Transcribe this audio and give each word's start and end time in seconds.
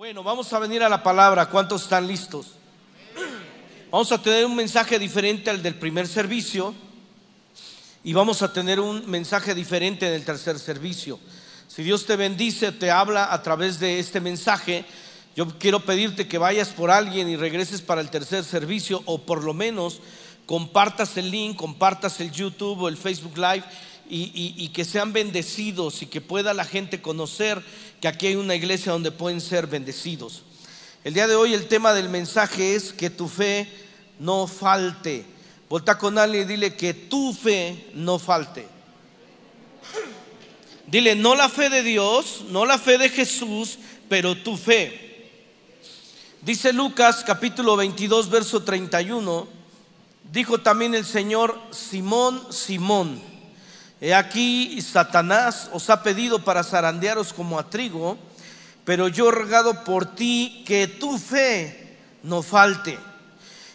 Bueno, 0.00 0.22
vamos 0.22 0.50
a 0.54 0.58
venir 0.58 0.82
a 0.82 0.88
la 0.88 1.02
palabra. 1.02 1.50
¿Cuántos 1.50 1.82
están 1.82 2.06
listos? 2.06 2.52
Vamos 3.90 4.10
a 4.10 4.22
tener 4.22 4.46
un 4.46 4.56
mensaje 4.56 4.98
diferente 4.98 5.50
al 5.50 5.62
del 5.62 5.74
primer 5.74 6.08
servicio 6.08 6.74
y 8.02 8.14
vamos 8.14 8.40
a 8.40 8.50
tener 8.50 8.80
un 8.80 9.06
mensaje 9.10 9.54
diferente 9.54 10.10
del 10.10 10.24
tercer 10.24 10.58
servicio. 10.58 11.20
Si 11.68 11.82
Dios 11.82 12.06
te 12.06 12.16
bendice, 12.16 12.72
te 12.72 12.90
habla 12.90 13.30
a 13.30 13.42
través 13.42 13.78
de 13.78 13.98
este 13.98 14.22
mensaje, 14.22 14.86
yo 15.36 15.46
quiero 15.58 15.80
pedirte 15.80 16.26
que 16.26 16.38
vayas 16.38 16.70
por 16.70 16.90
alguien 16.90 17.28
y 17.28 17.36
regreses 17.36 17.82
para 17.82 18.00
el 18.00 18.08
tercer 18.08 18.42
servicio 18.42 19.02
o 19.04 19.18
por 19.18 19.44
lo 19.44 19.52
menos 19.52 20.00
compartas 20.46 21.18
el 21.18 21.30
link, 21.30 21.58
compartas 21.58 22.20
el 22.20 22.32
YouTube 22.32 22.80
o 22.80 22.88
el 22.88 22.96
Facebook 22.96 23.36
Live 23.36 23.64
y, 24.10 24.68
que 24.68 24.84
sean 24.84 25.12
bendecidos 25.12 26.02
y 26.02 26.06
que 26.06 26.20
pueda 26.20 26.52
la 26.52 26.64
gente 26.64 27.00
conocer 27.00 27.62
que 28.00 28.08
aquí 28.08 28.26
hay 28.26 28.34
una 28.34 28.54
iglesia 28.54 28.92
donde 28.92 29.12
pueden 29.12 29.40
ser 29.40 29.66
bendecidos. 29.66 30.42
El 31.04 31.14
día 31.14 31.28
de 31.28 31.36
hoy 31.36 31.54
el 31.54 31.68
tema 31.68 31.92
del 31.92 32.08
mensaje 32.08 32.74
es 32.74 32.92
que 32.92 33.08
tu 33.08 33.28
fe 33.28 33.68
no 34.18 34.46
falte. 34.46 35.24
Volta 35.68 35.96
con 35.96 36.18
alguien 36.18 36.42
y 36.42 36.46
dile 36.46 36.74
que 36.74 36.92
tu 36.92 37.32
fe 37.32 37.90
no 37.94 38.18
falte. 38.18 38.66
Dile, 40.86 41.14
no 41.14 41.36
la 41.36 41.48
fe 41.48 41.70
de 41.70 41.84
Dios, 41.84 42.44
no 42.50 42.66
la 42.66 42.76
fe 42.76 42.98
de 42.98 43.08
Jesús, 43.08 43.78
pero 44.08 44.36
tu 44.36 44.56
fe. 44.56 45.10
Dice 46.42 46.72
Lucas 46.72 47.22
capítulo 47.24 47.76
22, 47.76 48.28
verso 48.28 48.64
31, 48.64 49.46
dijo 50.32 50.58
también 50.58 50.94
el 50.94 51.04
Señor, 51.04 51.60
Simón, 51.70 52.46
Simón, 52.50 53.29
he 54.00 54.14
aquí 54.14 54.80
Satanás 54.80 55.68
os 55.72 55.90
ha 55.90 56.02
pedido 56.02 56.42
para 56.44 56.64
zarandearos 56.64 57.32
como 57.32 57.58
a 57.58 57.68
trigo, 57.68 58.18
pero 58.84 59.08
yo 59.08 59.28
he 59.28 59.32
rogado 59.32 59.84
por 59.84 60.14
ti 60.14 60.64
que 60.66 60.88
tu 60.88 61.18
fe 61.18 61.98
no 62.22 62.42
falte. 62.42 62.98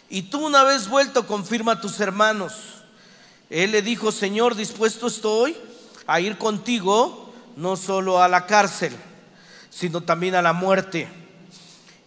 Y 0.08 0.22
tú 0.22 0.44
una 0.44 0.64
vez 0.64 0.88
vuelto 0.88 1.26
confirma 1.26 1.72
a 1.72 1.80
tus 1.80 2.00
hermanos. 2.00 2.52
Él 3.50 3.72
le 3.72 3.82
dijo, 3.82 4.10
Señor, 4.12 4.54
dispuesto 4.54 5.06
estoy 5.06 5.56
a 6.06 6.20
ir 6.20 6.38
contigo, 6.38 7.32
no 7.56 7.76
solo 7.76 8.22
a 8.22 8.28
la 8.28 8.46
cárcel, 8.46 8.92
sino 9.70 10.02
también 10.02 10.34
a 10.34 10.42
la 10.42 10.52
muerte. 10.52 11.08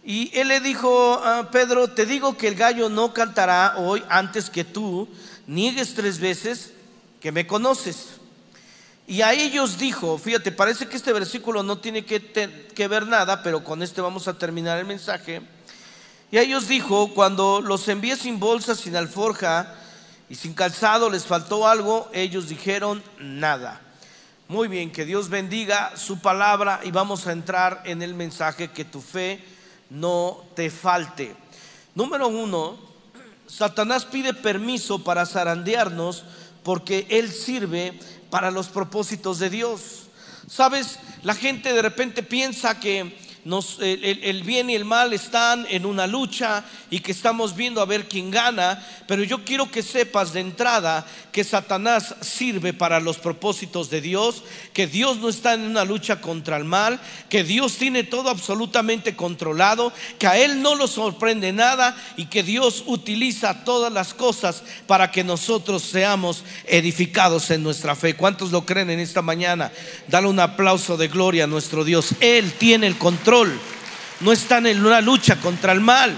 Y 0.04 0.30
él 0.38 0.48
le 0.48 0.60
dijo, 0.60 1.14
a 1.14 1.50
Pedro, 1.50 1.88
te 1.88 2.06
digo 2.06 2.36
que 2.36 2.48
el 2.48 2.54
gallo 2.54 2.88
no 2.88 3.12
cantará 3.12 3.74
hoy 3.78 4.02
antes 4.08 4.48
que 4.50 4.64
tú 4.64 5.08
niegues 5.46 5.94
tres 5.94 6.18
veces 6.18 6.72
que 7.20 7.32
me 7.32 7.46
conoces. 7.46 8.19
Y 9.10 9.22
a 9.22 9.32
ellos 9.32 9.76
dijo, 9.76 10.18
fíjate, 10.18 10.52
parece 10.52 10.86
que 10.86 10.96
este 10.96 11.12
versículo 11.12 11.64
no 11.64 11.78
tiene 11.78 12.04
que, 12.04 12.88
ver 12.88 13.08
nada, 13.08 13.42
pero 13.42 13.64
con 13.64 13.82
este 13.82 14.00
vamos 14.00 14.28
a 14.28 14.38
terminar 14.38 14.78
el 14.78 14.86
mensaje. 14.86 15.42
Y 16.30 16.38
a 16.38 16.42
ellos 16.42 16.68
dijo, 16.68 17.12
cuando 17.12 17.60
los 17.60 17.88
envié 17.88 18.14
sin 18.14 18.38
bolsa, 18.38 18.76
sin 18.76 18.94
alforja 18.94 19.74
y 20.28 20.36
sin 20.36 20.54
calzado, 20.54 21.10
les 21.10 21.26
faltó 21.26 21.66
algo, 21.66 22.08
ellos 22.12 22.48
dijeron 22.48 23.02
nada. 23.18 23.80
Muy 24.46 24.68
bien, 24.68 24.92
que 24.92 25.04
Dios 25.04 25.28
bendiga 25.28 25.96
su 25.96 26.20
palabra 26.20 26.78
y 26.84 26.92
vamos 26.92 27.26
a 27.26 27.32
entrar 27.32 27.82
en 27.86 28.02
el 28.02 28.14
mensaje 28.14 28.70
que 28.70 28.84
tu 28.84 29.00
fe 29.00 29.42
no 29.90 30.44
te 30.54 30.70
falte. 30.70 31.34
Número 31.96 32.28
uno, 32.28 32.78
Satanás 33.48 34.04
pide 34.04 34.34
permiso 34.34 35.02
para 35.02 35.26
zarandearnos 35.26 36.22
porque 36.62 37.08
Él 37.10 37.32
sirve 37.32 37.98
para 38.30 38.50
los 38.50 38.68
propósitos 38.68 39.38
de 39.38 39.50
Dios. 39.50 40.08
Sabes, 40.48 40.98
la 41.22 41.34
gente 41.34 41.72
de 41.72 41.82
repente 41.82 42.22
piensa 42.22 42.80
que 42.80 43.18
el, 43.44 44.42
bien 44.42 44.68
y 44.68 44.74
el 44.74 44.84
mal 44.84 45.12
están 45.12 45.66
en 45.70 45.86
una 45.86 46.06
lucha 46.06 46.64
y 46.90 47.00
que 47.00 47.12
estamos 47.12 47.56
viendo 47.56 47.80
a 47.80 47.86
ver 47.86 48.06
quién 48.06 48.30
gana, 48.30 48.84
pero 49.06 49.22
yo 49.22 49.44
quiero 49.44 49.70
que 49.70 49.82
sepas 49.82 50.32
de 50.32 50.40
entrada 50.40 51.06
que 51.32 51.44
Satanás 51.44 52.16
sirve 52.20 52.72
para 52.72 53.00
los 53.00 53.18
propósitos 53.18 53.88
de 53.88 54.00
Dios, 54.00 54.42
que 54.72 54.86
Dios 54.86 55.18
no 55.18 55.28
está 55.28 55.54
en 55.54 55.62
una 55.62 55.84
lucha 55.84 56.20
contra 56.20 56.56
el 56.56 56.64
mal, 56.64 57.00
que 57.28 57.42
Dios 57.42 57.76
tiene 57.76 58.04
todo 58.04 58.28
absolutamente 58.28 59.16
controlado, 59.16 59.92
que 60.18 60.26
a 60.26 60.36
Él 60.36 60.60
no 60.60 60.74
lo 60.74 60.86
sorprende 60.86 61.52
nada 61.52 61.96
y 62.16 62.26
que 62.26 62.42
Dios 62.42 62.84
utiliza 62.86 63.64
todas 63.64 63.92
las 63.92 64.12
cosas 64.12 64.62
para 64.86 65.10
que 65.10 65.24
nosotros 65.24 65.82
seamos 65.82 66.44
edificados 66.66 67.50
en 67.50 67.62
nuestra 67.62 67.96
fe. 67.96 68.16
¿Cuántos 68.16 68.50
lo 68.50 68.66
creen 68.66 68.90
en 68.90 69.00
esta 69.00 69.22
mañana? 69.22 69.72
Dale 70.08 70.26
un 70.26 70.40
aplauso 70.40 70.96
de 70.96 71.08
gloria 71.08 71.44
a 71.44 71.46
nuestro 71.46 71.84
Dios. 71.84 72.14
Él 72.20 72.52
tiene 72.52 72.86
el 72.86 72.98
control 72.98 73.29
no 74.20 74.32
están 74.32 74.66
en 74.66 74.84
una 74.84 75.00
lucha 75.00 75.36
contra 75.36 75.72
el 75.72 75.80
mal. 75.80 76.16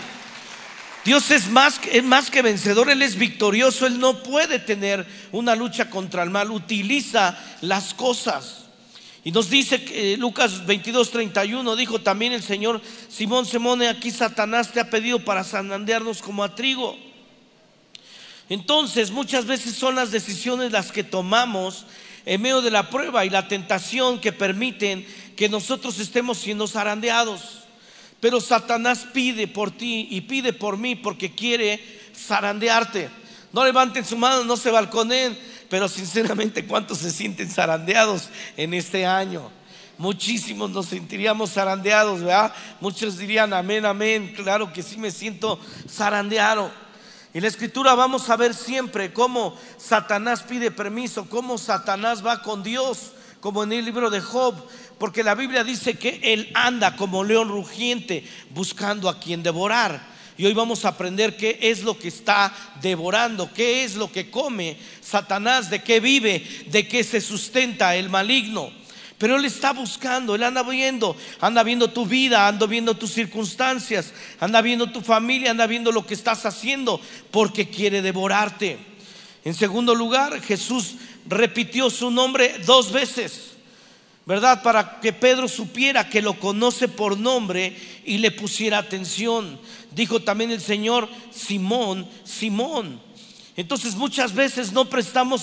Dios 1.05 1.31
es 1.31 1.49
más, 1.49 1.81
es 1.91 2.03
más 2.05 2.31
que 2.31 2.43
vencedor, 2.43 2.89
Él 2.89 3.03
es 3.03 3.17
victorioso, 3.17 3.87
Él 3.87 3.99
no 3.99 4.23
puede 4.23 4.59
tener 4.59 5.07
una 5.33 5.55
lucha 5.57 5.91
contra 5.91 6.23
el 6.23 6.31
mal, 6.31 6.51
utiliza 6.51 7.37
las 7.61 7.93
cosas. 7.93 8.61
Y 9.25 9.31
nos 9.31 9.51
dice 9.51 9.85
que 9.85 10.15
eh, 10.15 10.17
Lucas 10.17 10.65
22, 10.65 11.11
31, 11.11 11.77
dijo 11.77 12.01
también 12.01 12.33
el 12.33 12.43
Señor, 12.43 12.81
Simón, 13.09 13.47
Simón, 13.47 13.83
aquí 13.83 14.11
Satanás 14.11 14.73
te 14.73 14.81
ha 14.81 14.91
pedido 14.91 15.19
para 15.25 15.45
sanandearnos 15.45 16.23
como 16.23 16.43
a 16.45 16.55
trigo. 16.55 16.97
Entonces 18.49 19.11
muchas 19.11 19.47
veces 19.47 19.75
son 19.75 19.95
las 19.97 20.11
decisiones 20.13 20.73
las 20.73 20.93
que 20.93 21.05
tomamos 21.05 21.85
en 22.25 22.43
medio 22.43 22.63
de 22.63 22.71
la 22.71 22.91
prueba 22.91 23.25
y 23.25 23.31
la 23.31 23.49
tentación 23.49 24.21
que 24.21 24.33
permiten 24.33 25.07
que 25.37 25.49
nosotros 25.49 25.99
estemos 25.99 26.39
siendo 26.39 26.67
zarandeados. 26.67 27.61
Pero 28.21 28.41
Satanás 28.41 29.07
pide 29.13 29.49
por 29.49 29.71
ti 29.71 30.07
y 30.11 30.23
pide 30.23 30.53
por 30.53 30.77
mí 30.77 30.95
porque 30.95 31.35
quiere 31.35 31.83
zarandearte. 32.17 33.11
No 33.53 33.65
levanten 33.65 34.05
su 34.05 34.17
mano, 34.17 34.45
no 34.45 34.57
se 34.57 34.71
balconen, 34.71 35.39
pero 35.69 35.89
sinceramente, 35.89 36.67
¿cuántos 36.67 36.99
se 36.99 37.11
sienten 37.11 37.51
zarandeados 37.51 38.29
en 38.57 38.75
este 38.75 39.05
año? 39.05 39.51
Muchísimos 39.99 40.71
nos 40.71 40.87
sentiríamos 40.87 41.53
zarandeados, 41.53 42.21
¿verdad? 42.21 42.53
Muchos 42.81 43.19
dirían 43.19 43.53
amén, 43.53 43.85
amén. 43.85 44.33
Claro 44.37 44.73
que 44.73 44.83
sí 44.83 44.97
me 44.97 45.11
siento 45.11 45.59
zarandeado. 45.89 46.71
En 47.35 47.43
la 47.43 47.49
escritura 47.49 47.95
vamos 47.95 48.29
a 48.29 48.37
ver 48.37 48.55
siempre 48.55 49.13
cómo 49.13 49.57
Satanás 49.79 50.43
pide 50.43 50.71
permiso, 50.71 51.29
cómo 51.29 51.57
Satanás 51.57 52.25
va 52.25 52.43
con 52.43 52.63
Dios, 52.63 53.13
como 53.41 53.63
en 53.63 53.73
el 53.73 53.85
libro 53.85 54.11
de 54.11 54.21
Job, 54.21 54.55
porque 55.03 55.25
la 55.25 55.35
Biblia 55.35 55.65
dice 55.65 55.95
que 55.95 56.21
él 56.23 56.49
anda 56.55 56.95
como 56.95 57.25
león 57.25 57.49
rugiente 57.49 58.25
buscando 58.51 59.09
a 59.09 59.19
quien 59.19 59.43
devorar. 59.43 60.01
Y 60.39 60.47
hoy 60.47 60.55
vamos 60.55 60.85
a 60.85 60.91
aprender 60.91 61.37
qué 61.37 61.59
es 61.61 61.83
lo 61.83 61.99
que 61.99 62.07
está 62.07 62.55
devorando, 62.81 63.53
qué 63.53 63.83
es 63.83 63.97
lo 63.97 64.13
que 64.13 64.31
come 64.31 64.77
Satanás, 65.01 65.71
de 65.71 65.83
qué 65.83 65.99
vive, 65.99 66.47
de 66.69 66.87
qué 66.87 67.03
se 67.03 67.21
sustenta 67.21 67.97
el 67.97 68.11
maligno. 68.11 68.71
Pero 69.19 69.35
Él 69.35 69.45
está 69.45 69.73
buscando, 69.73 70.37
Él 70.37 70.45
anda 70.45 70.63
viendo, 70.63 71.17
anda 71.41 71.65
viendo 71.65 71.91
tu 71.91 72.07
vida, 72.07 72.47
anda 72.47 72.67
viendo 72.67 72.97
tus 72.97 73.11
circunstancias, 73.11 74.13
anda 74.39 74.63
viendo 74.63 74.93
tu 74.93 75.01
familia, 75.01 75.51
anda 75.51 75.67
viendo 75.67 75.91
lo 75.91 76.07
que 76.07 76.15
estás 76.15 76.47
haciendo, 76.47 77.01
porque 77.33 77.69
quiere 77.69 78.03
devorarte. 78.03 78.79
En 79.45 79.55
segundo 79.55 79.97
lugar, 79.97 80.41
Jesús 80.43 80.95
repitió 81.27 81.91
su 81.91 82.09
nombre 82.13 82.55
dos 82.65 82.93
veces, 82.93 83.52
¿verdad? 84.27 84.63
Para 84.63 85.01
que 85.01 85.13
Pedro 85.13 85.49
supiera 85.49 86.09
que 86.09 86.23
lo 86.23 86.39
conoce 86.39 86.89
por 86.89 87.19
nombre 87.19 87.77
y 88.05 88.19
le 88.19 88.31
pusiera 88.31 88.79
atención. 88.79 89.59
Dijo 89.91 90.21
también 90.21 90.51
el 90.51 90.61
Señor, 90.61 91.09
Simón, 91.33 92.09
Simón. 92.25 93.01
Entonces 93.57 93.95
muchas 93.97 94.35
veces 94.35 94.73
no 94.73 94.89
prestamos 94.89 95.43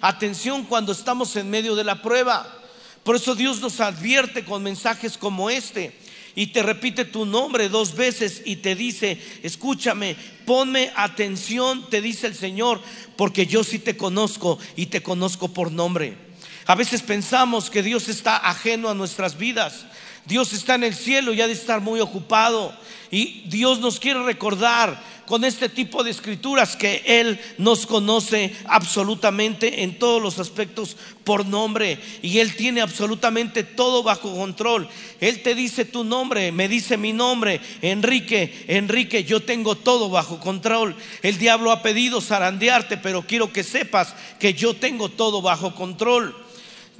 atención 0.00 0.64
cuando 0.64 0.92
estamos 0.92 1.36
en 1.36 1.50
medio 1.50 1.74
de 1.74 1.84
la 1.84 2.00
prueba. 2.02 2.56
Por 3.02 3.16
eso 3.16 3.34
Dios 3.34 3.60
nos 3.60 3.80
advierte 3.80 4.44
con 4.44 4.62
mensajes 4.62 5.18
como 5.18 5.50
este 5.50 5.92
y 6.34 6.48
te 6.48 6.62
repite 6.62 7.04
tu 7.04 7.26
nombre 7.26 7.68
dos 7.68 7.94
veces 7.94 8.42
y 8.44 8.56
te 8.56 8.74
dice, 8.74 9.20
escúchame, 9.42 10.16
ponme 10.46 10.92
atención, 10.94 11.88
te 11.90 12.00
dice 12.00 12.28
el 12.28 12.34
Señor, 12.34 12.80
porque 13.16 13.46
yo 13.46 13.64
sí 13.64 13.78
te 13.78 13.96
conozco 13.96 14.58
y 14.76 14.86
te 14.86 15.02
conozco 15.02 15.48
por 15.48 15.72
nombre. 15.72 16.29
A 16.66 16.74
veces 16.74 17.02
pensamos 17.02 17.70
que 17.70 17.82
Dios 17.82 18.08
está 18.08 18.36
ajeno 18.36 18.88
a 18.88 18.94
nuestras 18.94 19.36
vidas. 19.36 19.86
Dios 20.26 20.52
está 20.52 20.74
en 20.74 20.84
el 20.84 20.94
cielo 20.94 21.32
y 21.32 21.40
ha 21.40 21.46
de 21.46 21.52
estar 21.52 21.80
muy 21.80 22.00
ocupado. 22.00 22.72
Y 23.10 23.42
Dios 23.46 23.80
nos 23.80 23.98
quiere 23.98 24.22
recordar 24.22 25.02
con 25.30 25.44
este 25.44 25.68
tipo 25.68 26.02
de 26.02 26.10
escrituras 26.10 26.74
que 26.74 27.04
Él 27.06 27.40
nos 27.56 27.86
conoce 27.86 28.52
absolutamente 28.66 29.84
en 29.84 29.96
todos 29.96 30.20
los 30.20 30.40
aspectos 30.40 30.96
por 31.22 31.46
nombre 31.46 32.00
y 32.20 32.38
Él 32.38 32.56
tiene 32.56 32.80
absolutamente 32.80 33.62
todo 33.62 34.02
bajo 34.02 34.34
control. 34.34 34.88
Él 35.20 35.40
te 35.40 35.54
dice 35.54 35.84
tu 35.84 36.02
nombre, 36.02 36.50
me 36.50 36.66
dice 36.66 36.96
mi 36.96 37.12
nombre, 37.12 37.60
Enrique, 37.80 38.64
Enrique, 38.66 39.22
yo 39.22 39.40
tengo 39.40 39.76
todo 39.76 40.10
bajo 40.10 40.40
control. 40.40 40.96
El 41.22 41.38
diablo 41.38 41.70
ha 41.70 41.80
pedido 41.80 42.20
zarandearte, 42.20 42.96
pero 42.96 43.22
quiero 43.22 43.52
que 43.52 43.62
sepas 43.62 44.14
que 44.40 44.54
yo 44.54 44.74
tengo 44.74 45.10
todo 45.10 45.42
bajo 45.42 45.76
control. 45.76 46.34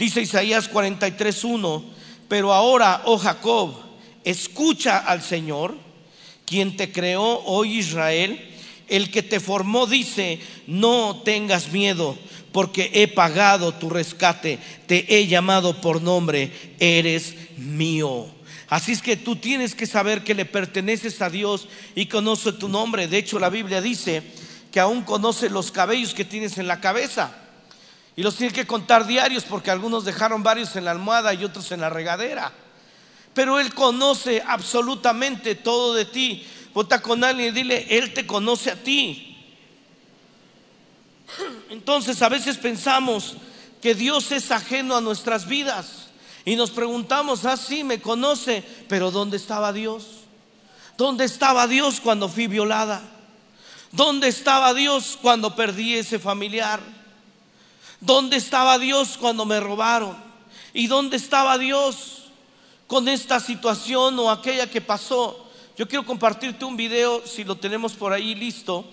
Dice 0.01 0.23
Isaías 0.23 0.73
43.1, 0.73 1.85
pero 2.27 2.55
ahora, 2.55 3.03
oh 3.05 3.19
Jacob, 3.19 3.75
escucha 4.25 4.97
al 4.97 5.21
Señor, 5.21 5.77
quien 6.47 6.75
te 6.75 6.91
creó 6.91 7.43
hoy 7.45 7.81
Israel, 7.81 8.51
el 8.89 9.11
que 9.11 9.23
te 9.23 9.41
formó 9.41 9.87
dice, 9.87 10.41
no 10.67 11.21
tengas 11.23 11.71
miedo, 11.71 12.17
porque 12.51 12.91
he 12.95 13.09
pagado 13.09 13.75
tu 13.75 13.91
rescate, 13.91 14.59
te 14.87 15.05
he 15.19 15.27
llamado 15.27 15.83
por 15.83 16.01
nombre, 16.01 16.51
eres 16.79 17.35
mío. 17.59 18.27
Así 18.71 18.93
es 18.93 19.03
que 19.03 19.19
tú 19.19 19.37
tienes 19.37 19.75
que 19.75 19.85
saber 19.85 20.25
que 20.25 20.35
le 20.35 20.47
perteneces 20.47 21.21
a 21.21 21.29
Dios 21.29 21.69
y 21.95 22.07
conoce 22.07 22.53
tu 22.55 22.71
nombre. 22.71 23.07
De 23.07 23.19
hecho, 23.19 23.39
la 23.39 23.51
Biblia 23.51 23.83
dice 23.83 24.23
que 24.73 24.81
aún 24.81 25.03
conoce 25.03 25.51
los 25.51 25.71
cabellos 25.71 26.15
que 26.15 26.25
tienes 26.25 26.57
en 26.57 26.69
la 26.69 26.81
cabeza. 26.81 27.50
Y 28.17 28.23
los 28.23 28.37
tiene 28.37 28.53
que 28.53 28.67
contar 28.67 29.07
diarios 29.07 29.45
porque 29.45 29.71
algunos 29.71 30.05
dejaron 30.05 30.43
varios 30.43 30.75
en 30.77 30.85
la 30.85 30.91
almohada 30.91 31.33
y 31.35 31.45
otros 31.45 31.71
en 31.73 31.81
la 31.81 31.91
regadera. 31.91 32.53
Pero 33.35 33.61
Él 33.61 33.73
conoce 33.75 34.43
absolutamente 34.47 35.55
todo 35.55 35.95
de 35.95 36.05
ti. 36.05 36.47
Vota 36.75 37.01
con 37.01 37.23
alguien 37.25 37.49
y 37.49 37.53
dile, 37.53 37.87
Él 37.89 38.13
te 38.13 38.27
conoce 38.27 38.71
a 38.71 38.83
ti. 38.83 39.27
Entonces 41.71 42.21
a 42.23 42.29
veces 42.29 42.59
pensamos 42.59 43.37
que 43.81 43.95
Dios 43.95 44.33
es 44.33 44.51
ajeno 44.51 44.97
a 44.97 45.01
nuestras 45.01 45.47
vidas 45.47 46.09
y 46.45 46.57
nos 46.57 46.71
preguntamos, 46.71 47.45
ah, 47.45 47.57
sí, 47.57 47.85
me 47.85 48.01
conoce, 48.01 48.65
pero 48.89 49.11
¿dónde 49.11 49.37
estaba 49.37 49.73
Dios? 49.73 50.05
¿Dónde 50.97 51.25
estaba 51.25 51.67
Dios 51.67 52.01
cuando 52.01 52.29
fui 52.29 52.47
violada? 52.47 53.03
¿Dónde 53.93 54.29
estaba 54.29 54.75
Dios 54.75 55.19
cuando 55.21 55.55
perdí 55.55 55.95
ese 55.95 56.19
familiar? 56.19 56.81
¿Dónde 58.01 58.37
estaba 58.37 58.79
Dios 58.79 59.19
cuando 59.19 59.45
me 59.45 59.61
robaron? 59.61 60.17
¿Y 60.73 60.87
dónde 60.87 61.17
estaba 61.17 61.59
Dios 61.59 62.31
con 62.87 63.09
esta 63.09 63.41
situación 63.41 64.19
o 64.19 64.31
aquella 64.31 64.71
que 64.71 64.81
pasó? 64.81 65.47
Yo 65.77 65.87
quiero 65.87 66.07
compartirte 66.07 66.65
un 66.65 66.77
video, 66.77 67.27
si 67.27 67.45
lo 67.45 67.57
tenemos 67.57 67.93
por 67.93 68.13
ahí 68.13 68.35
listo. 68.35 68.87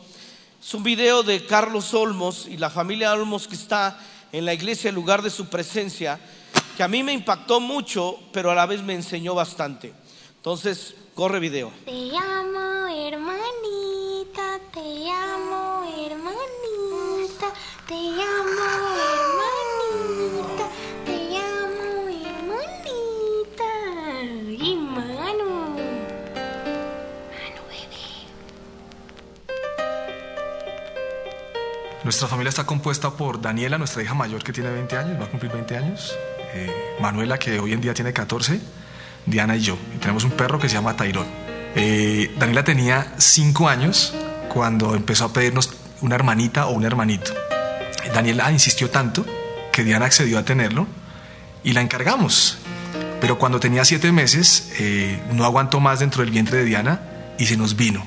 Es 0.61 0.73
un 0.73 0.83
video 0.83 1.23
de 1.23 1.45
Carlos 1.45 1.93
Olmos 1.93 2.47
y 2.47 2.57
la 2.57 2.69
familia 2.69 3.13
Olmos 3.13 3.47
que 3.47 3.55
está 3.55 3.97
en 4.31 4.43
la 4.43 4.53
iglesia, 4.53 4.89
en 4.89 4.95
lugar 4.95 5.21
de 5.21 5.29
su 5.29 5.47
presencia, 5.47 6.19
que 6.75 6.83
a 6.83 6.87
mí 6.89 7.01
me 7.01 7.13
impactó 7.13 7.61
mucho, 7.61 8.19
pero 8.33 8.51
a 8.51 8.55
la 8.55 8.65
vez 8.65 8.81
me 8.81 8.93
enseñó 8.93 9.35
bastante. 9.35 9.93
Entonces, 10.35 10.95
corre 11.15 11.39
video. 11.39 11.71
Te 11.85 11.91
amo, 12.17 12.87
hermanita, 12.87 14.59
te 14.73 15.09
amo, 15.09 15.83
hermanita, 15.97 16.76
te 17.37 17.93
amo, 17.93 18.65
hermanita, 19.93 20.65
te 21.05 21.37
amo, 21.37 22.07
hermanita. 22.09 23.69
Y 24.49 24.75
Manu. 24.75 25.51
Manu, 27.31 27.61
bebé. 27.69 28.05
Nuestra 32.03 32.27
familia 32.27 32.49
está 32.49 32.65
compuesta 32.65 33.11
por 33.11 33.41
Daniela, 33.41 33.77
nuestra 33.77 34.01
hija 34.01 34.13
mayor 34.13 34.43
que 34.43 34.53
tiene 34.53 34.71
20 34.71 34.97
años, 34.97 35.21
va 35.21 35.25
a 35.25 35.29
cumplir 35.29 35.51
20 35.51 35.77
años, 35.77 36.17
eh, 36.53 36.95
Manuela 36.99 37.37
que 37.37 37.59
hoy 37.59 37.73
en 37.73 37.81
día 37.81 37.93
tiene 37.93 38.13
14, 38.13 38.59
Diana 39.25 39.55
y 39.55 39.61
yo. 39.61 39.77
Y 39.95 39.97
tenemos 39.99 40.23
un 40.23 40.31
perro 40.31 40.59
que 40.59 40.69
se 40.69 40.75
llama 40.75 40.95
Tairón. 40.95 41.27
Eh, 41.75 42.33
Daniela 42.39 42.63
tenía 42.63 43.13
5 43.17 43.67
años 43.69 44.13
cuando 44.49 44.95
empezó 44.95 45.25
a 45.25 45.33
pedirnos 45.33 45.86
una 46.01 46.15
hermanita 46.15 46.67
o 46.67 46.71
un 46.71 46.85
hermanito. 46.85 47.31
Daniela 48.13 48.51
insistió 48.51 48.89
tanto 48.89 49.25
que 49.71 49.83
Diana 49.83 50.05
accedió 50.05 50.39
a 50.39 50.43
tenerlo 50.43 50.87
y 51.63 51.73
la 51.73 51.81
encargamos. 51.81 52.57
Pero 53.19 53.37
cuando 53.37 53.59
tenía 53.59 53.83
7 53.83 54.11
meses 54.11 54.71
eh, 54.79 55.21
no 55.33 55.43
aguantó 55.45 55.79
más 55.79 55.99
dentro 55.99 56.21
del 56.23 56.31
vientre 56.31 56.59
de 56.59 56.65
Diana 56.65 57.01
y 57.37 57.45
se 57.45 57.57
nos 57.57 57.75
vino. 57.75 58.05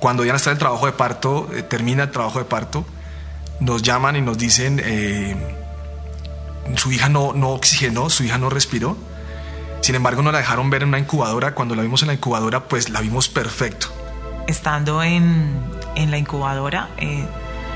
Cuando 0.00 0.22
Diana 0.22 0.36
está 0.36 0.50
en 0.50 0.54
el 0.54 0.58
trabajo 0.58 0.86
de 0.86 0.92
parto, 0.92 1.48
eh, 1.54 1.62
termina 1.62 2.04
el 2.04 2.10
trabajo 2.10 2.38
de 2.38 2.44
parto, 2.44 2.84
nos 3.60 3.82
llaman 3.82 4.16
y 4.16 4.20
nos 4.20 4.36
dicen, 4.36 4.80
eh, 4.84 5.36
su 6.76 6.90
hija 6.92 7.08
no, 7.08 7.32
no 7.34 7.50
oxigenó, 7.50 8.10
su 8.10 8.24
hija 8.24 8.38
no 8.38 8.50
respiró. 8.50 8.96
Sin 9.80 9.94
embargo, 9.94 10.22
nos 10.22 10.32
la 10.32 10.38
dejaron 10.40 10.70
ver 10.70 10.82
en 10.82 10.88
una 10.88 10.98
incubadora. 10.98 11.54
Cuando 11.54 11.74
la 11.74 11.82
vimos 11.82 12.02
en 12.02 12.08
la 12.08 12.14
incubadora, 12.14 12.64
pues 12.64 12.88
la 12.88 13.00
vimos 13.00 13.28
perfecto. 13.28 13.88
estando 14.46 15.02
en, 15.02 15.60
en 15.96 16.10
la 16.10 16.18
incubadora, 16.18 16.88
eh, 16.98 17.24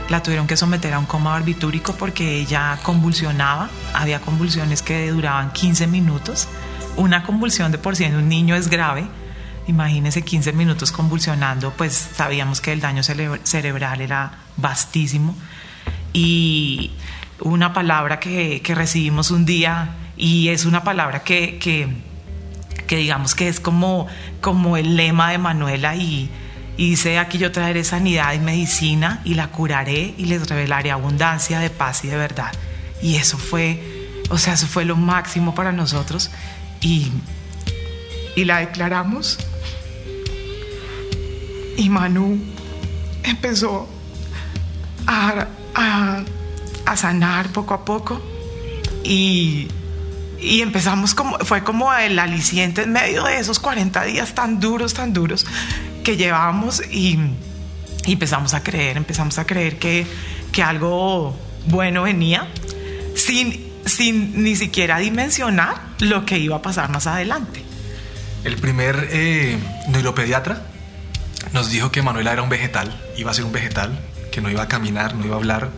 la 0.09 0.23
tuvieron 0.23 0.47
que 0.47 0.57
someter 0.57 0.95
a 0.95 0.99
un 0.99 1.07
coma 1.07 1.31
barbitúrico 1.33 1.95
porque 1.95 2.39
ella 2.41 2.79
convulsionaba. 2.83 3.69
Había 3.95 4.21
convulsiones 4.21 4.83
que 4.83 5.11
duraban 5.11 5.53
15 5.53 5.87
minutos. 5.89 6.49
Una 6.97 7.23
convulsión 7.25 7.73
de 7.73 7.79
por 7.79 7.97
sí 7.97 8.05
en 8.05 8.15
un 8.17 8.29
niño 8.29 8.55
es 8.55 8.69
grave. 8.71 9.07
Imagínense 9.67 10.23
15 10.23 10.53
minutos 10.53 10.93
convulsionando, 10.93 11.73
pues 11.73 11.93
sabíamos 12.15 12.61
que 12.61 12.73
el 12.73 12.81
daño 12.81 13.03
cere- 13.03 13.41
cerebral 13.43 14.01
era 14.01 14.33
vastísimo. 14.57 15.35
Y 16.13 16.93
una 17.41 17.73
palabra 17.73 18.21
que, 18.21 18.63
que 18.63 18.75
recibimos 18.75 19.31
un 19.31 19.45
día, 19.45 19.91
y 20.17 20.49
es 20.49 20.65
una 20.65 20.85
palabra 20.85 21.23
que, 21.25 21.59
que, 21.59 21.89
que 22.87 22.97
digamos 22.97 23.35
que 23.35 23.49
es 23.49 23.61
como, 23.61 24.07
como 24.41 24.77
el 24.77 24.97
lema 24.97 25.33
de 25.33 25.39
Manuela 25.39 25.97
y, 25.97 26.31
y 26.77 26.91
dice 26.91 27.19
aquí 27.19 27.39
yo 27.39 27.53
traeré 27.53 27.85
sanidad 27.85 28.35
y 28.35 28.39
medicina 28.39 29.21
y 29.25 29.35
la 29.35 29.49
curaré 29.49 30.15
y 30.19 30.27
les 30.27 30.47
revelaré 30.49 30.91
abundancia 30.91 31.59
de 31.59 31.71
paz 31.71 32.05
y 32.05 32.09
de 32.09 32.17
verdad. 32.17 32.53
Y 33.01 33.17
eso 33.17 33.39
fue, 33.39 34.15
o 34.31 34.39
sea, 34.39 34.55
eso 34.55 34.67
fue 34.67 34.85
lo 34.85 34.97
máximo 34.97 35.55
para 35.55 35.73
nosotros 35.73 36.31
y, 36.81 37.11
y 38.35 38.45
la 38.45 38.59
declaramos. 38.59 39.39
Y 41.79 41.89
Manu 41.89 42.39
empezó 43.23 43.89
a, 45.07 45.47
a, 45.75 46.25
a 46.85 46.97
sanar 46.97 47.49
poco 47.51 47.75
a 47.75 47.85
poco 47.85 48.21
y, 49.03 49.69
y 50.41 50.61
empezamos 50.61 51.15
como, 51.15 51.39
fue 51.39 51.65
como 51.65 51.93
el 51.95 52.19
aliciente 52.19 52.83
en 52.83 52.93
medio 52.93 53.25
de 53.25 53.39
esos 53.39 53.59
40 53.59 54.05
días 54.05 54.35
tan 54.35 54.61
duros, 54.61 54.95
tan 54.95 55.13
duros 55.13 55.47
que 56.07 56.17
llevábamos 56.17 56.81
y, 56.89 57.19
y 58.07 58.13
empezamos 58.13 58.55
a 58.55 58.63
creer, 58.63 58.97
empezamos 58.97 59.41
a 59.41 59.45
creer 59.45 59.81
que, 59.81 60.07
que 60.53 60.63
algo 60.63 61.37
bueno 61.67 62.05
venía 62.05 62.47
sin, 63.17 63.73
sin 63.85 64.45
ni 64.45 64.55
siquiera 64.55 64.99
dimensionar 64.99 65.75
lo 65.99 66.25
que 66.25 66.39
iba 66.39 66.55
a 66.55 66.63
pasar 66.63 66.91
más 66.91 67.09
adelante. 67.09 67.65
El 68.45 68.55
primer 68.59 69.09
eh, 69.11 69.59
neuropediatra 69.89 70.63
nos 71.53 71.71
dijo 71.71 71.91
que 71.91 72.03
Manuela 72.03 72.33
era 72.33 72.43
un 72.43 72.51
vegetal, 72.51 72.97
iba 73.17 73.33
a 73.33 73.35
ser 73.35 73.43
un 73.43 73.51
vegetal, 73.51 73.99
que 74.31 74.41
no 74.41 74.49
iba 74.49 74.63
a 74.63 74.69
caminar, 74.69 75.17
no 75.17 75.25
iba 75.25 75.35
a 75.35 75.39
hablar, 75.39 75.71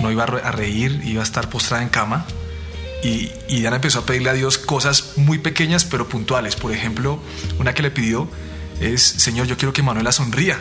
no 0.00 0.12
iba 0.12 0.24
a 0.24 0.52
reír, 0.52 1.00
iba 1.06 1.22
a 1.22 1.24
estar 1.24 1.48
postrada 1.48 1.82
en 1.82 1.88
cama. 1.88 2.26
Y, 3.02 3.30
y 3.48 3.60
Diana 3.60 3.76
empezó 3.76 4.00
a 4.00 4.04
pedirle 4.04 4.28
a 4.28 4.34
Dios 4.34 4.58
cosas 4.58 5.14
muy 5.16 5.38
pequeñas 5.38 5.86
pero 5.86 6.06
puntuales. 6.06 6.54
Por 6.54 6.70
ejemplo, 6.70 7.18
una 7.58 7.72
que 7.72 7.80
le 7.80 7.90
pidió 7.90 8.28
es, 8.80 9.02
Señor, 9.02 9.46
yo 9.46 9.56
quiero 9.56 9.72
que 9.72 9.82
Manuela 9.82 10.12
sonría. 10.12 10.60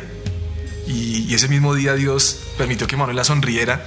Y, 0.87 1.33
ese 1.33 1.47
mismo 1.47 1.75
día 1.75 1.93
Dios 1.93 2.39
permitió 2.57 2.87
que 2.87 2.97
Manuela 2.97 3.23
sonriera. 3.23 3.85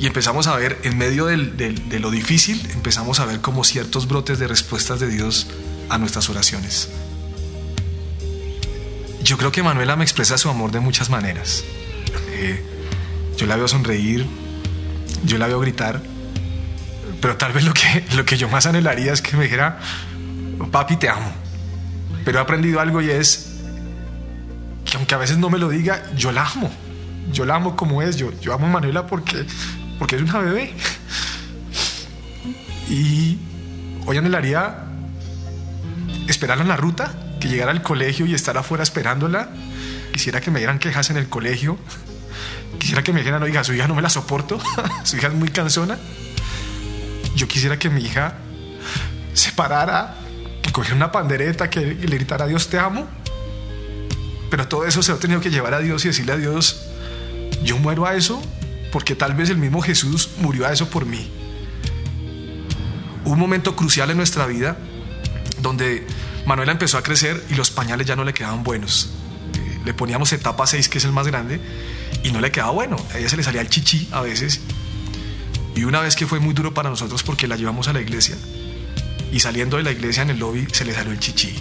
Y 0.00 0.06
empezamos 0.06 0.46
a 0.46 0.56
ver, 0.56 0.78
en 0.84 0.96
medio 0.96 1.26
de 1.26 1.98
lo 1.98 2.10
difícil, 2.10 2.64
empezamos 2.72 3.18
a 3.18 3.24
ver 3.24 3.40
como 3.40 3.64
ciertos 3.64 4.06
brotes 4.06 4.38
de 4.38 4.46
respuestas 4.46 5.00
de 5.00 5.08
Dios 5.08 5.48
a 5.88 5.98
nuestras 5.98 6.30
oraciones. 6.30 6.88
Yo 9.22 9.36
creo 9.36 9.50
que 9.50 9.62
Manuela 9.62 9.96
me 9.96 10.04
expresa 10.04 10.38
su 10.38 10.48
amor 10.48 10.70
de 10.70 10.80
muchas 10.80 11.10
maneras. 11.10 11.64
Eh, 12.30 12.62
yo 13.36 13.46
la 13.46 13.56
veo 13.56 13.66
sonreír, 13.66 14.24
yo 15.24 15.38
la 15.38 15.48
veo 15.48 15.58
gritar, 15.58 16.00
pero 17.20 17.36
tal 17.36 17.52
vez 17.52 17.64
lo 17.64 17.74
que, 17.74 18.04
lo 18.14 18.24
que 18.24 18.36
yo 18.36 18.48
más 18.48 18.66
anhelaría 18.66 19.12
es 19.12 19.20
que 19.20 19.36
me 19.36 19.44
dijera, 19.44 19.80
papi, 20.70 20.96
te 20.96 21.08
amo. 21.08 21.32
Pero 22.24 22.38
he 22.38 22.42
aprendido 22.42 22.80
algo 22.80 23.02
y 23.02 23.10
es 23.10 23.47
que 24.88 24.96
aunque 24.96 25.14
a 25.14 25.18
veces 25.18 25.38
no 25.38 25.50
me 25.50 25.58
lo 25.58 25.68
diga, 25.68 26.02
yo 26.16 26.32
la 26.32 26.46
amo. 26.46 26.70
Yo 27.32 27.44
la 27.44 27.56
amo 27.56 27.76
como 27.76 28.00
es. 28.02 28.16
Yo, 28.16 28.32
yo 28.40 28.54
amo 28.54 28.66
a 28.66 28.70
Manuela 28.70 29.06
porque, 29.06 29.44
porque 29.98 30.16
es 30.16 30.22
una 30.22 30.38
bebé. 30.38 30.74
Y 32.88 33.38
hoy 34.06 34.16
anhelaría 34.16 34.84
esperarla 36.26 36.62
en 36.62 36.68
la 36.68 36.76
ruta, 36.76 37.12
que 37.38 37.48
llegara 37.48 37.70
al 37.70 37.82
colegio 37.82 38.24
y 38.26 38.34
estar 38.34 38.56
afuera 38.56 38.82
esperándola. 38.82 39.50
Quisiera 40.12 40.40
que 40.40 40.50
me 40.50 40.58
dieran 40.58 40.78
quejas 40.78 41.10
en 41.10 41.18
el 41.18 41.28
colegio. 41.28 41.78
Quisiera 42.78 43.02
que 43.02 43.12
me 43.12 43.20
dijeran, 43.20 43.42
oiga, 43.42 43.62
su 43.64 43.74
hija 43.74 43.88
no 43.88 43.94
me 43.94 44.02
la 44.02 44.08
soporto, 44.08 44.58
su 45.04 45.16
hija 45.16 45.28
es 45.28 45.34
muy 45.34 45.48
cansona. 45.48 45.98
Yo 47.36 47.46
quisiera 47.46 47.78
que 47.78 47.90
mi 47.90 48.02
hija 48.02 48.34
se 49.34 49.52
parara, 49.52 50.14
que 50.62 50.72
cogiera 50.72 50.96
una 50.96 51.12
pandereta, 51.12 51.68
que 51.68 51.80
le 51.80 52.16
gritara 52.16 52.46
Dios 52.46 52.68
te 52.68 52.78
amo. 52.78 53.06
Pero 54.50 54.68
todo 54.68 54.86
eso 54.86 55.02
se 55.02 55.12
he 55.12 55.16
tenido 55.16 55.40
que 55.40 55.50
llevar 55.50 55.74
a 55.74 55.80
Dios 55.80 56.04
y 56.04 56.08
decirle 56.08 56.32
a 56.32 56.36
Dios, 56.36 56.86
yo 57.62 57.76
muero 57.78 58.06
a 58.06 58.14
eso 58.14 58.42
porque 58.90 59.14
tal 59.14 59.34
vez 59.34 59.50
el 59.50 59.58
mismo 59.58 59.82
Jesús 59.82 60.30
murió 60.38 60.66
a 60.66 60.72
eso 60.72 60.88
por 60.88 61.04
mí. 61.04 61.30
Hubo 63.24 63.32
un 63.32 63.38
momento 63.38 63.76
crucial 63.76 64.10
en 64.10 64.16
nuestra 64.16 64.46
vida 64.46 64.78
donde 65.60 66.06
Manuela 66.46 66.72
empezó 66.72 66.96
a 66.98 67.02
crecer 67.02 67.44
y 67.50 67.54
los 67.54 67.70
pañales 67.70 68.06
ya 68.06 68.16
no 68.16 68.24
le 68.24 68.32
quedaban 68.32 68.64
buenos. 68.64 69.10
Eh, 69.54 69.80
le 69.84 69.94
poníamos 69.94 70.32
etapa 70.32 70.66
6, 70.66 70.88
que 70.88 70.98
es 70.98 71.04
el 71.04 71.12
más 71.12 71.26
grande, 71.26 71.60
y 72.22 72.30
no 72.32 72.40
le 72.40 72.50
quedaba 72.50 72.70
bueno. 72.70 72.96
A 73.12 73.18
ella 73.18 73.28
se 73.28 73.36
le 73.36 73.42
salía 73.42 73.60
el 73.60 73.68
chichi 73.68 74.08
a 74.12 74.22
veces. 74.22 74.60
Y 75.74 75.84
una 75.84 76.00
vez 76.00 76.16
que 76.16 76.26
fue 76.26 76.40
muy 76.40 76.54
duro 76.54 76.72
para 76.72 76.90
nosotros 76.90 77.22
porque 77.22 77.46
la 77.46 77.56
llevamos 77.56 77.88
a 77.88 77.92
la 77.92 78.00
iglesia, 78.00 78.36
y 79.30 79.40
saliendo 79.40 79.76
de 79.76 79.82
la 79.82 79.92
iglesia 79.92 80.22
en 80.22 80.30
el 80.30 80.38
lobby 80.38 80.66
se 80.72 80.84
le 80.84 80.94
salió 80.94 81.12
el 81.12 81.20
chichi. 81.20 81.54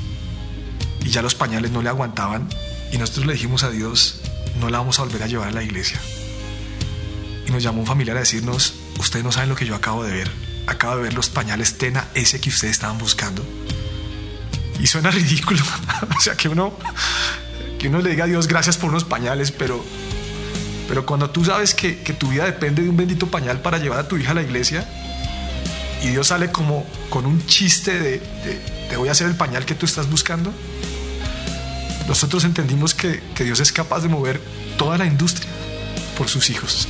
Y 1.03 1.09
ya 1.09 1.21
los 1.21 1.35
pañales 1.35 1.71
no 1.71 1.81
le 1.81 1.89
aguantaban, 1.89 2.47
y 2.91 2.97
nosotros 2.97 3.25
le 3.25 3.33
dijimos 3.33 3.63
a 3.63 3.69
Dios, 3.69 4.21
no 4.59 4.69
la 4.69 4.79
vamos 4.79 4.99
a 4.99 5.03
volver 5.03 5.23
a 5.23 5.27
llevar 5.27 5.49
a 5.49 5.51
la 5.51 5.63
iglesia. 5.63 5.99
Y 7.47 7.51
nos 7.51 7.63
llamó 7.63 7.81
un 7.81 7.87
familiar 7.87 8.17
a 8.17 8.21
decirnos, 8.21 8.73
ustedes 8.99 9.23
no 9.23 9.31
saben 9.31 9.49
lo 9.49 9.55
que 9.55 9.65
yo 9.65 9.75
acabo 9.75 10.03
de 10.03 10.11
ver. 10.11 10.31
Acabo 10.67 10.97
de 10.97 11.03
ver 11.03 11.13
los 11.13 11.29
pañales 11.29 11.77
Tena, 11.77 12.07
ese 12.13 12.41
que 12.41 12.49
ustedes 12.49 12.73
estaban 12.73 12.97
buscando. 12.97 13.45
Y 14.79 14.87
suena 14.87 15.11
ridículo. 15.11 15.61
o 16.17 16.21
sea, 16.21 16.35
que 16.35 16.49
uno, 16.49 16.77
que 17.79 17.87
uno 17.87 17.99
le 17.99 18.09
diga 18.09 18.25
a 18.25 18.27
Dios 18.27 18.47
gracias 18.47 18.77
por 18.77 18.89
unos 18.89 19.03
pañales, 19.03 19.51
pero, 19.51 19.83
pero 20.87 21.05
cuando 21.05 21.29
tú 21.29 21.45
sabes 21.45 21.73
que, 21.73 21.93
tu 22.17 22.29
vida 22.29 22.45
depende 22.45 22.83
de 22.83 22.89
un 22.89 22.97
bendito 22.97 23.27
pañal 23.27 23.61
para 23.61 23.77
llevar 23.77 23.99
a 23.99 24.07
tu 24.07 24.17
hija 24.17 24.31
a 24.31 24.35
la 24.35 24.41
iglesia, 24.41 24.87
y 26.03 26.09
Dios 26.09 26.27
sale 26.27 26.51
como 26.51 26.85
con 27.09 27.25
un 27.25 27.45
chiste 27.45 27.99
de, 27.99 28.21
te 28.89 28.97
voy 28.97 29.09
a 29.09 29.11
hacer 29.11 29.27
el 29.27 29.35
pañal 29.35 29.65
que 29.65 29.73
tú 29.73 29.85
estás 29.85 30.09
buscando, 30.09 30.53
nosotros 32.07 32.43
entendimos 32.43 32.93
que, 32.93 33.21
que 33.35 33.43
Dios 33.43 33.59
es 33.59 33.71
capaz 33.71 34.01
de 34.01 34.09
mover 34.09 34.41
toda 34.77 34.97
la 34.97 35.05
industria 35.05 35.49
por 36.17 36.29
sus 36.29 36.49
hijos. 36.49 36.87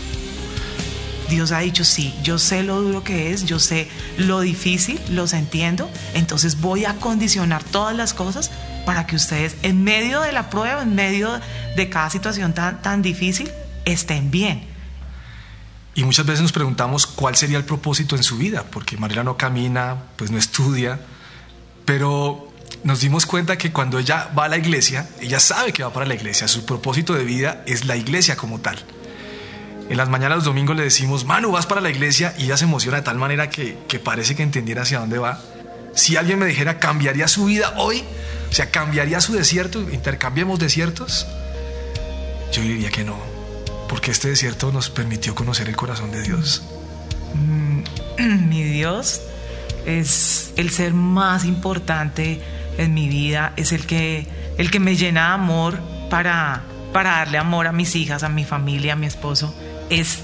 Dios 1.30 1.52
ha 1.52 1.60
dicho, 1.60 1.84
sí, 1.84 2.14
yo 2.24 2.40
sé 2.40 2.64
lo 2.64 2.82
duro 2.82 3.04
que 3.04 3.32
es, 3.32 3.46
yo 3.46 3.60
sé 3.60 3.90
lo 4.18 4.40
difícil, 4.40 5.00
los 5.10 5.34
entiendo, 5.34 5.90
entonces 6.14 6.62
voy 6.62 6.86
a 6.86 6.96
condicionar 6.96 7.64
todas 7.64 7.96
las 7.96 8.14
cosas 8.14 8.50
para 8.86 9.06
que 9.06 9.18
ustedes 9.18 9.58
en 9.64 9.84
medio 9.84 10.22
de 10.22 10.32
la 10.32 10.50
prueba, 10.50 10.84
en 10.84 10.96
medio 10.96 11.30
de 11.76 11.90
cada 11.90 12.10
situación 12.10 12.54
tan, 12.54 12.82
tan 12.82 13.02
difícil, 13.02 13.52
estén 13.84 14.32
bien. 14.32 14.64
Y 15.96 16.04
muchas 16.04 16.26
veces 16.26 16.42
nos 16.42 16.54
preguntamos 16.54 17.08
cuál 17.08 17.36
sería 17.36 17.58
el 17.58 17.66
propósito 17.66 18.16
en 18.16 18.24
su 18.24 18.38
vida, 18.38 18.64
porque 18.72 18.98
Mariela 18.98 19.24
no 19.24 19.36
camina, 19.36 19.98
pues 20.16 20.32
no 20.32 20.38
estudia, 20.38 21.00
pero 21.84 22.47
nos 22.84 23.02
dimos 23.02 23.26
cuenta 23.26 23.58
que 23.58 23.72
cuando 23.72 24.00
ella 24.00 24.30
va 24.38 24.46
a 24.46 24.50
la 24.50 24.58
iglesia, 24.58 25.08
ella 25.20 25.40
sabe 25.40 25.74
que 25.74 25.84
va 25.84 25.92
para 25.92 26.06
la 26.06 26.16
iglesia, 26.16 26.48
su 26.48 26.66
propósito 26.66 27.14
de 27.14 27.24
vida 27.24 27.64
es 27.66 27.86
la 27.86 27.96
iglesia 27.96 28.36
como 28.36 28.60
tal. 28.60 28.78
En 29.90 29.98
las 29.98 30.10
mañanas 30.10 30.38
los 30.38 30.46
domingos 30.46 30.76
le 30.76 30.84
decimos, 30.84 31.26
Manu, 31.26 31.52
vas 31.52 31.66
para 31.66 31.82
la 31.82 31.90
iglesia 31.90 32.34
y 32.38 32.46
ella 32.46 32.58
se 32.58 32.66
emociona 32.66 32.98
de 32.98 33.04
tal 33.04 33.18
manera 33.18 33.50
que, 33.50 33.78
que 33.88 34.00
parece 34.00 34.36
que 34.36 34.44
entendiera 34.44 34.82
hacia 34.82 35.00
dónde 35.00 35.18
va. 35.18 35.42
Si 35.96 36.18
alguien 36.18 36.40
me 36.40 36.46
dijera, 36.46 36.80
¿cambiaría 36.80 37.28
su 37.28 37.46
vida 37.46 37.74
hoy? 37.78 38.04
O 38.50 38.54
sea, 38.54 38.70
¿cambiaría 38.70 39.22
su 39.22 39.34
desierto? 39.34 39.82
¿Intercambiemos 39.92 40.60
desiertos? 40.60 41.26
Yo 42.52 42.62
diría 42.62 42.90
que 42.90 43.04
no, 43.04 43.18
porque 43.88 44.12
este 44.12 44.30
desierto 44.30 44.72
nos 44.72 44.90
permitió 44.90 45.36
conocer 45.36 45.70
el 45.70 45.76
corazón 45.76 46.12
de 46.12 46.22
Dios. 46.22 46.64
Mi 48.20 48.64
Dios 48.64 49.22
es 49.86 50.52
el 50.58 50.70
ser 50.70 50.94
más 50.94 51.46
importante 51.46 52.42
en 52.78 52.94
mi 52.94 53.08
vida, 53.08 53.54
es 53.56 53.72
el 53.72 53.86
que, 53.86 54.28
el 54.58 54.72
que 54.72 54.80
me 54.80 54.96
llena 54.96 55.28
de 55.28 55.34
amor 55.34 55.80
para, 56.10 56.64
para 56.94 57.12
darle 57.12 57.38
amor 57.38 57.68
a 57.68 57.72
mis 57.72 57.96
hijas, 57.96 58.24
a 58.24 58.30
mi 58.30 58.46
familia, 58.46 58.94
a 58.94 58.96
mi 58.96 59.08
esposo 59.08 59.54
es, 59.90 60.24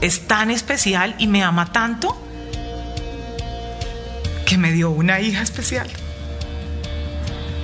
es 0.00 0.26
tan 0.26 0.50
especial 0.50 1.14
y 1.18 1.26
me 1.26 1.42
ama 1.42 1.72
tanto 1.72 2.20
que 4.46 4.56
me 4.58 4.72
dio 4.72 4.90
una 4.90 5.20
hija 5.20 5.42
especial. 5.42 5.88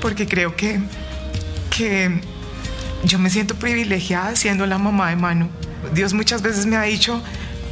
Porque 0.00 0.26
creo 0.26 0.54
que, 0.54 0.80
que 1.76 2.20
yo 3.04 3.18
me 3.18 3.30
siento 3.30 3.56
privilegiada 3.56 4.36
siendo 4.36 4.66
la 4.66 4.78
mamá 4.78 5.10
de 5.10 5.16
Manu. 5.16 5.50
Dios 5.94 6.14
muchas 6.14 6.42
veces 6.42 6.66
me 6.66 6.76
ha 6.76 6.82
dicho, 6.82 7.22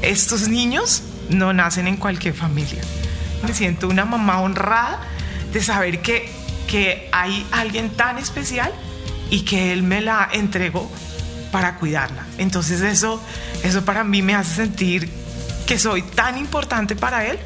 estos 0.03 0.49
niños 0.49 1.03
no 1.29 1.53
nacen 1.53 1.87
en 1.87 1.97
cualquier 1.97 2.35
familia. 2.35 2.83
Me 3.47 3.55
siento 3.55 3.89
una 3.89 4.05
mamá 4.05 4.41
honrada 4.41 5.01
de 5.53 5.63
saber 5.63 6.01
que, 6.01 6.29
hay 7.13 7.47
alguien 7.53 7.91
tan 7.91 8.19
especial 8.19 8.73
y 9.31 9.41
que 9.41 9.73
Él 9.73 9.83
me 9.83 10.01
la 10.01 10.29
entregó 10.33 10.91
para 11.51 11.77
cuidarla. 11.77 12.25
Entonces 12.39 12.81
eso, 12.81 13.23
eso 13.63 13.85
para 13.85 14.05
mí 14.05 14.23
me 14.23 14.35
hace 14.35 14.55
sentir 14.55 15.09
que 15.67 15.79
soy 15.79 16.03
tan 16.03 16.37
importante 16.39 16.97
para 16.97 17.27
Él 17.27 17.39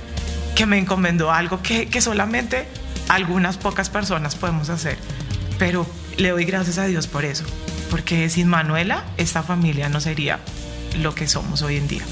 que 0.55 0.67
me 0.67 0.79
encomendó 0.79 1.31
algo 1.31 1.63
que, 1.63 1.89
que 1.89 2.01
solamente 2.01 2.67
algunas 3.09 3.59
pocas 3.59 3.91
personas 3.91 4.35
podemos 4.35 4.71
hacer. 4.71 4.99
Pero 5.59 5.87
le 6.17 6.31
doy 6.31 6.45
gracias 6.45 6.79
a 6.79 6.87
Dios 6.87 7.07
por 7.07 7.25
eso, 7.25 7.45
porque 7.91 8.29
sin 8.29 8.49
Manuela 8.49 9.05
esta 9.17 9.43
familia 9.43 9.89
no 9.89 10.01
sería 10.01 10.41
lo 11.01 11.15
que 11.15 11.29
somos 11.29 11.63
hoy 11.63 11.77
en 11.77 11.89
día. 11.89 12.03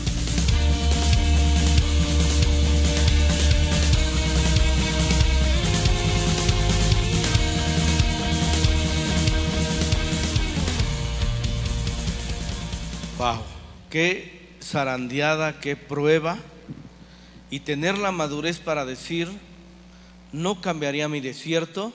Wow, 13.19 13.39
qué 13.89 14.59
zarandeada, 14.63 15.59
qué 15.59 15.75
prueba. 15.75 16.39
Y 17.51 17.61
tener 17.61 17.97
la 17.97 18.13
madurez 18.13 18.59
para 18.59 18.85
decir, 18.85 19.31
no 20.33 20.61
cambiaría 20.61 21.09
mi 21.09 21.21
desierto. 21.21 21.95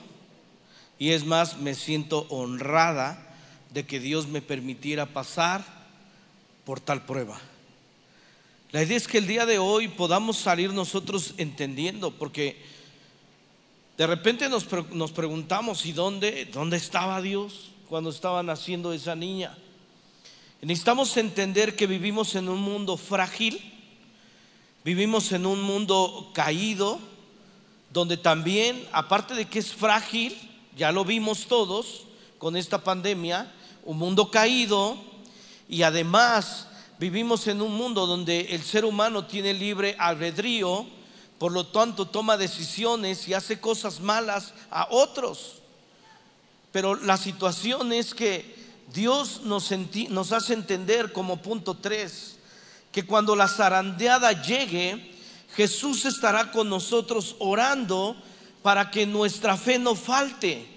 Y 0.97 1.11
es 1.11 1.23
más, 1.23 1.59
me 1.59 1.75
siento 1.75 2.25
honrada 2.29 3.35
de 3.71 3.85
que 3.85 3.99
Dios 3.99 4.29
me 4.29 4.41
permitiera 4.41 5.05
pasar 5.05 5.63
por 6.65 6.79
tal 6.79 7.05
prueba. 7.05 7.39
La 8.71 8.81
idea 8.81 8.97
es 8.97 9.07
que 9.07 9.19
el 9.19 9.27
día 9.27 9.45
de 9.45 9.59
hoy 9.59 9.89
podamos 9.89 10.37
salir 10.37 10.73
nosotros 10.73 11.35
entendiendo, 11.37 12.09
porque 12.09 12.57
de 13.95 14.07
repente 14.07 14.49
nos, 14.49 14.65
nos 14.91 15.11
preguntamos, 15.11 15.85
¿y 15.85 15.91
dónde, 15.91 16.45
dónde 16.45 16.77
estaba 16.77 17.21
Dios 17.21 17.69
cuando 17.89 18.09
estaba 18.09 18.41
naciendo 18.41 18.91
esa 18.91 19.15
niña? 19.15 19.55
Necesitamos 20.61 21.17
entender 21.17 21.75
que 21.75 21.87
vivimos 21.87 22.35
en 22.35 22.47
un 22.47 22.61
mundo 22.61 22.95
frágil, 22.95 23.59
vivimos 24.83 25.31
en 25.31 25.47
un 25.47 25.59
mundo 25.59 26.29
caído, 26.35 26.99
donde 27.91 28.15
también, 28.15 28.87
aparte 28.91 29.33
de 29.33 29.45
que 29.45 29.57
es 29.57 29.73
frágil, 29.73 30.37
ya 30.77 30.91
lo 30.91 31.03
vimos 31.03 31.47
todos 31.47 32.03
con 32.37 32.55
esta 32.55 32.83
pandemia, 32.83 33.51
un 33.85 33.97
mundo 33.97 34.29
caído 34.29 34.97
y 35.67 35.81
además 35.81 36.67
vivimos 36.99 37.47
en 37.47 37.59
un 37.59 37.73
mundo 37.73 38.05
donde 38.05 38.41
el 38.51 38.61
ser 38.61 38.85
humano 38.85 39.25
tiene 39.25 39.55
libre 39.55 39.95
albedrío, 39.97 40.85
por 41.39 41.51
lo 41.51 41.65
tanto 41.65 42.05
toma 42.05 42.37
decisiones 42.37 43.27
y 43.27 43.33
hace 43.33 43.59
cosas 43.59 43.99
malas 43.99 44.53
a 44.69 44.87
otros. 44.91 45.55
Pero 46.71 46.93
la 46.93 47.17
situación 47.17 47.91
es 47.93 48.13
que 48.13 48.60
Dios 48.93 49.41
nos, 49.43 49.71
nos 50.09 50.31
hace 50.31 50.53
entender 50.53 51.11
como 51.11 51.41
punto 51.41 51.75
3 51.75 52.37
que 52.91 53.05
cuando 53.05 53.35
la 53.35 53.47
zarandeada 53.47 54.43
llegue, 54.43 55.13
Jesús 55.55 56.05
estará 56.05 56.51
con 56.51 56.69
nosotros 56.69 57.35
orando 57.39 58.15
para 58.61 58.91
que 58.91 59.05
nuestra 59.05 59.57
fe 59.57 59.79
no 59.79 59.95
falte 59.95 60.67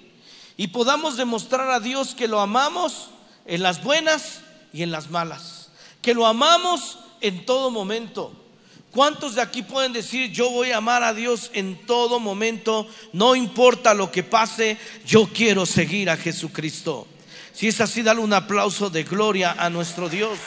y 0.57 0.69
podamos 0.69 1.17
demostrar 1.17 1.71
a 1.71 1.81
Dios 1.81 2.15
que 2.15 2.29
lo 2.29 2.41
amamos 2.41 3.11
en 3.47 3.63
las 3.63 3.83
buenas 3.83 4.41
y 4.73 4.83
en 4.83 4.91
las 4.91 5.11
malas, 5.11 5.71
que 6.01 6.15
lo 6.15 6.27
amamos 6.27 6.99
en 7.21 7.45
todo 7.45 7.71
momento. 7.71 8.33
¿Cuántos 8.93 9.35
de 9.35 9.43
aquí 9.43 9.63
pueden 9.63 9.93
decir, 9.93 10.31
yo 10.31 10.51
voy 10.51 10.71
a 10.71 10.77
amar 10.77 11.03
a 11.03 11.13
Dios 11.13 11.51
en 11.53 11.85
todo 11.85 12.21
momento, 12.21 12.87
no 13.13 13.35
importa 13.35 13.93
lo 13.93 14.13
que 14.13 14.23
pase, 14.23 14.79
yo 15.05 15.29
quiero 15.33 15.67
seguir 15.67 16.09
a 16.09 16.17
Jesucristo? 16.17 17.09
Si 17.55 17.69
es 17.69 17.81
así, 17.81 18.03
dale 18.03 18.19
un 18.19 18.33
aplauso 18.33 18.91
de 18.91 19.05
gloria 19.05 19.55
a 19.57 19.71
nuestro 19.71 20.09
Dios. 20.09 20.41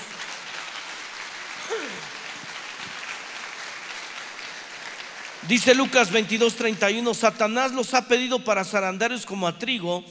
Dice 5.47 5.73
Lucas 5.73 6.11
22, 6.11 6.55
31, 6.55 7.13
Satanás 7.13 7.71
los 7.71 7.93
ha 7.93 8.09
pedido 8.09 8.43
para 8.43 8.65
zarandarios 8.65 9.25
como 9.25 9.47
a 9.47 9.57
trigo, 9.57 10.03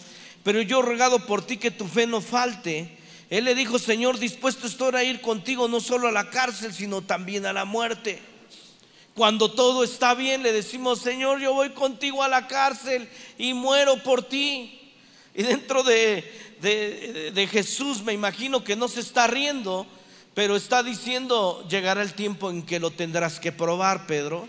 pero 0.43 0.63
yo 0.63 0.81
he 0.81 0.83
rogado 0.83 1.27
por 1.27 1.47
ti 1.47 1.59
que 1.59 1.71
tu 1.71 1.87
fe 1.87 2.07
no 2.07 2.23
falte. 2.23 2.97
Él 3.29 3.45
le 3.45 3.55
dijo, 3.55 3.79
Señor, 3.79 4.19
dispuesto 4.19 4.67
estoy 4.67 4.95
a 4.95 5.05
ir 5.05 5.21
contigo 5.21 5.69
no 5.69 5.81
solo 5.81 6.09
a 6.09 6.13
la 6.13 6.31
cárcel, 6.31 6.73
sino 6.73 7.03
también 7.03 7.45
a 7.45 7.53
la 7.53 7.67
muerte. 7.67 8.23
Cuando 9.15 9.51
todo 9.51 9.85
está 9.85 10.15
bien, 10.15 10.43
le 10.43 10.55
decimos, 10.55 11.03
Señor, 11.03 11.41
yo 11.41 11.53
voy 11.53 11.71
contigo 11.71 12.23
a 12.23 12.29
la 12.29 12.47
cárcel 12.47 13.07
y 13.37 13.53
muero 13.53 14.03
por 14.03 14.23
ti. 14.23 14.95
Y 15.35 15.43
dentro 15.43 15.83
de, 15.83 16.46
de, 16.61 17.49
Jesús 17.51 18.03
me 18.03 18.13
imagino 18.13 18.65
que 18.65 18.77
no 18.77 18.89
se 18.89 19.01
está 19.01 19.27
riendo, 19.27 19.87
pero 20.35 20.57
está 20.57 20.83
diciendo, 20.83 21.67
llegará 21.69 22.03
el 22.03 22.15
tiempo 22.15 22.51
en 22.51 22.63
que 22.63 22.81
lo 22.81 22.91
tendrás 22.91 23.41
que 23.41 23.53
probar, 23.53 24.07
Pedro. 24.07 24.49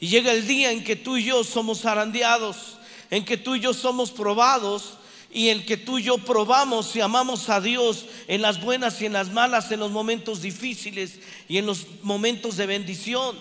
Y 0.00 0.08
llega 0.08 0.32
el 0.32 0.46
día 0.46 0.72
en 0.72 0.82
que 0.82 0.96
tú 0.96 1.16
y 1.16 1.24
yo 1.24 1.44
somos 1.44 1.82
zarandeados. 1.82 2.78
en 3.10 3.24
que 3.24 3.36
tú 3.36 3.56
y 3.56 3.60
yo 3.60 3.74
somos 3.74 4.12
probados 4.12 4.94
y 5.32 5.48
en 5.48 5.66
que 5.66 5.76
tú 5.76 5.98
y 5.98 6.04
yo 6.04 6.18
probamos 6.18 6.94
y 6.94 7.00
amamos 7.00 7.48
a 7.48 7.60
Dios 7.60 8.06
en 8.28 8.40
las 8.40 8.60
buenas 8.60 9.00
y 9.02 9.06
en 9.06 9.12
las 9.12 9.30
malas, 9.30 9.70
en 9.72 9.80
los 9.80 9.90
momentos 9.90 10.42
difíciles 10.42 11.18
y 11.48 11.58
en 11.58 11.66
los 11.66 11.86
momentos 12.02 12.56
de 12.56 12.66
bendición. 12.66 13.36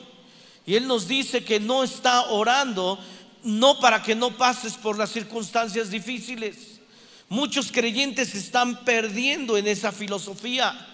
Y 0.66 0.76
Él 0.76 0.88
nos 0.88 1.08
dice 1.08 1.44
que 1.44 1.60
no 1.60 1.84
está 1.84 2.30
orando, 2.30 3.00
no 3.44 3.80
para 3.80 4.04
que 4.04 4.16
no 4.16 4.38
pases 4.38 4.74
por 4.74 4.98
las 4.98 5.12
circunstancias 5.12 5.90
difíciles. 5.90 6.79
Muchos 7.30 7.72
creyentes 7.72 8.34
están 8.34 8.84
perdiendo 8.84 9.56
en 9.56 9.68
esa 9.68 9.92
filosofía. 9.92 10.88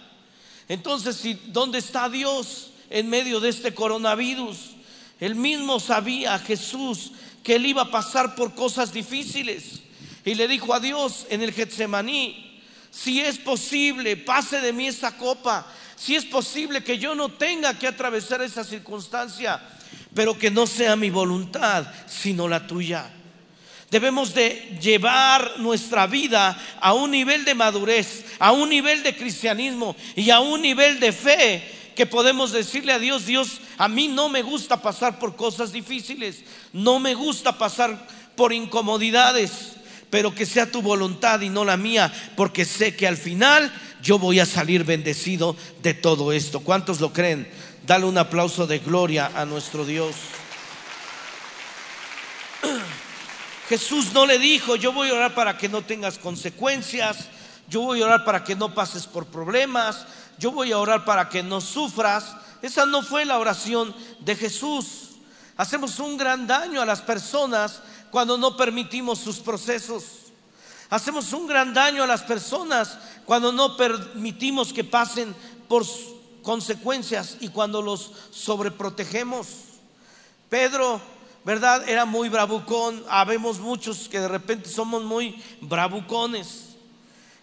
Entonces, 0.68 1.24
¿dónde 1.48 1.80
está 1.80 2.10
Dios 2.10 2.72
en 2.90 3.10
medio 3.10 3.40
de 3.40 3.50
este 3.50 3.74
coronavirus? 3.74 4.72
Él 5.20 5.36
mismo 5.36 5.80
sabía, 5.80 6.38
Jesús, 6.40 7.14
que 7.42 7.56
él 7.56 7.66
iba 7.66 7.84
a 7.84 7.92
pasar 7.92 8.36
por 8.36 8.54
cosas 8.54 8.92
difíciles. 8.92 9.82
Y 10.26 10.36
le 10.36 10.48
dijo 10.48 10.74
a 10.74 10.80
Dios 10.80 11.26
en 11.30 11.42
el 11.42 11.54
Getsemaní, 11.54 12.62
si 12.92 13.22
es 13.22 13.38
posible, 13.38 14.18
pase 14.18 14.60
de 14.60 14.74
mí 14.74 14.88
esa 14.88 15.16
copa. 15.18 15.66
Si 15.96 16.16
es 16.16 16.26
posible 16.26 16.84
que 16.84 16.98
yo 16.98 17.16
no 17.16 17.30
tenga 17.30 17.78
que 17.78 17.88
atravesar 17.88 18.42
esa 18.42 18.64
circunstancia, 18.64 19.62
pero 20.14 20.38
que 20.38 20.52
no 20.52 20.68
sea 20.68 20.96
mi 20.96 21.10
voluntad, 21.10 21.86
sino 22.08 22.48
la 22.48 22.66
tuya. 22.68 23.10
Debemos 23.96 24.34
de 24.34 24.78
llevar 24.82 25.54
nuestra 25.60 26.06
vida 26.06 26.62
a 26.82 26.94
un 26.94 27.12
nivel 27.12 27.46
de 27.46 27.56
madurez, 27.56 28.26
a 28.40 28.52
un 28.52 28.68
nivel 28.68 29.04
de 29.04 29.16
cristianismo 29.16 29.96
y 30.18 30.32
a 30.32 30.42
un 30.42 30.62
nivel 30.62 31.00
de 31.00 31.14
fe 31.14 31.64
que 31.96 32.06
podemos 32.06 32.52
decirle 32.52 32.92
a 32.92 33.00
Dios, 33.00 33.26
Dios, 33.26 33.62
a 33.78 33.88
mí 33.88 34.10
no 34.10 34.28
me 34.28 34.42
gusta 34.42 34.82
pasar 34.82 35.18
por 35.18 35.38
cosas 35.38 35.72
difíciles, 35.72 36.44
no 36.74 37.00
me 37.00 37.14
gusta 37.14 37.58
pasar 37.58 38.06
por 38.36 38.52
incomodidades, 38.52 39.78
pero 40.10 40.36
que 40.36 40.46
sea 40.46 40.70
tu 40.70 40.82
voluntad 40.82 41.40
y 41.40 41.48
no 41.48 41.64
la 41.64 41.78
mía, 41.78 42.12
porque 42.36 42.66
sé 42.66 42.98
que 42.98 43.08
al 43.08 43.16
final 43.16 43.72
yo 44.04 44.20
voy 44.20 44.42
a 44.42 44.46
salir 44.46 44.84
bendecido 44.84 45.56
de 45.82 45.94
todo 45.94 46.34
esto. 46.34 46.60
¿Cuántos 46.60 47.00
lo 47.00 47.14
creen? 47.14 47.48
Dale 47.88 48.04
un 48.04 48.18
aplauso 48.18 48.68
de 48.68 48.80
gloria 48.80 49.32
a 49.34 49.46
nuestro 49.46 49.86
Dios. 49.86 50.16
Jesús 53.68 54.14
no 54.14 54.26
le 54.26 54.38
dijo, 54.38 54.76
yo 54.76 54.94
voy 54.94 55.10
a 55.10 55.14
orar 55.14 55.34
para 55.34 55.58
que 55.58 55.70
no 55.70 55.82
tengas 55.82 56.20
consecuencias, 56.20 57.30
yo 57.68 57.82
voy 57.82 58.02
a 58.02 58.06
orar 58.06 58.24
para 58.24 58.44
que 58.44 58.56
no 58.56 58.76
pases 58.76 59.08
por 59.08 59.26
problemas, 59.26 60.06
yo 60.38 60.52
voy 60.52 60.72
a 60.72 60.78
orar 60.78 61.04
para 61.04 61.30
que 61.30 61.42
no 61.42 61.62
sufras. 61.62 62.36
Esa 62.62 62.86
no 62.86 63.02
fue 63.02 63.26
la 63.26 63.40
oración 63.40 63.96
de 64.20 64.36
Jesús. 64.36 65.10
Hacemos 65.58 66.00
un 66.00 66.18
gran 66.18 66.46
daño 66.46 66.82
a 66.82 66.86
las 66.86 67.02
personas 67.02 67.82
cuando 68.12 68.38
no 68.38 68.56
permitimos 68.56 69.20
sus 69.20 69.38
procesos. 69.38 70.04
Hacemos 70.90 71.34
un 71.34 71.48
gran 71.48 71.74
daño 71.74 72.04
a 72.04 72.08
las 72.08 72.22
personas 72.22 73.00
cuando 73.26 73.52
no 73.52 73.76
permitimos 73.76 74.74
que 74.74 74.84
pasen 74.84 75.36
por 75.68 75.84
consecuencias 76.44 77.38
y 77.40 77.50
cuando 77.50 77.82
los 77.82 78.12
sobreprotegemos. 78.30 79.48
Pedro 80.50 81.02
¿verdad? 81.46 81.88
Era 81.88 82.06
muy 82.06 82.28
bravucón. 82.28 83.06
Habemos 83.08 83.60
muchos 83.60 84.10
que 84.10 84.20
de 84.20 84.28
repente 84.28 84.68
somos 84.68 85.04
muy 85.04 85.42
bravucones. 85.62 86.76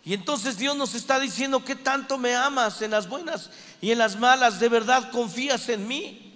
Y 0.04 0.12
entonces 0.12 0.58
Dios 0.58 0.76
nos 0.76 0.94
está 0.96 1.20
diciendo 1.20 1.64
que 1.64 1.76
tanto 1.76 2.18
me 2.18 2.34
amas 2.34 2.82
en 2.82 2.90
las 2.90 3.08
buenas 3.08 3.50
y 3.80 3.92
en 3.92 3.98
las 3.98 4.16
malas. 4.16 4.58
De 4.58 4.68
verdad 4.68 5.10
confías 5.12 5.68
en 5.68 5.86
mí. 5.86 6.34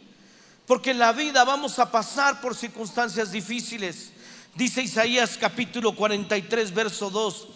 Porque 0.66 0.92
en 0.92 1.00
la 1.00 1.12
vida 1.12 1.44
vamos 1.44 1.78
a 1.78 1.90
pasar 1.90 2.40
por 2.40 2.54
circunstancias 2.54 3.32
difíciles. 3.32 4.12
Dice 4.54 4.82
Isaías 4.82 5.36
capítulo 5.36 5.94
43, 5.94 6.72
verso 6.72 7.10
2. 7.10 7.48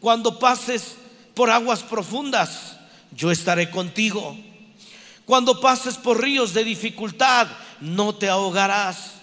Cuando 0.00 0.38
pases 0.40 0.96
por 1.34 1.50
aguas 1.50 1.82
profundas, 1.84 2.76
yo 3.12 3.30
estaré 3.30 3.70
contigo. 3.70 4.36
Cuando 5.24 5.60
pases 5.60 5.96
por 5.96 6.20
ríos 6.20 6.52
de 6.52 6.64
dificultad, 6.64 7.46
no 7.80 8.14
te 8.14 8.28
ahogarás. 8.28 9.21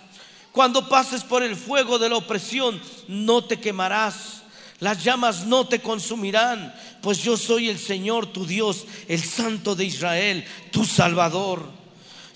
Cuando 0.52 0.90
pases 0.90 1.24
por 1.24 1.44
el 1.44 1.56
fuego 1.56 2.00
de 2.00 2.10
la 2.10 2.18
opresión, 2.18 2.82
no 3.08 3.44
te 3.44 3.60
quemarás. 3.60 4.42
Las 4.80 5.04
llamas 5.04 5.46
no 5.46 5.68
te 5.68 5.82
consumirán, 5.82 6.74
pues 7.02 7.22
yo 7.22 7.36
soy 7.36 7.70
el 7.70 7.78
Señor 7.78 8.28
tu 8.28 8.46
Dios, 8.46 8.86
el 9.08 9.22
Santo 9.22 9.76
de 9.76 9.86
Israel, 9.86 10.46
tu 10.72 10.86
Salvador. 10.86 11.70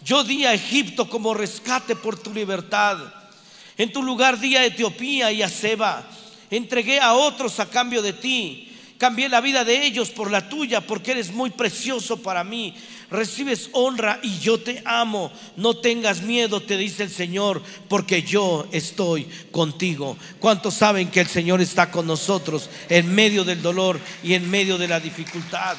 Yo 0.03 0.25
di 0.25 0.45
a 0.45 0.53
Egipto 0.53 1.09
como 1.09 1.33
rescate 1.33 1.95
por 1.95 2.19
tu 2.19 2.33
libertad. 2.33 2.97
En 3.77 3.91
tu 3.93 4.03
lugar 4.03 4.39
di 4.39 4.57
a 4.57 4.65
Etiopía 4.65 5.31
y 5.31 5.41
a 5.41 5.49
Seba. 5.49 6.05
Entregué 6.51 6.99
a 6.99 7.13
otros 7.13 7.59
a 7.59 7.69
cambio 7.69 8.01
de 8.01 8.13
ti. 8.13 8.69
Cambié 8.97 9.29
la 9.29 9.41
vida 9.41 9.63
de 9.63 9.85
ellos 9.85 10.09
por 10.09 10.29
la 10.29 10.49
tuya 10.49 10.81
porque 10.81 11.11
eres 11.11 11.31
muy 11.31 11.49
precioso 11.49 12.21
para 12.21 12.43
mí 12.43 12.75
recibes 13.13 13.69
honra 13.71 14.19
y 14.21 14.39
yo 14.39 14.59
te 14.59 14.81
amo. 14.83 15.31
No 15.55 15.77
tengas 15.77 16.21
miedo, 16.21 16.61
te 16.61 16.75
dice 16.75 17.03
el 17.03 17.11
Señor, 17.11 17.61
porque 17.87 18.23
yo 18.23 18.67
estoy 18.71 19.27
contigo. 19.51 20.17
¿Cuántos 20.39 20.73
saben 20.73 21.09
que 21.09 21.21
el 21.21 21.27
Señor 21.27 21.61
está 21.61 21.91
con 21.91 22.07
nosotros 22.07 22.69
en 22.89 23.13
medio 23.13 23.45
del 23.45 23.61
dolor 23.61 23.99
y 24.23 24.33
en 24.33 24.49
medio 24.49 24.77
de 24.77 24.87
la 24.87 24.99
dificultad? 24.99 25.77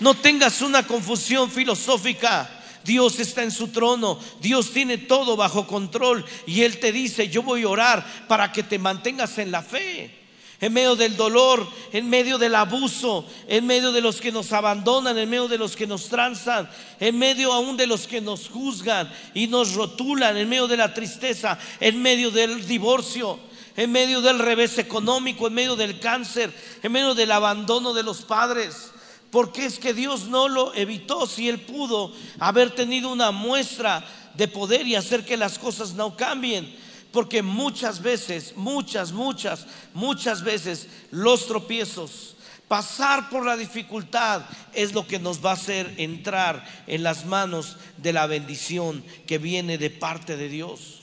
No 0.00 0.14
tengas 0.14 0.60
una 0.60 0.86
confusión 0.86 1.50
filosófica. 1.50 2.56
Dios 2.82 3.20
está 3.20 3.42
en 3.42 3.50
su 3.50 3.68
trono, 3.68 4.18
Dios 4.40 4.72
tiene 4.72 4.96
todo 4.96 5.36
bajo 5.36 5.66
control 5.66 6.24
y 6.46 6.62
Él 6.62 6.78
te 6.78 6.92
dice, 6.92 7.28
yo 7.28 7.42
voy 7.42 7.64
a 7.64 7.68
orar 7.68 8.26
para 8.26 8.52
que 8.52 8.62
te 8.62 8.78
mantengas 8.78 9.36
en 9.36 9.50
la 9.50 9.60
fe 9.60 10.19
en 10.60 10.74
medio 10.74 10.94
del 10.94 11.16
dolor, 11.16 11.66
en 11.92 12.08
medio 12.10 12.36
del 12.36 12.54
abuso, 12.54 13.24
en 13.48 13.66
medio 13.66 13.92
de 13.92 14.02
los 14.02 14.20
que 14.20 14.30
nos 14.30 14.52
abandonan, 14.52 15.16
en 15.16 15.30
medio 15.30 15.48
de 15.48 15.56
los 15.56 15.74
que 15.74 15.86
nos 15.86 16.08
tranzan, 16.08 16.68
en 16.98 17.18
medio 17.18 17.52
aún 17.52 17.78
de 17.78 17.86
los 17.86 18.06
que 18.06 18.20
nos 18.20 18.48
juzgan 18.48 19.10
y 19.32 19.46
nos 19.46 19.72
rotulan, 19.72 20.36
en 20.36 20.48
medio 20.48 20.68
de 20.68 20.76
la 20.76 20.92
tristeza, 20.92 21.58
en 21.80 22.02
medio 22.02 22.30
del 22.30 22.66
divorcio, 22.66 23.38
en 23.74 23.90
medio 23.90 24.20
del 24.20 24.38
revés 24.38 24.76
económico, 24.76 25.46
en 25.46 25.54
medio 25.54 25.76
del 25.76 25.98
cáncer, 25.98 26.52
en 26.82 26.92
medio 26.92 27.14
del 27.14 27.32
abandono 27.32 27.94
de 27.94 28.02
los 28.02 28.20
padres. 28.22 28.90
Porque 29.30 29.64
es 29.64 29.78
que 29.78 29.94
Dios 29.94 30.26
no 30.26 30.48
lo 30.48 30.74
evitó 30.74 31.26
si 31.26 31.48
Él 31.48 31.60
pudo 31.60 32.12
haber 32.38 32.74
tenido 32.74 33.10
una 33.10 33.30
muestra 33.30 34.04
de 34.34 34.48
poder 34.48 34.86
y 34.86 34.96
hacer 34.96 35.24
que 35.24 35.38
las 35.38 35.58
cosas 35.58 35.94
no 35.94 36.16
cambien. 36.16 36.76
Porque 37.12 37.42
muchas 37.42 38.02
veces, 38.02 38.54
muchas, 38.56 39.12
muchas, 39.12 39.66
muchas 39.94 40.42
veces 40.42 40.86
los 41.10 41.46
tropiezos, 41.46 42.36
pasar 42.68 43.30
por 43.30 43.44
la 43.44 43.56
dificultad 43.56 44.42
es 44.72 44.92
lo 44.92 45.04
que 45.04 45.18
nos 45.18 45.44
va 45.44 45.50
a 45.50 45.54
hacer 45.54 45.92
entrar 45.96 46.64
en 46.86 47.02
las 47.02 47.26
manos 47.26 47.76
de 47.96 48.12
la 48.12 48.28
bendición 48.28 49.02
que 49.26 49.38
viene 49.38 49.76
de 49.76 49.90
parte 49.90 50.36
de 50.36 50.48
Dios. 50.48 51.00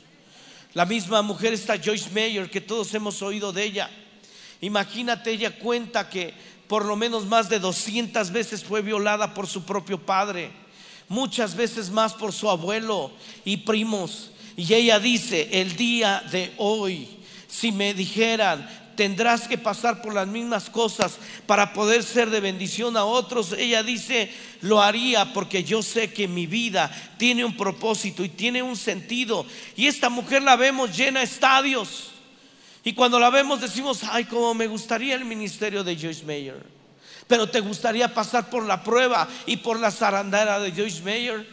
La 0.74 0.86
misma 0.86 1.22
mujer 1.22 1.54
está 1.54 1.78
Joyce 1.78 2.12
Mayer, 2.12 2.50
que 2.50 2.62
todos 2.62 2.94
hemos 2.94 3.22
oído 3.22 3.52
de 3.52 3.64
ella. 3.64 3.90
Imagínate, 4.62 5.32
ella 5.32 5.60
cuenta 5.60 6.10
que 6.10 6.34
por 6.68 6.86
lo 6.86 6.96
menos 6.96 7.26
más 7.26 7.50
de 7.50 7.60
200 7.60 8.32
veces 8.32 8.64
fue 8.64 8.82
violada 8.82 9.34
por 9.34 9.48
su 9.48 9.64
propio 9.64 10.06
padre, 10.06 10.52
muchas 11.10 11.56
veces 11.56 11.90
más 11.90 12.14
por 12.14 12.32
su 12.32 12.50
abuelo 12.50 13.12
y 13.44 13.58
primos. 13.58 14.32
Y 14.58 14.74
ella 14.74 15.00
dice, 15.00 15.48
el 15.52 15.76
día 15.76 16.24
de 16.32 16.52
hoy, 16.58 17.08
si 17.48 17.72
me 17.72 17.94
dijeran, 17.94 18.68
tendrás 18.96 19.48
que 19.48 19.60
pasar 19.60 20.02
por 20.02 20.16
las 20.16 20.28
mismas 20.28 20.72
cosas 20.72 21.20
para 21.46 21.72
poder 21.72 22.04
ser 22.04 22.32
de 22.32 22.40
bendición 22.40 22.98
a 22.98 23.06
otros. 23.06 23.54
Ella 23.54 23.84
dice, 23.84 24.34
lo 24.62 24.82
haría 24.82 25.32
porque 25.32 25.64
yo 25.64 25.84
sé 25.84 26.12
que 26.12 26.28
mi 26.28 26.48
vida 26.48 26.92
tiene 27.20 27.46
un 27.46 27.56
propósito 27.56 28.26
y 28.26 28.30
tiene 28.30 28.64
un 28.64 28.76
sentido. 28.76 29.46
Y 29.76 29.86
esta 29.86 30.10
mujer 30.10 30.42
la 30.42 30.56
vemos 30.56 30.98
llena 30.98 31.22
estadios. 31.22 32.14
Y 32.84 32.94
cuando 32.94 33.20
la 33.20 33.30
vemos 33.30 33.62
decimos, 33.62 34.02
ay, 34.10 34.26
como 34.26 34.56
me 34.56 34.66
gustaría 34.66 35.14
el 35.14 35.26
ministerio 35.26 35.84
de 35.84 35.96
Joyce 35.96 36.26
Mayer. 36.26 36.66
Pero 37.28 37.48
te 37.48 37.60
gustaría 37.60 38.12
pasar 38.12 38.50
por 38.50 38.66
la 38.66 38.84
prueba 38.84 39.28
y 39.46 39.58
por 39.58 39.80
la 39.80 39.92
zarandera 39.92 40.60
de 40.60 40.72
Joyce 40.72 41.04
Mayer. 41.04 41.48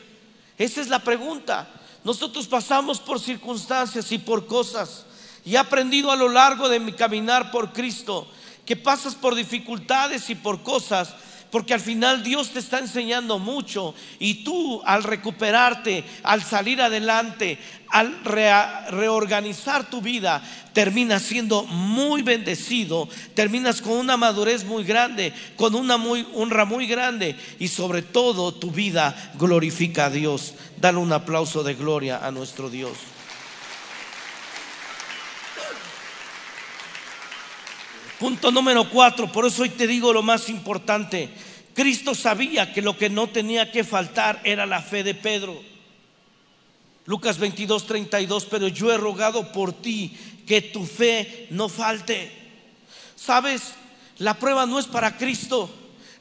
Esa 0.57 0.81
es 0.81 0.89
la 0.89 1.01
pregunta. 1.01 1.69
Nosotros 2.05 2.47
pasamos 2.47 3.01
por 3.01 3.19
circunstancias 3.19 4.13
y 4.13 4.19
por 4.19 4.47
cosas. 4.47 5.07
Y 5.45 5.55
he 5.55 5.59
aprendido 5.59 6.11
a 6.13 6.17
lo 6.17 6.29
largo 6.29 6.69
de 6.69 6.79
mi 6.79 6.93
caminar 6.93 7.51
por 7.51 7.73
Cristo 7.73 8.29
que 8.65 8.77
pasas 8.77 9.15
por 9.15 9.35
dificultades 9.35 10.31
y 10.31 10.35
por 10.35 10.63
cosas 10.63 11.15
porque 11.55 11.73
al 11.73 11.79
final 11.81 12.25
Dios 12.25 12.51
te 12.51 12.59
está 12.59 12.81
enseñando 12.81 13.39
mucho 13.39 13.95
y 14.19 14.43
tú 14.43 14.83
al 14.85 15.05
recuperarte, 15.05 16.03
al 16.25 16.43
salir 16.43 16.83
adelante, 16.83 17.61
al 17.91 18.25
reorganizar 18.25 19.89
tu 19.89 20.03
vida, 20.03 20.43
terminas 20.73 21.23
siendo 21.23 21.63
muy 21.63 22.23
bendecido, 22.23 23.09
terminas 23.35 23.81
con 23.81 23.93
una 23.93 24.17
madurez 24.17 24.65
muy 24.65 24.83
grande, 24.83 25.33
con 25.55 25.77
una 25.77 25.97
muy, 25.97 26.27
honra 26.35 26.65
muy 26.65 26.89
grande 26.89 27.37
y 27.61 27.69
sobre 27.69 28.03
todo 28.03 28.53
tu 28.53 28.73
vida 28.73 29.15
glorifica 29.39 30.07
a 30.07 30.11
Dios. 30.11 30.55
Dale 30.77 30.99
un 30.99 31.13
aplauso 31.13 31.63
de 31.63 31.75
gloria 31.75 32.19
a 32.27 32.33
nuestro 32.33 32.69
Dios. 32.69 32.99
Punto 38.19 38.51
número 38.51 38.89
cuatro, 38.89 39.31
por 39.31 39.45
eso 39.45 39.63
hoy 39.65 39.69
te 39.69 39.87
digo 39.87 40.13
lo 40.13 40.23
más 40.23 40.49
importante. 40.49 41.29
Cristo 41.75 42.15
sabía 42.15 42.73
que 42.73 42.83
lo 42.83 42.97
que 42.97 43.11
no 43.11 43.29
tenía 43.29 43.73
que 43.73 43.85
faltar 43.85 44.41
era 44.45 44.65
la 44.65 44.81
fe 44.81 45.03
de 45.03 45.15
Pedro. 45.15 45.61
Lucas 47.07 47.39
22, 47.39 47.87
32, 47.87 48.47
pero 48.47 48.69
yo 48.69 48.93
he 48.93 48.97
rogado 48.97 49.53
por 49.53 49.73
ti 49.73 50.17
que 50.47 50.63
tu 50.63 50.87
fe 50.87 51.49
no 51.51 51.69
falte. 51.69 52.33
¿Sabes? 53.17 53.75
La 54.19 54.35
prueba 54.35 54.67
no 54.67 54.79
es 54.79 54.87
para 54.87 55.17
Cristo. 55.17 55.71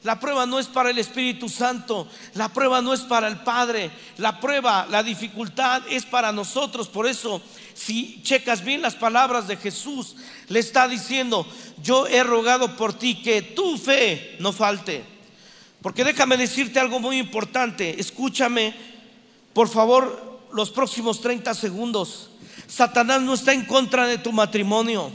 La 0.02 0.20
prueba 0.20 0.44
no 0.44 0.58
es 0.58 0.66
para 0.66 0.90
el 0.90 0.98
Espíritu 0.98 1.48
Santo, 1.48 2.06
la 2.34 2.50
prueba 2.50 2.82
no 2.82 2.92
es 2.92 3.00
para 3.00 3.26
el 3.26 3.38
Padre, 3.38 3.90
la 4.18 4.38
prueba, 4.38 4.86
la 4.90 5.02
dificultad 5.02 5.80
es 5.88 6.04
para 6.04 6.30
nosotros. 6.30 6.88
Por 6.88 7.06
eso, 7.06 7.40
si 7.72 8.20
checas 8.22 8.62
bien 8.62 8.82
las 8.82 8.96
palabras 8.96 9.48
de 9.48 9.56
Jesús, 9.56 10.14
le 10.48 10.60
está 10.60 10.88
diciendo, 10.88 11.46
yo 11.82 12.06
he 12.06 12.22
rogado 12.22 12.76
por 12.76 12.92
ti 12.92 13.22
que 13.22 13.40
tu 13.40 13.78
fe 13.78 14.36
no 14.40 14.52
falte. 14.52 15.13
Porque 15.84 16.02
déjame 16.02 16.38
decirte 16.38 16.80
algo 16.80 16.98
muy 16.98 17.18
importante, 17.18 18.00
escúchame, 18.00 18.72
por 19.52 19.68
favor, 19.68 20.40
los 20.50 20.70
próximos 20.70 21.20
30 21.20 21.52
segundos. 21.52 22.30
Satanás 22.66 23.20
no 23.20 23.34
está 23.34 23.52
en 23.52 23.66
contra 23.66 24.06
de 24.06 24.16
tu 24.16 24.32
matrimonio. 24.32 25.12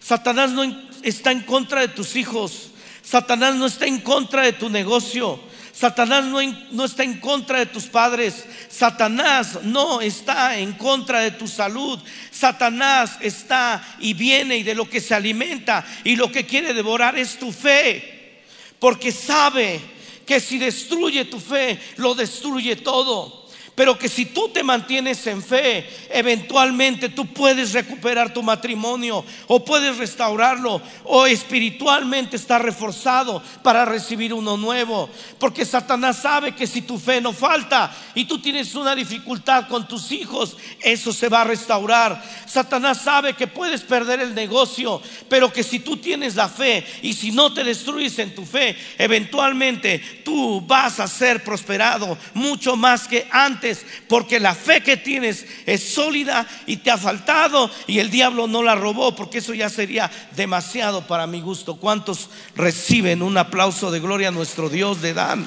Satanás 0.00 0.50
no 0.50 0.62
está 1.02 1.32
en 1.32 1.40
contra 1.40 1.80
de 1.80 1.88
tus 1.88 2.16
hijos. 2.16 2.72
Satanás 3.02 3.54
no 3.54 3.64
está 3.64 3.86
en 3.86 3.98
contra 3.98 4.42
de 4.42 4.52
tu 4.52 4.68
negocio. 4.68 5.40
Satanás 5.72 6.26
no, 6.26 6.38
no, 6.72 6.84
está 6.84 7.02
en 7.02 7.18
contra 7.18 7.60
de 7.60 7.66
tus 7.66 7.84
padres. 7.84 8.44
Satanás 8.68 9.60
no 9.62 10.02
está 10.02 10.58
en 10.58 10.74
contra 10.74 11.20
de 11.20 11.30
tu 11.30 11.48
salud. 11.48 11.98
Satanás 12.30 13.16
está 13.22 13.82
y 14.00 14.12
viene 14.12 14.58
y 14.58 14.64
de 14.64 14.74
lo 14.74 14.86
que 14.86 15.00
se 15.00 15.14
alimenta 15.14 15.82
y 16.04 16.14
lo 16.16 16.30
que 16.30 16.44
quiere 16.44 16.74
devorar 16.74 17.16
es 17.16 17.38
tu 17.38 17.50
fe. 17.50 18.42
Porque 18.78 19.10
sabe 19.10 19.93
que 20.24 20.40
si 20.40 20.58
destruye 20.58 21.24
tu 21.24 21.38
fe, 21.38 21.78
lo 21.96 22.14
destruye 22.14 22.76
todo. 22.76 23.43
Pero 23.74 23.98
que 23.98 24.08
si 24.08 24.26
tú 24.26 24.50
te 24.50 24.62
mantienes 24.62 25.26
en 25.26 25.42
fe, 25.42 25.88
eventualmente 26.10 27.08
tú 27.08 27.26
puedes 27.26 27.72
recuperar 27.72 28.32
tu 28.32 28.40
matrimonio 28.40 29.24
o 29.48 29.64
puedes 29.64 29.96
restaurarlo 29.96 30.80
o 31.02 31.26
espiritualmente 31.26 32.36
estar 32.36 32.62
reforzado 32.62 33.42
para 33.64 33.84
recibir 33.84 34.32
uno 34.32 34.56
nuevo. 34.56 35.10
Porque 35.40 35.64
Satanás 35.64 36.22
sabe 36.22 36.54
que 36.54 36.68
si 36.68 36.82
tu 36.82 36.98
fe 36.98 37.20
no 37.20 37.32
falta 37.32 37.92
y 38.14 38.26
tú 38.26 38.38
tienes 38.38 38.76
una 38.76 38.94
dificultad 38.94 39.66
con 39.66 39.88
tus 39.88 40.12
hijos, 40.12 40.56
eso 40.80 41.12
se 41.12 41.28
va 41.28 41.40
a 41.40 41.44
restaurar. 41.44 42.22
Satanás 42.46 43.00
sabe 43.02 43.34
que 43.34 43.48
puedes 43.48 43.80
perder 43.82 44.20
el 44.20 44.36
negocio, 44.36 45.02
pero 45.28 45.52
que 45.52 45.64
si 45.64 45.80
tú 45.80 45.96
tienes 45.96 46.36
la 46.36 46.48
fe 46.48 46.86
y 47.02 47.12
si 47.12 47.32
no 47.32 47.52
te 47.52 47.64
destruyes 47.64 48.20
en 48.20 48.36
tu 48.36 48.44
fe, 48.44 48.76
eventualmente 48.98 49.98
tú 50.24 50.60
vas 50.60 51.00
a 51.00 51.08
ser 51.08 51.42
prosperado 51.42 52.16
mucho 52.34 52.76
más 52.76 53.08
que 53.08 53.26
antes 53.32 53.63
porque 54.08 54.40
la 54.40 54.54
fe 54.54 54.82
que 54.82 54.96
tienes 54.96 55.46
es 55.66 55.94
sólida 55.94 56.46
y 56.66 56.78
te 56.78 56.90
ha 56.90 56.98
faltado 56.98 57.70
y 57.86 57.98
el 57.98 58.10
diablo 58.10 58.46
no 58.46 58.62
la 58.62 58.74
robó, 58.74 59.14
porque 59.14 59.38
eso 59.38 59.54
ya 59.54 59.68
sería 59.68 60.10
demasiado 60.36 61.06
para 61.06 61.26
mi 61.26 61.40
gusto. 61.40 61.76
¿Cuántos 61.76 62.30
reciben 62.54 63.22
un 63.22 63.38
aplauso 63.38 63.90
de 63.90 64.00
gloria 64.00 64.28
a 64.28 64.32
nuestro 64.32 64.68
Dios 64.68 65.00
de 65.00 65.14
Dan? 65.14 65.46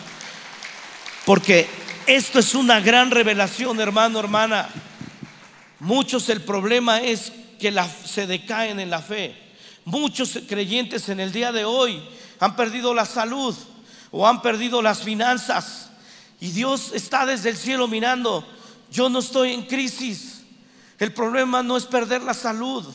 Porque 1.26 1.68
esto 2.06 2.40
es 2.40 2.56
una 2.56 2.80
gran 2.80 3.12
revelación, 3.12 3.80
hermano, 3.80 4.20
hermana. 4.20 4.70
Muchos 5.80 6.30
el 6.30 6.42
problema 6.42 7.02
es 7.02 7.32
que 7.60 7.74
se 8.06 8.28
decaen 8.28 8.80
en 8.80 8.90
la 8.90 9.02
fe. 9.02 9.36
Muchos 9.86 10.40
creyentes 10.48 11.10
en 11.10 11.20
el 11.20 11.32
día 11.32 11.52
de 11.52 11.66
hoy 11.66 12.02
han 12.40 12.56
perdido 12.56 12.94
la 12.94 13.06
salud 13.06 13.56
o 14.12 14.28
han 14.28 14.42
perdido 14.42 14.82
las 14.82 15.04
finanzas 15.04 15.87
y 16.40 16.52
Dios 16.52 16.92
está 16.94 17.26
desde 17.26 17.50
el 17.50 17.58
cielo 17.58 17.88
mirando. 17.88 18.48
Yo 18.92 19.10
no 19.10 19.20
estoy 19.20 19.54
en 19.54 19.66
crisis. 19.66 20.42
El 21.00 21.14
problema 21.14 21.64
no 21.64 21.78
es 21.78 21.86
perder 21.86 22.22
la 22.22 22.34
salud. 22.34 22.86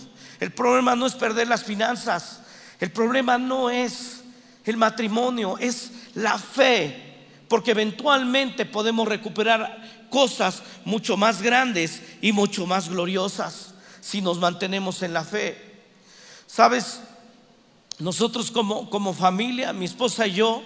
El 0.40 0.52
problema 0.52 0.94
no 0.94 1.06
es 1.06 1.14
perder 1.14 1.48
las 1.48 1.64
finanzas. 1.64 2.40
El 2.80 2.90
problema 2.90 3.38
no 3.38 3.70
es 3.70 4.22
el 4.64 4.76
matrimonio, 4.76 5.58
es 5.58 5.90
la 6.14 6.38
fe. 6.38 7.26
Porque 7.48 7.72
eventualmente 7.72 8.64
podemos 8.64 9.06
recuperar 9.08 10.06
cosas 10.08 10.62
mucho 10.84 11.16
más 11.16 11.42
grandes 11.42 12.02
y 12.20 12.32
mucho 12.32 12.66
más 12.66 12.88
gloriosas 12.88 13.74
si 14.00 14.20
nos 14.20 14.38
mantenemos 14.38 15.02
en 15.02 15.12
la 15.12 15.24
fe. 15.24 15.82
Sabes, 16.46 17.00
nosotros 17.98 18.50
como, 18.50 18.90
como 18.90 19.14
familia, 19.14 19.72
mi 19.72 19.84
esposa 19.84 20.26
y 20.26 20.34
yo, 20.34 20.62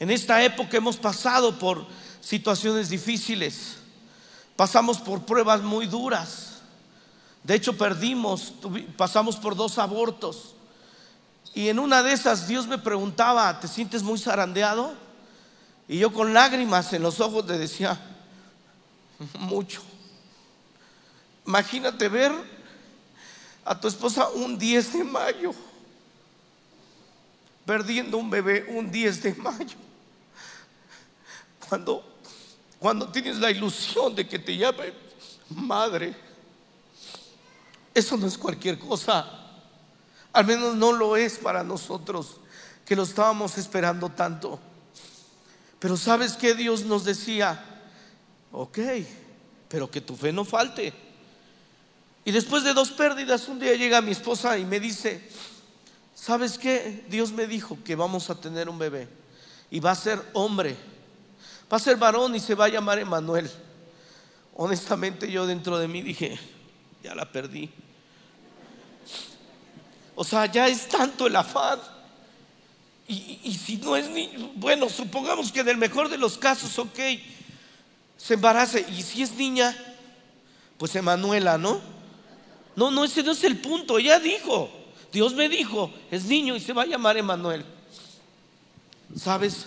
en 0.00 0.10
esta 0.10 0.42
época 0.42 0.76
hemos 0.76 0.96
pasado 0.96 1.58
por 1.58 1.86
situaciones 2.24 2.88
difíciles, 2.88 3.76
pasamos 4.56 4.98
por 4.98 5.26
pruebas 5.26 5.60
muy 5.60 5.86
duras. 5.86 6.62
De 7.42 7.54
hecho, 7.54 7.76
perdimos, 7.76 8.54
pasamos 8.96 9.36
por 9.36 9.54
dos 9.54 9.76
abortos. 9.76 10.54
Y 11.54 11.68
en 11.68 11.78
una 11.78 12.02
de 12.02 12.12
esas 12.12 12.48
Dios 12.48 12.66
me 12.66 12.78
preguntaba, 12.78 13.60
¿te 13.60 13.68
sientes 13.68 14.02
muy 14.02 14.18
zarandeado? 14.18 14.94
Y 15.86 15.98
yo 15.98 16.12
con 16.12 16.32
lágrimas 16.32 16.94
en 16.94 17.02
los 17.02 17.20
ojos 17.20 17.44
le 17.46 17.58
decía, 17.58 18.00
mucho. 19.38 19.82
Imagínate 21.46 22.08
ver 22.08 22.32
a 23.66 23.78
tu 23.78 23.86
esposa 23.86 24.30
un 24.30 24.58
10 24.58 24.92
de 24.94 25.04
mayo, 25.04 25.52
perdiendo 27.66 28.16
un 28.16 28.30
bebé 28.30 28.64
un 28.70 28.90
10 28.90 29.22
de 29.22 29.34
mayo. 29.34 29.76
Cuando 31.68 32.13
cuando 32.84 33.08
tienes 33.08 33.38
la 33.38 33.50
ilusión 33.50 34.14
de 34.14 34.28
que 34.28 34.38
te 34.38 34.54
llame 34.54 34.92
madre, 35.48 36.14
eso 37.94 38.14
no 38.18 38.26
es 38.26 38.36
cualquier 38.36 38.78
cosa. 38.78 39.24
Al 40.34 40.44
menos 40.44 40.74
no 40.74 40.92
lo 40.92 41.16
es 41.16 41.38
para 41.38 41.64
nosotros, 41.64 42.40
que 42.84 42.94
lo 42.94 43.04
estábamos 43.04 43.56
esperando 43.56 44.10
tanto. 44.10 44.60
Pero 45.78 45.96
¿sabes 45.96 46.34
que 46.34 46.52
Dios 46.54 46.84
nos 46.84 47.06
decía? 47.06 47.64
Ok, 48.52 48.78
pero 49.66 49.90
que 49.90 50.02
tu 50.02 50.14
fe 50.14 50.30
no 50.30 50.44
falte. 50.44 50.92
Y 52.22 52.32
después 52.32 52.64
de 52.64 52.74
dos 52.74 52.90
pérdidas, 52.90 53.48
un 53.48 53.60
día 53.60 53.74
llega 53.76 54.02
mi 54.02 54.10
esposa 54.10 54.58
y 54.58 54.66
me 54.66 54.78
dice, 54.78 55.26
¿sabes 56.14 56.58
qué? 56.58 57.06
Dios 57.08 57.32
me 57.32 57.46
dijo 57.46 57.78
que 57.82 57.96
vamos 57.96 58.28
a 58.28 58.38
tener 58.38 58.68
un 58.68 58.78
bebé 58.78 59.08
y 59.70 59.80
va 59.80 59.92
a 59.92 59.94
ser 59.94 60.22
hombre 60.34 60.76
va 61.74 61.78
a 61.78 61.80
ser 61.80 61.96
varón 61.96 62.36
y 62.36 62.38
se 62.38 62.54
va 62.54 62.66
a 62.66 62.68
llamar 62.68 63.00
Emanuel. 63.00 63.50
Honestamente 64.54 65.28
yo 65.28 65.44
dentro 65.44 65.76
de 65.76 65.88
mí 65.88 66.02
dije, 66.02 66.38
ya 67.02 67.16
la 67.16 67.24
perdí. 67.24 67.68
O 70.14 70.22
sea, 70.22 70.46
ya 70.46 70.68
es 70.68 70.88
tanto 70.88 71.26
el 71.26 71.34
afán. 71.34 71.80
Y, 73.08 73.52
si 73.54 73.76
no 73.78 73.96
es 73.96 74.08
niño, 74.08 74.52
bueno, 74.54 74.88
supongamos 74.88 75.50
que 75.50 75.60
en 75.60 75.68
el 75.68 75.76
mejor 75.76 76.08
de 76.08 76.16
los 76.16 76.38
casos, 76.38 76.78
ok, 76.78 77.00
se 78.16 78.34
embarace. 78.34 78.86
Y 78.96 79.02
si 79.02 79.24
es 79.24 79.34
niña, 79.34 79.76
pues 80.78 80.94
Emanuela, 80.94 81.58
¿no? 81.58 81.80
No, 82.76 82.92
no, 82.92 83.04
ese 83.04 83.24
no 83.24 83.32
es 83.32 83.42
el 83.42 83.58
punto. 83.58 83.98
Ya 83.98 84.20
dijo, 84.20 84.70
Dios 85.12 85.34
me 85.34 85.48
dijo, 85.48 85.92
es 86.12 86.24
niño 86.24 86.54
y 86.54 86.60
se 86.60 86.72
va 86.72 86.82
a 86.82 86.86
llamar 86.86 87.16
Emanuel. 87.16 87.64
¿Sabes? 89.16 89.66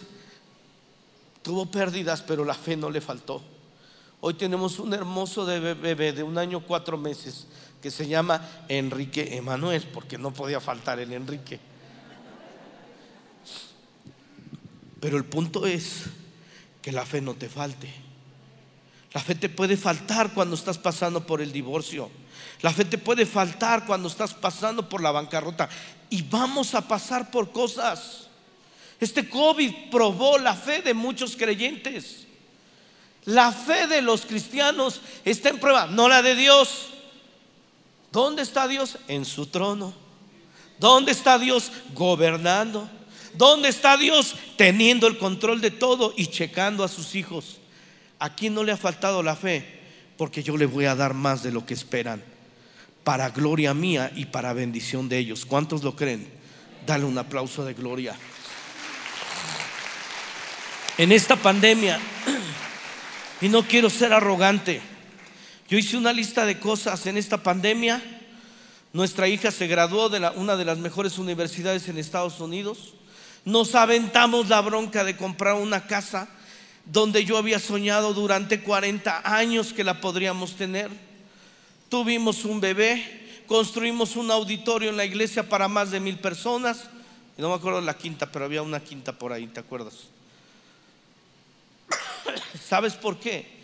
Tuvo 1.48 1.66
pérdidas, 1.66 2.24
pero 2.24 2.44
la 2.44 2.54
fe 2.54 2.76
no 2.76 2.90
le 2.90 3.00
faltó. 3.00 3.42
Hoy 4.20 4.34
tenemos 4.34 4.80
un 4.80 4.94
hermoso 4.94 5.46
bebé 5.46 6.12
de 6.12 6.22
un 6.22 6.38
año 6.38 6.60
cuatro 6.60 6.98
meses 6.98 7.48
que 7.82 7.90
se 7.90 8.06
llama 8.06 8.66
Enrique 8.68 9.38
Emanuel, 9.38 9.88
porque 9.94 10.18
no 10.18 10.34
podía 10.34 10.60
faltar 10.60 11.00
el 11.00 11.14
Enrique. 11.14 11.58
Pero 15.00 15.16
el 15.16 15.24
punto 15.24 15.66
es 15.66 16.08
que 16.82 16.92
la 16.92 17.06
fe 17.06 17.22
no 17.22 17.34
te 17.34 17.48
falte. 17.48 17.94
La 19.14 19.22
fe 19.22 19.34
te 19.34 19.48
puede 19.48 19.78
faltar 19.78 20.34
cuando 20.34 20.54
estás 20.54 20.78
pasando 20.78 21.26
por 21.26 21.42
el 21.42 21.54
divorcio. 21.54 22.10
La 22.60 22.74
fe 22.74 22.84
te 22.84 22.98
puede 22.98 23.26
faltar 23.26 23.86
cuando 23.86 24.10
estás 24.10 24.34
pasando 24.34 24.90
por 24.90 25.02
la 25.02 25.12
bancarrota. 25.12 25.70
Y 26.10 26.24
vamos 26.24 26.76
a 26.76 26.86
pasar 26.86 27.32
por 27.32 27.54
cosas. 27.54 28.27
Este 29.00 29.30
COVID 29.30 29.90
probó 29.92 30.38
la 30.38 30.56
fe 30.56 30.82
de 30.82 30.94
muchos 30.94 31.36
creyentes. 31.36 32.26
La 33.26 33.52
fe 33.52 33.88
de 33.88 34.02
los 34.02 34.26
cristianos 34.26 35.02
está 35.26 35.50
en 35.50 35.60
prueba, 35.60 35.88
no 35.88 36.08
la 36.08 36.22
de 36.22 36.36
Dios. 36.36 36.88
¿Dónde 38.12 38.42
está 38.42 38.68
Dios? 38.68 38.98
En 39.08 39.26
su 39.26 39.48
trono. 39.48 39.94
¿Dónde 40.80 41.12
está 41.12 41.38
Dios? 41.38 41.72
Gobernando. 41.94 42.90
¿Dónde 43.34 43.70
está 43.70 43.98
Dios? 43.98 44.36
Teniendo 44.56 45.08
el 45.08 45.18
control 45.18 45.62
de 45.62 45.72
todo 45.72 46.14
y 46.16 46.28
checando 46.28 46.84
a 46.84 46.88
sus 46.88 47.16
hijos. 47.16 47.58
¿A 48.18 48.34
quién 48.34 48.54
no 48.54 48.64
le 48.64 48.72
ha 48.72 48.78
faltado 48.78 49.22
la 49.22 49.36
fe? 49.36 49.82
Porque 50.18 50.42
yo 50.42 50.58
le 50.58 50.66
voy 50.66 50.86
a 50.86 50.96
dar 50.96 51.14
más 51.14 51.44
de 51.44 51.52
lo 51.52 51.66
que 51.66 51.74
esperan. 51.74 52.24
Para 53.04 53.30
gloria 53.30 53.74
mía 53.74 54.12
y 54.16 54.26
para 54.26 54.54
bendición 54.54 55.10
de 55.10 55.18
ellos. 55.18 55.46
¿Cuántos 55.46 55.84
lo 55.84 55.96
creen? 55.96 56.28
Dale 56.86 57.06
un 57.06 57.18
aplauso 57.18 57.66
de 57.66 57.74
gloria. 57.74 58.16
En 60.98 61.12
esta 61.12 61.36
pandemia, 61.36 62.00
y 63.42 63.50
no 63.50 63.62
quiero 63.62 63.88
ser 63.88 64.14
arrogante, 64.14 64.82
yo 65.70 65.78
hice 65.78 65.96
una 65.96 66.12
lista 66.12 66.44
de 66.44 66.60
cosas 66.60 67.06
en 67.06 67.18
esta 67.18 67.38
pandemia. 67.38 68.02
Nuestra 68.94 69.28
hija 69.28 69.52
se 69.52 69.68
graduó 69.68 70.10
de 70.10 70.28
una 70.36 70.56
de 70.56 70.66
las 70.66 70.80
mejores 70.80 71.20
universidades 71.20 71.88
en 71.88 72.00
Estados 72.00 72.40
Unidos. 72.40 72.96
Nos 73.46 73.76
aventamos 73.76 74.50
la 74.50 74.60
bronca 74.62 75.04
de 75.04 75.16
comprar 75.16 75.54
una 75.54 75.86
casa 75.86 76.30
donde 76.84 77.26
yo 77.26 77.38
había 77.38 77.60
soñado 77.60 78.16
durante 78.16 78.62
40 78.62 79.22
años 79.24 79.74
que 79.74 79.84
la 79.84 80.02
podríamos 80.02 80.56
tener. 80.56 80.90
Tuvimos 81.90 82.44
un 82.44 82.60
bebé, 82.60 83.44
construimos 83.46 84.16
un 84.16 84.32
auditorio 84.32 84.90
en 84.90 84.98
la 84.98 85.06
iglesia 85.06 85.48
para 85.48 85.68
más 85.68 85.92
de 85.92 86.00
mil 86.00 86.18
personas. 86.18 86.86
No 87.38 87.50
me 87.50 87.56
acuerdo 87.56 87.82
la 87.82 87.96
quinta, 87.96 88.32
pero 88.32 88.46
había 88.46 88.64
una 88.64 88.80
quinta 88.80 89.14
por 89.14 89.32
ahí, 89.32 89.46
¿te 89.46 89.60
acuerdas? 89.60 90.17
¿Sabes 92.66 92.94
por 92.94 93.20
qué? 93.20 93.58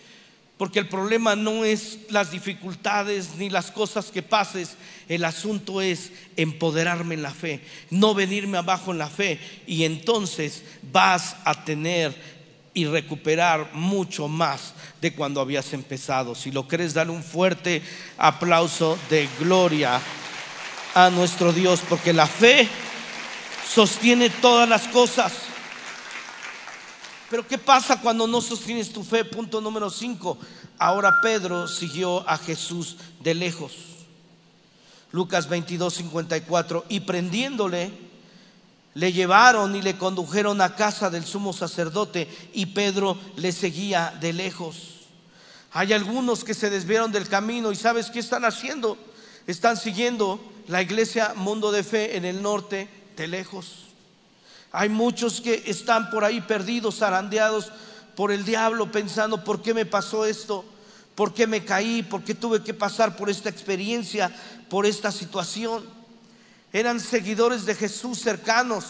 Porque 0.58 0.80
el 0.80 0.88
problema 0.88 1.36
no 1.36 1.66
es 1.66 2.00
las 2.10 2.32
dificultades 2.32 3.36
ni 3.38 3.50
las 3.50 3.72
cosas 3.72 4.12
que 4.12 4.22
pases, 4.22 4.78
el 5.10 5.26
asunto 5.26 5.82
es 5.82 6.12
empoderarme 6.38 7.16
en 7.16 7.24
la 7.24 7.34
fe, 7.34 7.60
no 7.90 8.14
venirme 8.14 8.58
abajo 8.58 8.92
en 8.92 9.00
la 9.00 9.10
fe 9.10 9.40
y 9.66 9.84
entonces 9.84 10.64
vas 10.92 11.36
a 11.44 11.66
tener 11.66 12.16
y 12.74 12.86
recuperar 12.86 13.72
mucho 13.74 14.28
más 14.28 14.74
de 15.02 15.14
cuando 15.14 15.42
habías 15.42 15.74
empezado. 15.74 16.36
Si 16.36 16.52
lo 16.52 16.68
crees, 16.68 16.94
dale 16.94 17.12
un 17.12 17.24
fuerte 17.24 17.82
aplauso 18.18 18.98
de 19.10 19.28
gloria 19.40 20.00
a 20.96 21.10
nuestro 21.10 21.52
Dios, 21.52 21.82
porque 21.88 22.14
la 22.14 22.28
fe 22.28 22.68
sostiene 23.68 24.30
todas 24.30 24.68
las 24.68 24.88
cosas. 24.88 25.34
Pero 27.34 27.48
¿qué 27.48 27.58
pasa 27.58 28.00
cuando 28.00 28.28
no 28.28 28.42
sostienes 28.42 28.94
tu 28.94 29.04
fe? 29.04 29.26
Punto 29.26 29.60
número 29.60 29.90
5. 29.90 30.38
Ahora 30.78 31.20
Pedro 31.20 31.68
siguió 31.68 32.30
a 32.30 32.38
Jesús 32.38 32.96
de 33.22 33.34
lejos. 33.34 33.74
Lucas 35.12 35.50
22, 35.50 35.96
54. 35.96 36.86
Y 36.90 37.00
prendiéndole, 37.00 37.92
le 38.94 39.14
llevaron 39.14 39.76
y 39.76 39.82
le 39.82 39.98
condujeron 39.98 40.62
a 40.62 40.76
casa 40.76 41.10
del 41.10 41.26
sumo 41.26 41.54
sacerdote 41.54 42.28
y 42.54 42.68
Pedro 42.68 43.18
le 43.36 43.52
seguía 43.52 44.16
de 44.22 44.32
lejos. 44.32 45.08
Hay 45.72 45.92
algunos 45.92 46.44
que 46.44 46.54
se 46.54 46.70
desviaron 46.70 47.12
del 47.12 47.28
camino 47.28 47.72
y 47.72 47.76
¿sabes 47.76 48.12
qué 48.12 48.20
están 48.20 48.46
haciendo? 48.46 48.96
Están 49.48 49.76
siguiendo 49.76 50.40
la 50.68 50.84
iglesia 50.84 51.34
Mundo 51.36 51.72
de 51.72 51.82
Fe 51.82 52.16
en 52.16 52.26
el 52.26 52.44
norte 52.44 52.88
de 53.18 53.28
lejos. 53.28 53.93
Hay 54.76 54.90
muchos 54.90 55.40
que 55.40 55.64
están 55.68 56.10
por 56.10 56.26
ahí 56.26 56.42
perdidos, 56.42 56.98
zarandeados 56.98 57.72
por 58.16 58.32
el 58.32 58.44
diablo, 58.44 58.92
pensando, 58.92 59.44
¿por 59.44 59.62
qué 59.62 59.72
me 59.72 59.86
pasó 59.86 60.26
esto? 60.26 60.66
¿Por 61.14 61.32
qué 61.32 61.46
me 61.46 61.64
caí? 61.64 62.02
¿Por 62.02 62.24
qué 62.24 62.34
tuve 62.34 62.64
que 62.64 62.74
pasar 62.74 63.16
por 63.16 63.30
esta 63.30 63.50
experiencia, 63.50 64.36
por 64.70 64.88
esta 64.88 65.12
situación? 65.12 65.86
Eran 66.74 67.00
seguidores 67.00 67.66
de 67.66 67.76
Jesús 67.76 68.20
cercanos, 68.20 68.86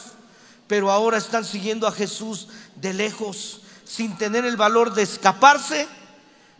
pero 0.67 0.89
ahora 0.89 1.17
están 1.17 1.43
siguiendo 1.43 1.85
a 1.85 1.91
Jesús 1.91 2.47
de 2.77 2.93
lejos, 2.93 3.59
sin 3.83 4.17
tener 4.17 4.45
el 4.45 4.55
valor 4.55 4.93
de 4.93 5.03
escaparse, 5.03 5.85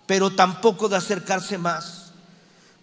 pero 0.06 0.36
tampoco 0.36 0.90
de 0.90 0.98
acercarse 0.98 1.58
más. 1.58 2.12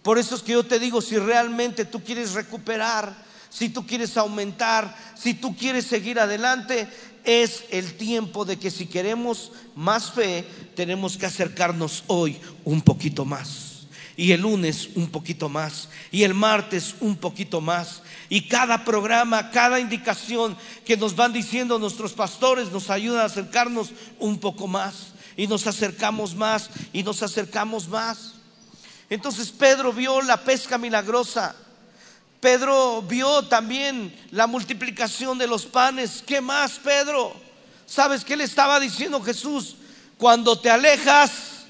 Por 0.01 0.17
eso 0.17 0.33
es 0.33 0.41
que 0.41 0.53
yo 0.53 0.63
te 0.63 0.79
digo, 0.79 1.03
si 1.03 1.19
realmente 1.19 1.85
tú 1.85 2.03
quieres 2.03 2.33
recuperar, 2.33 3.29
si 3.51 3.67
tú 3.67 3.85
quieres 3.85 4.15
aumentar, 4.15 4.95
si 5.15 5.33
tú 5.33 5.55
quieres 5.55 5.85
seguir 5.85 6.19
adelante, 6.19 6.87
es 7.25 7.65
el 7.69 7.95
tiempo 7.97 8.45
de 8.45 8.57
que 8.57 8.71
si 8.71 8.85
queremos 8.85 9.51
más 9.75 10.11
fe, 10.11 10.47
tenemos 10.73 11.17
que 11.17 11.25
acercarnos 11.25 12.05
hoy 12.07 12.39
un 12.63 12.81
poquito 12.81 13.25
más. 13.25 13.87
Y 14.15 14.31
el 14.31 14.41
lunes 14.41 14.89
un 14.95 15.09
poquito 15.09 15.49
más. 15.49 15.89
Y 16.11 16.23
el 16.23 16.33
martes 16.33 16.95
un 17.01 17.17
poquito 17.17 17.59
más. 17.59 18.03
Y 18.29 18.47
cada 18.47 18.85
programa, 18.85 19.51
cada 19.51 19.81
indicación 19.81 20.55
que 20.85 20.95
nos 20.95 21.15
van 21.15 21.33
diciendo 21.33 21.77
nuestros 21.77 22.13
pastores 22.13 22.71
nos 22.71 22.89
ayuda 22.89 23.23
a 23.23 23.25
acercarnos 23.25 23.89
un 24.17 24.39
poco 24.39 24.67
más. 24.67 25.13
Y 25.35 25.47
nos 25.47 25.67
acercamos 25.67 26.35
más 26.35 26.69
y 26.93 27.03
nos 27.03 27.21
acercamos 27.21 27.89
más. 27.89 28.35
Entonces 29.09 29.51
Pedro 29.51 29.91
vio 29.91 30.21
la 30.21 30.37
pesca 30.37 30.77
milagrosa. 30.77 31.55
Pedro 32.41 33.03
vio 33.03 33.43
también 33.43 34.13
la 34.31 34.47
multiplicación 34.47 35.37
de 35.37 35.47
los 35.47 35.65
panes. 35.65 36.23
¿Qué 36.25 36.41
más, 36.41 36.79
Pedro? 36.79 37.33
¿Sabes 37.85 38.25
qué 38.25 38.35
le 38.35 38.43
estaba 38.43 38.79
diciendo 38.79 39.21
Jesús? 39.21 39.75
Cuando 40.17 40.59
te 40.59 40.69
alejas, 40.69 41.65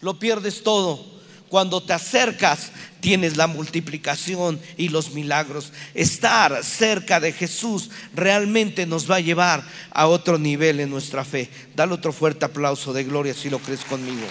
lo 0.00 0.18
pierdes 0.18 0.62
todo. 0.64 1.18
Cuando 1.48 1.82
te 1.82 1.92
acercas, 1.92 2.72
tienes 3.00 3.36
la 3.36 3.46
multiplicación 3.46 4.60
y 4.76 4.88
los 4.88 5.12
milagros. 5.12 5.72
Estar 5.94 6.64
cerca 6.64 7.20
de 7.20 7.32
Jesús 7.32 7.90
realmente 8.12 8.86
nos 8.86 9.10
va 9.10 9.16
a 9.16 9.20
llevar 9.20 9.64
a 9.92 10.08
otro 10.08 10.36
nivel 10.36 10.80
en 10.80 10.90
nuestra 10.90 11.24
fe. 11.24 11.48
Dale 11.76 11.94
otro 11.94 12.12
fuerte 12.12 12.44
aplauso 12.44 12.92
de 12.92 13.04
gloria 13.04 13.34
si 13.34 13.48
lo 13.48 13.60
crees 13.60 13.84
conmigo. 13.84 14.26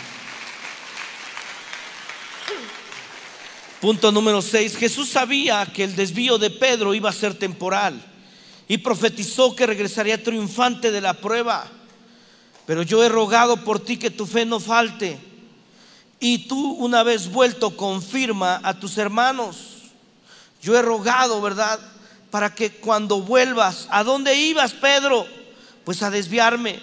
Punto 3.82 4.12
número 4.12 4.42
6. 4.42 4.76
Jesús 4.76 5.10
sabía 5.10 5.68
que 5.68 5.84
el 5.84 5.96
desvío 5.96 6.40
de 6.40 6.50
Pedro 6.50 6.96
iba 6.96 7.12
a 7.12 7.13
ser 7.13 7.36
temporal 7.36 8.02
y 8.68 8.80
profetizó 8.80 9.56
que 9.56 9.68
regresaría 9.68 10.24
triunfante 10.24 10.92
de 10.92 11.00
la 11.00 11.13
prueba. 11.13 11.68
Pero 12.66 12.82
yo 12.82 13.04
he 13.04 13.10
rogado 13.10 13.63
por 13.63 13.80
ti 13.80 13.98
que 13.98 14.10
tu 14.10 14.26
fe 14.26 14.46
no 14.46 14.60
falte. 14.60 15.20
Y 16.20 16.48
tú 16.48 16.72
una 16.74 17.04
vez 17.04 17.32
vuelto 17.32 17.78
confirma 17.78 18.60
a 18.63 18.80
tus 18.80 18.98
hermanos. 18.98 19.58
Yo 20.60 20.76
he 20.76 20.82
rogado, 20.82 21.40
¿verdad? 21.40 21.80
Para 22.32 22.56
que 22.56 22.72
cuando 22.72 23.22
vuelvas, 23.22 23.88
¿a 23.92 24.04
dónde 24.04 24.36
ibas, 24.36 24.74
Pedro? 24.74 25.28
Pues 25.86 26.02
a 26.02 26.10
desviarme. 26.10 26.80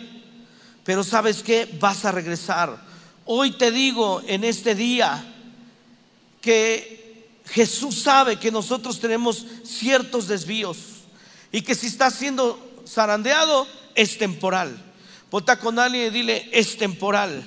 Pero 0.84 1.02
sabes 1.02 1.42
qué? 1.42 1.68
Vas 1.80 2.04
a 2.04 2.12
regresar. 2.12 2.78
Hoy 3.24 3.50
te 3.50 3.72
digo 3.72 4.22
en 4.28 4.44
este 4.44 4.76
día, 4.76 5.33
que 6.44 7.30
Jesús 7.46 8.02
sabe 8.02 8.38
que 8.38 8.50
nosotros 8.50 9.00
tenemos 9.00 9.46
ciertos 9.64 10.28
desvíos 10.28 10.76
y 11.50 11.62
que 11.62 11.74
si 11.74 11.86
está 11.86 12.10
siendo 12.10 12.82
zarandeado 12.86 13.66
es 13.94 14.18
temporal. 14.18 14.76
Vota 15.30 15.58
con 15.58 15.78
alguien 15.78 16.08
y 16.08 16.10
dile, 16.10 16.50
es 16.52 16.76
temporal, 16.76 17.42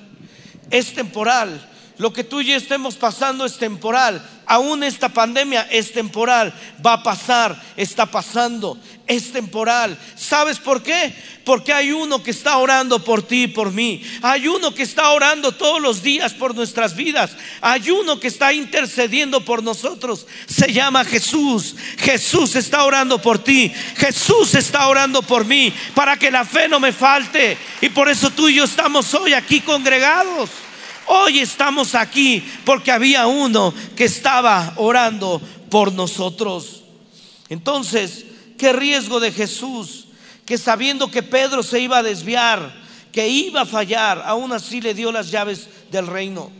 es 0.71 0.95
temporal. 0.95 1.71
Lo 1.97 2.13
que 2.13 2.23
tú 2.23 2.41
y 2.41 2.45
yo 2.45 2.55
estemos 2.55 2.95
pasando 2.95 3.43
es 3.43 3.57
temporal. 3.57 4.23
Aún 4.45 4.83
esta 4.83 5.09
pandemia 5.09 5.67
es 5.71 5.91
temporal. 5.91 6.53
Va 6.85 6.93
a 6.93 7.03
pasar, 7.03 7.59
está 7.75 8.05
pasando, 8.05 8.77
es 9.07 9.31
temporal. 9.31 9.97
¿Sabes 10.15 10.59
por 10.59 10.83
qué? 10.83 11.11
Porque 11.43 11.73
hay 11.73 11.91
uno 11.91 12.21
que 12.21 12.29
está 12.29 12.57
orando 12.57 13.03
por 13.03 13.23
ti 13.23 13.43
y 13.43 13.47
por 13.47 13.71
mí. 13.71 14.03
Hay 14.21 14.47
uno 14.47 14.75
que 14.75 14.83
está 14.83 15.09
orando 15.09 15.53
todos 15.53 15.81
los 15.81 16.03
días 16.03 16.33
por 16.33 16.53
nuestras 16.53 16.95
vidas. 16.95 17.31
Hay 17.61 17.89
uno 17.89 18.19
que 18.19 18.27
está 18.27 18.53
intercediendo 18.53 19.43
por 19.43 19.63
nosotros. 19.63 20.27
Se 20.45 20.71
llama 20.71 21.03
Jesús. 21.03 21.75
Jesús 21.97 22.55
está 22.55 22.83
orando 22.83 23.19
por 23.19 23.39
ti. 23.39 23.73
Jesús 23.95 24.53
está 24.53 24.87
orando 24.87 25.23
por 25.23 25.45
mí 25.45 25.73
para 25.95 26.15
que 26.15 26.29
la 26.29 26.45
fe 26.45 26.69
no 26.69 26.79
me 26.79 26.91
falte. 26.91 27.57
Y 27.81 27.89
por 27.89 28.07
eso 28.07 28.29
tú 28.29 28.49
y 28.49 28.55
yo 28.55 28.65
estamos 28.65 29.11
hoy 29.15 29.33
aquí 29.33 29.61
congregados. 29.61 30.66
Hoy 31.07 31.39
estamos 31.39 31.95
aquí 31.95 32.43
porque 32.65 32.91
había 32.91 33.27
uno 33.27 33.73
que 33.95 34.05
estaba 34.05 34.73
orando 34.75 35.41
por 35.69 35.93
nosotros. 35.93 36.83
Entonces, 37.47 38.25
qué 38.57 38.73
riesgo 38.73 39.21
de 39.21 39.31
Jesús, 39.31 40.07
que 40.45 40.57
sabiendo 40.57 41.09
que 41.09 41.23
Pedro 41.23 41.63
se 41.63 41.79
iba 41.79 41.99
a 41.99 42.03
desviar, 42.03 42.73
que 43.13 43.29
iba 43.29 43.61
a 43.61 43.65
fallar, 43.65 44.21
aún 44.25 44.51
así 44.51 44.81
le 44.81 44.93
dio 44.93 45.11
las 45.11 45.31
llaves 45.31 45.69
del 45.91 46.07
reino. 46.07 46.51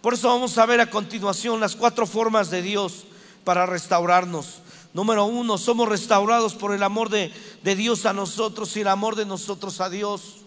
Por 0.00 0.14
eso 0.14 0.28
vamos 0.28 0.56
a 0.56 0.66
ver 0.66 0.80
a 0.80 0.88
continuación 0.88 1.60
las 1.60 1.74
cuatro 1.74 2.06
formas 2.06 2.48
de 2.48 2.62
Dios 2.62 3.04
para 3.42 3.66
restaurarnos. 3.66 4.60
Número 4.94 5.24
uno, 5.24 5.58
somos 5.58 5.88
restaurados 5.88 6.54
por 6.54 6.72
el 6.74 6.82
amor 6.82 7.10
de, 7.10 7.32
de 7.62 7.76
Dios 7.76 8.06
a 8.06 8.12
nosotros 8.12 8.76
y 8.76 8.80
el 8.80 8.88
amor 8.88 9.16
de 9.16 9.26
nosotros 9.26 9.80
a 9.80 9.90
Dios. 9.90 10.39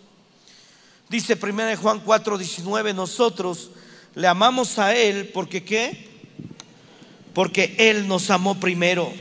Dice 1.14 1.38
1 1.40 1.78
Juan 1.78 2.00
4, 2.00 2.40
19, 2.40 2.92
nosotros 2.96 3.70
le 4.16 4.26
amamos 4.26 4.80
a 4.80 4.96
Él 4.96 5.30
porque 5.32 5.64
qué? 5.64 6.10
Porque 7.36 7.76
Él 7.78 8.08
nos 8.08 8.32
amó 8.32 8.60
primero. 8.60 9.14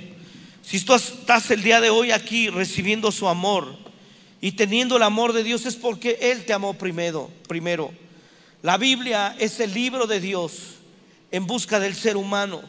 Si 0.63 0.81
tú 0.81 0.95
estás 0.95 1.51
el 1.51 1.63
día 1.63 1.83
de 1.83 1.91
hoy 1.91 2.11
aquí 2.11 2.49
recibiendo 2.49 3.13
su 3.13 3.29
amor 3.29 3.77
y 4.41 4.53
teniendo 4.53 4.97
el 4.97 5.03
amor 5.03 5.35
de 5.35 5.45
Dios 5.45 5.67
es 5.67 5.77
porque 5.77 6.17
Él 6.23 6.47
te 6.47 6.55
amó 6.55 6.73
primero. 6.73 7.31
primero. 7.47 7.93
La 8.63 8.79
Biblia 8.79 9.37
es 9.39 9.61
el 9.61 9.75
libro 9.75 10.07
de 10.07 10.19
Dios 10.19 10.77
en 11.31 11.47
busca 11.47 11.79
del 11.79 11.95
ser 11.95 12.17
humano. 12.17 12.63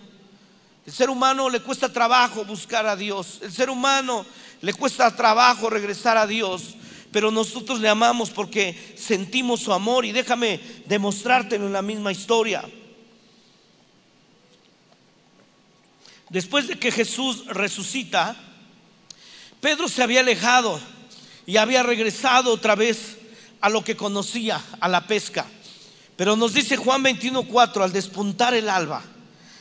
El 0.85 0.91
ser 0.91 1.09
humano 1.09 1.49
le 1.49 1.61
cuesta 1.61 1.87
trabajo 1.93 2.43
buscar 2.43 2.85
a 2.85 2.97
Dios. 2.97 3.39
El 3.41 3.53
ser 3.53 3.69
humano 3.69 4.25
le 4.59 4.73
cuesta 4.73 5.15
trabajo 5.15 5.69
regresar 5.69 6.17
a 6.17 6.27
Dios. 6.27 6.75
Pero 7.13 7.31
nosotros 7.31 7.79
le 7.79 7.87
amamos 7.87 8.31
porque 8.31 8.95
sentimos 8.97 9.61
su 9.61 9.71
amor. 9.71 10.03
Y 10.03 10.11
déjame 10.11 10.59
demostrártelo 10.87 11.67
en 11.67 11.73
la 11.73 11.83
misma 11.83 12.11
historia. 12.11 12.65
Después 16.29 16.67
de 16.67 16.79
que 16.79 16.91
Jesús 16.91 17.45
resucita, 17.45 18.35
Pedro 19.61 19.87
se 19.87 20.01
había 20.01 20.21
alejado 20.21 20.79
y 21.45 21.57
había 21.57 21.83
regresado 21.83 22.51
otra 22.51 22.73
vez 22.73 23.17
a 23.61 23.69
lo 23.69 23.83
que 23.83 23.95
conocía, 23.95 24.59
a 24.79 24.89
la 24.89 25.05
pesca. 25.05 25.45
Pero 26.15 26.35
nos 26.35 26.55
dice 26.55 26.77
Juan 26.77 27.03
21:4, 27.03 27.83
al 27.83 27.93
despuntar 27.93 28.55
el 28.55 28.69
alba. 28.69 29.03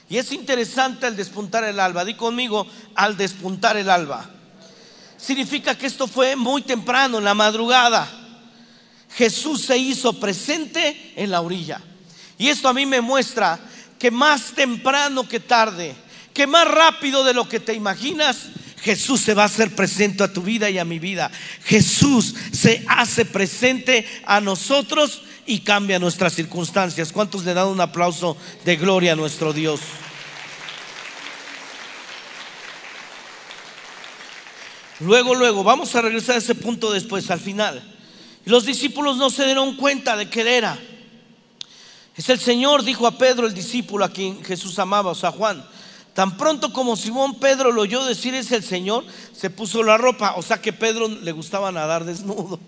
Y 0.09 0.17
es 0.17 0.33
interesante 0.33 1.05
al 1.05 1.17
despuntar 1.17 1.65
el 1.65 1.79
alba. 1.79 2.05
Di 2.07 2.15
conmigo, 2.15 2.67
al 2.95 3.19
despuntar 3.19 3.77
el 3.77 3.91
alba. 3.91 4.31
Significa 5.23 5.79
que 5.79 5.87
esto 5.87 6.09
fue 6.09 6.35
muy 6.35 6.63
temprano, 6.63 7.19
en 7.19 7.25
la 7.25 7.35
madrugada. 7.35 8.11
Jesús 9.15 9.63
se 9.63 9.79
hizo 9.79 10.19
presente 10.19 11.13
en 11.15 11.31
la 11.31 11.41
orilla. 11.41 11.81
Y 12.39 12.49
esto 12.49 12.69
a 12.69 12.75
mí 12.75 12.87
me 12.87 13.01
muestra 13.01 13.61
que 14.01 14.11
más 14.11 14.53
temprano 14.53 15.29
que 15.29 15.39
tarde, 15.39 15.95
que 16.35 16.47
más 16.49 16.67
rápido 16.67 17.23
de 17.23 17.35
lo 17.35 17.49
que 17.49 17.61
te 17.61 17.73
imaginas, 17.73 18.49
Jesús 18.81 19.21
se 19.21 19.35
va 19.35 19.45
a 19.45 19.47
hacer 19.47 19.77
presente 19.77 20.25
a 20.25 20.33
tu 20.33 20.43
vida 20.43 20.69
y 20.69 20.79
a 20.79 20.85
mi 20.85 20.99
vida. 20.99 21.31
Jesús 21.65 22.35
se 22.51 22.85
hace 22.89 23.25
presente 23.25 24.05
a 24.27 24.41
nosotros 24.41 25.23
y 25.47 25.61
cambia 25.61 26.01
nuestras 26.01 26.33
circunstancias. 26.33 27.13
¿Cuántos 27.13 27.45
le 27.45 27.55
dan 27.55 27.69
un 27.69 27.81
aplauso 27.81 28.37
de 28.65 28.77
gloria 28.77 29.13
a 29.13 29.17
nuestro 29.17 29.53
Dios? 29.53 29.79
Luego, 35.03 35.35
luego, 35.35 35.65
vamos 35.65 35.95
a 35.97 36.01
regresar 36.01 36.37
a 36.37 36.39
ese 36.39 36.55
punto 36.55 36.93
después, 36.93 37.31
al 37.31 37.41
final. 37.41 37.83
Los 38.45 38.65
discípulos 38.65 39.17
no 39.17 39.31
se 39.31 39.45
dieron 39.45 39.77
cuenta 39.77 40.17
de 40.17 40.31
que 40.31 40.57
era. 40.57 40.79
Es 42.17 42.29
el 42.29 42.39
Señor, 42.39 42.85
dijo 42.85 43.07
a 43.07 43.19
Pedro, 43.19 43.47
el 43.47 43.55
discípulo 43.55 44.05
a 44.05 44.11
quien 44.11 44.45
Jesús 44.45 44.79
amaba, 44.79 45.11
o 45.11 45.15
sea, 45.15 45.33
Juan. 45.33 45.65
Tan 46.15 46.37
pronto 46.37 46.73
como 46.73 46.97
Simón 46.97 47.37
Pedro 47.37 47.73
lo 47.73 47.83
oyó 47.83 48.05
decir 48.05 48.35
es 48.35 48.53
el 48.53 48.63
Señor, 48.63 49.05
se 49.33 49.51
puso 49.51 49.83
la 49.83 49.97
ropa. 49.97 50.35
O 50.37 50.43
sea 50.43 50.61
que 50.61 50.73
Pedro 50.73 51.09
le 51.09 51.33
gustaba 51.33 51.73
nadar 51.73 52.05
desnudo. 52.05 52.61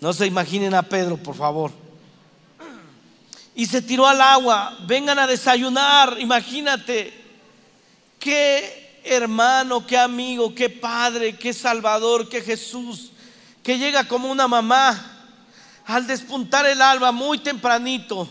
No 0.00 0.12
se 0.12 0.26
imaginen 0.26 0.74
a 0.74 0.82
Pedro, 0.82 1.16
por 1.16 1.36
favor. 1.36 1.70
Y 3.54 3.66
se 3.66 3.80
tiró 3.80 4.06
al 4.06 4.20
agua. 4.20 4.76
Vengan 4.86 5.18
a 5.18 5.26
desayunar. 5.26 6.16
Imagínate. 6.18 7.14
Qué 8.18 8.79
hermano, 9.04 9.86
qué 9.86 9.98
amigo, 9.98 10.54
qué 10.54 10.68
padre, 10.68 11.36
qué 11.36 11.52
salvador, 11.52 12.28
qué 12.28 12.40
Jesús. 12.40 13.12
Que 13.62 13.78
llega 13.78 14.08
como 14.08 14.30
una 14.30 14.48
mamá 14.48 15.18
al 15.86 16.06
despuntar 16.06 16.66
el 16.66 16.80
alba 16.80 17.12
muy 17.12 17.38
tempranito 17.38 18.28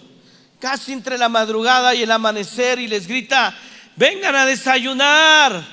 casi 0.60 0.92
entre 0.92 1.18
la 1.18 1.30
madrugada 1.30 1.96
y 1.96 2.04
el 2.04 2.12
amanecer 2.12 2.80
y 2.80 2.88
les 2.88 3.08
grita, 3.08 3.56
vengan 3.96 4.36
a 4.36 4.46
desayunar. 4.46 5.64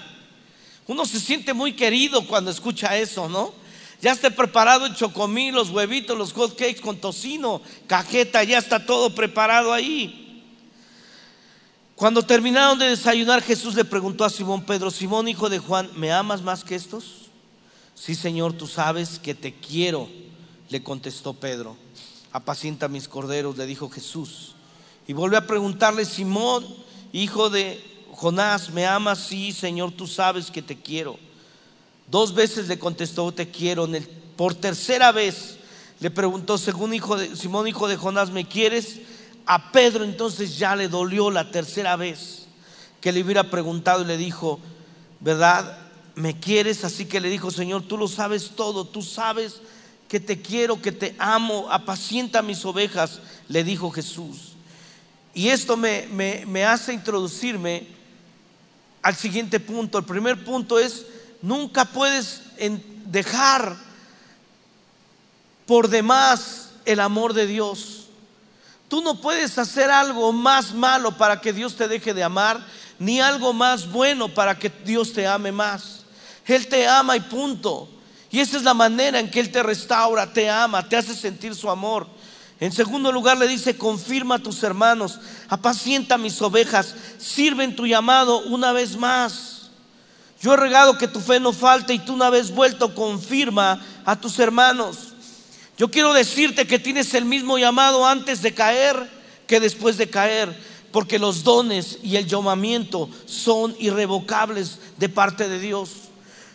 Uno 0.87 1.05
se 1.05 1.19
siente 1.19 1.53
muy 1.53 1.73
querido 1.73 2.27
cuando 2.27 2.51
escucha 2.51 2.97
eso, 2.97 3.29
¿no? 3.29 3.53
Ya 4.01 4.13
está 4.13 4.31
preparado 4.31 4.87
el 4.87 4.95
chocomil, 4.95 5.55
los 5.55 5.71
huevitos, 5.71 6.17
los 6.17 6.33
hot 6.33 6.57
cakes 6.57 6.81
con 6.81 6.99
tocino, 6.99 7.61
cajeta, 7.87 8.45
ya 8.45 8.59
está 8.59 8.87
todo 8.87 9.15
preparado 9.15 9.73
ahí. 9.73 10.26
Cuando 11.97 12.23
terminaron 12.23 12.79
de 12.79 12.91
desayunar, 12.91 13.43
Jesús 13.43 13.75
le 13.75 13.83
preguntó 13.83 14.27
a 14.27 14.31
Simón 14.31 14.63
Pedro, 14.65 14.91
Simón 14.91 15.29
hijo 15.29 15.49
de 15.49 15.59
Juan, 15.59 15.91
¿me 15.97 16.13
amas 16.13 16.43
más 16.43 16.63
que 16.63 16.75
estos? 16.75 17.31
Sí, 17.95 18.15
Señor, 18.15 18.53
tú 18.53 18.67
sabes 18.67 19.19
que 19.19 19.35
te 19.35 19.55
quiero, 19.55 20.07
le 20.69 20.83
contestó 20.83 21.33
Pedro. 21.33 21.75
Apacienta 22.33 22.89
mis 22.89 23.09
corderos, 23.09 23.57
le 23.57 23.65
dijo 23.65 23.89
Jesús. 23.89 24.55
Y 25.09 25.15
volvió 25.15 25.39
a 25.39 25.47
preguntarle, 25.47 26.05
Simón, 26.05 26.67
hijo 27.15 27.49
de 27.49 27.83
Jonás, 28.13 28.69
¿me 28.73 28.85
amas? 28.85 29.21
Sí, 29.21 29.53
Señor, 29.53 29.93
tú 29.93 30.07
sabes 30.07 30.51
que 30.51 30.61
te 30.61 30.77
quiero. 30.77 31.19
Dos 32.11 32.35
veces 32.35 32.69
le 32.69 32.79
contestó, 32.79 33.33
te 33.33 33.51
quiero. 33.51 33.89
Por 34.37 34.55
tercera 34.55 35.13
vez 35.13 35.57
le 36.01 36.11
preguntó, 36.11 36.59
según 36.59 36.93
hijo 36.93 37.17
de, 37.17 37.35
Simón, 37.35 37.67
hijo 37.67 37.89
de 37.89 37.97
Jonás, 37.97 38.31
¿me 38.31 38.47
quieres? 38.47 39.01
A 39.47 39.71
Pedro 39.71 40.05
entonces 40.05 40.59
ya 40.59 40.75
le 40.75 40.89
dolió 40.89 41.31
la 41.31 41.51
tercera 41.51 41.97
vez 41.97 42.47
que 43.01 43.13
le 43.13 43.23
hubiera 43.23 43.49
preguntado 43.51 44.03
y 44.03 44.07
le 44.07 44.17
dijo, 44.17 44.59
¿verdad? 45.21 45.79
¿Me 46.17 46.39
quieres? 46.39 46.85
Así 46.85 47.07
que 47.07 47.21
le 47.21 47.31
dijo, 47.31 47.51
Señor, 47.51 47.83
tú 47.83 47.97
lo 47.97 48.09
sabes 48.09 48.53
todo, 48.57 48.85
tú 48.85 49.03
sabes 49.03 49.61
que 50.09 50.21
te 50.21 50.41
quiero, 50.41 50.81
que 50.81 50.93
te 50.93 51.15
amo, 51.19 51.69
apacienta 51.71 52.43
mis 52.43 52.65
ovejas, 52.65 53.21
le 53.49 53.65
dijo 53.65 53.91
Jesús. 53.91 54.53
Y 55.35 55.49
esto 55.49 55.77
me, 55.77 56.09
me, 56.09 56.65
hace 56.65 56.95
introducirme 56.95 57.87
al 59.03 59.15
siguiente 59.15 59.61
punto. 59.61 59.99
El 59.99 60.05
primer 60.05 60.45
punto 60.45 60.79
es, 60.79 61.05
nunca 61.43 61.85
puedes 61.85 62.43
dejar 63.05 63.77
por 65.67 65.89
demás 65.89 66.71
el 66.87 67.01
amor 67.01 67.35
de 67.35 67.47
Dios. 67.47 67.96
Tú 68.89 69.01
no 69.01 69.21
puedes 69.21 69.59
hacer 69.59 69.91
algo 69.91 70.33
más 70.33 70.73
malo 70.73 71.17
para 71.17 71.41
que 71.41 71.53
Dios 71.53 71.75
te 71.77 71.89
deje 71.89 72.15
de 72.15 72.23
amar, 72.23 72.65
ni 72.99 73.21
algo 73.21 73.53
más 73.53 73.91
bueno 73.91 74.29
para 74.29 74.59
que 74.59 74.71
Dios 74.85 75.13
te 75.13 75.27
ame 75.27 75.51
más. 75.51 76.05
Él 76.45 76.69
te 76.69 76.87
ama 76.87 77.17
y 77.17 77.21
punto. 77.21 77.89
Y 78.31 78.41
esa 78.41 78.57
es 78.57 78.63
la 78.63 78.75
manera 78.75 79.19
en 79.19 79.31
que 79.31 79.41
Él 79.41 79.51
te 79.51 79.63
restaura, 79.63 80.33
te 80.33 80.49
ama, 80.49 80.89
te 80.89 80.97
hace 80.97 81.15
sentir 81.15 81.55
su 81.55 81.69
amor. 81.69 82.07
En 82.59 82.73
segundo 82.73 83.13
lugar 83.13 83.37
le 83.37 83.49
dice, 83.49 83.77
confirma 83.77 84.37
a 84.37 84.43
tus 84.43 84.63
hermanos, 84.63 85.19
apacienta 85.49 86.17
mis 86.17 86.41
ovejas, 86.41 86.95
sirve 87.19 87.65
en 87.65 87.77
tu 87.77 87.87
llamado 87.87 88.39
una 88.45 88.73
vez 88.73 88.97
más. 88.97 89.71
Yo 90.41 90.55
he 90.55 90.57
regado 90.57 90.97
que 90.97 91.09
tu 91.09 91.21
fe 91.21 91.41
no 91.41 91.53
falte 91.53 91.93
y 91.95 91.99
tú 91.99 92.15
una 92.15 92.31
vez 92.31 92.51
vuelto 92.51 92.95
confirma 92.95 93.81
a 94.05 94.17
tus 94.17 94.39
hermanos. 94.39 95.15
Yo 95.77 95.91
quiero 95.91 96.15
decirte 96.15 96.67
que 96.67 96.79
tienes 96.79 97.13
el 97.15 97.25
mismo 97.25 97.59
llamado 97.59 98.07
antes 98.07 98.43
de 98.43 98.55
caer 98.55 99.11
que 99.47 99.61
después 99.61 99.97
de 99.99 100.09
caer, 100.09 100.57
porque 100.91 101.19
los 101.19 101.45
dones 101.45 101.99
y 102.03 102.17
el 102.17 102.27
llamamiento 102.27 103.11
son 103.27 103.77
irrevocables 103.79 104.79
de 104.97 105.09
parte 105.09 105.49
de 105.49 105.61
Dios. 105.61 105.91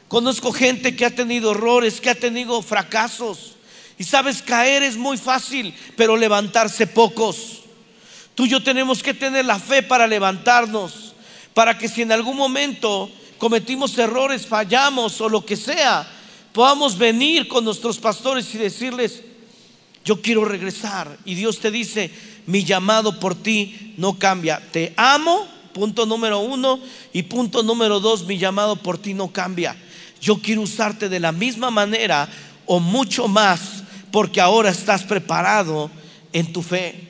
Conozco 0.07 0.51
gente 0.51 0.95
que 0.95 1.05
ha 1.05 1.15
tenido 1.15 1.51
errores, 1.51 2.01
que 2.01 2.09
ha 2.09 2.15
tenido 2.15 2.61
fracasos 2.61 3.55
y 4.01 4.03
sabes, 4.03 4.41
caer 4.41 4.81
es 4.81 4.97
muy 4.97 5.15
fácil, 5.15 5.75
pero 5.95 6.17
levantarse 6.17 6.87
pocos. 6.87 7.59
Tú 8.33 8.45
y 8.45 8.49
yo 8.49 8.63
tenemos 8.63 9.03
que 9.03 9.13
tener 9.13 9.45
la 9.45 9.59
fe 9.59 9.83
para 9.83 10.07
levantarnos, 10.07 11.13
para 11.53 11.77
que 11.77 11.87
si 11.87 12.01
en 12.01 12.11
algún 12.11 12.35
momento 12.35 13.11
cometimos 13.37 13.95
errores, 13.99 14.47
fallamos 14.47 15.21
o 15.21 15.29
lo 15.29 15.45
que 15.45 15.55
sea, 15.55 16.11
podamos 16.53 16.97
venir 16.97 17.47
con 17.47 17.63
nuestros 17.63 17.97
pastores 17.97 18.53
y 18.53 18.57
decirles, 18.57 19.21
yo 20.03 20.21
quiero 20.21 20.45
regresar. 20.45 21.17
Y 21.25 21.35
Dios 21.35 21.59
te 21.59 21.71
dice, 21.71 22.11
mi 22.45 22.63
llamado 22.63 23.19
por 23.19 23.35
ti 23.35 23.93
no 23.97 24.17
cambia. 24.17 24.61
Te 24.71 24.93
amo, 24.97 25.47
punto 25.73 26.05
número 26.05 26.39
uno. 26.39 26.79
Y 27.13 27.23
punto 27.23 27.63
número 27.63 27.99
dos, 27.99 28.25
mi 28.25 28.37
llamado 28.37 28.75
por 28.75 28.97
ti 28.97 29.13
no 29.13 29.31
cambia. 29.31 29.75
Yo 30.21 30.37
quiero 30.37 30.61
usarte 30.61 31.09
de 31.09 31.19
la 31.19 31.31
misma 31.31 31.71
manera 31.71 32.29
o 32.65 32.79
mucho 32.79 33.27
más 33.27 33.83
porque 34.11 34.41
ahora 34.41 34.69
estás 34.69 35.03
preparado 35.03 35.89
en 36.33 36.51
tu 36.51 36.61
fe. 36.61 37.09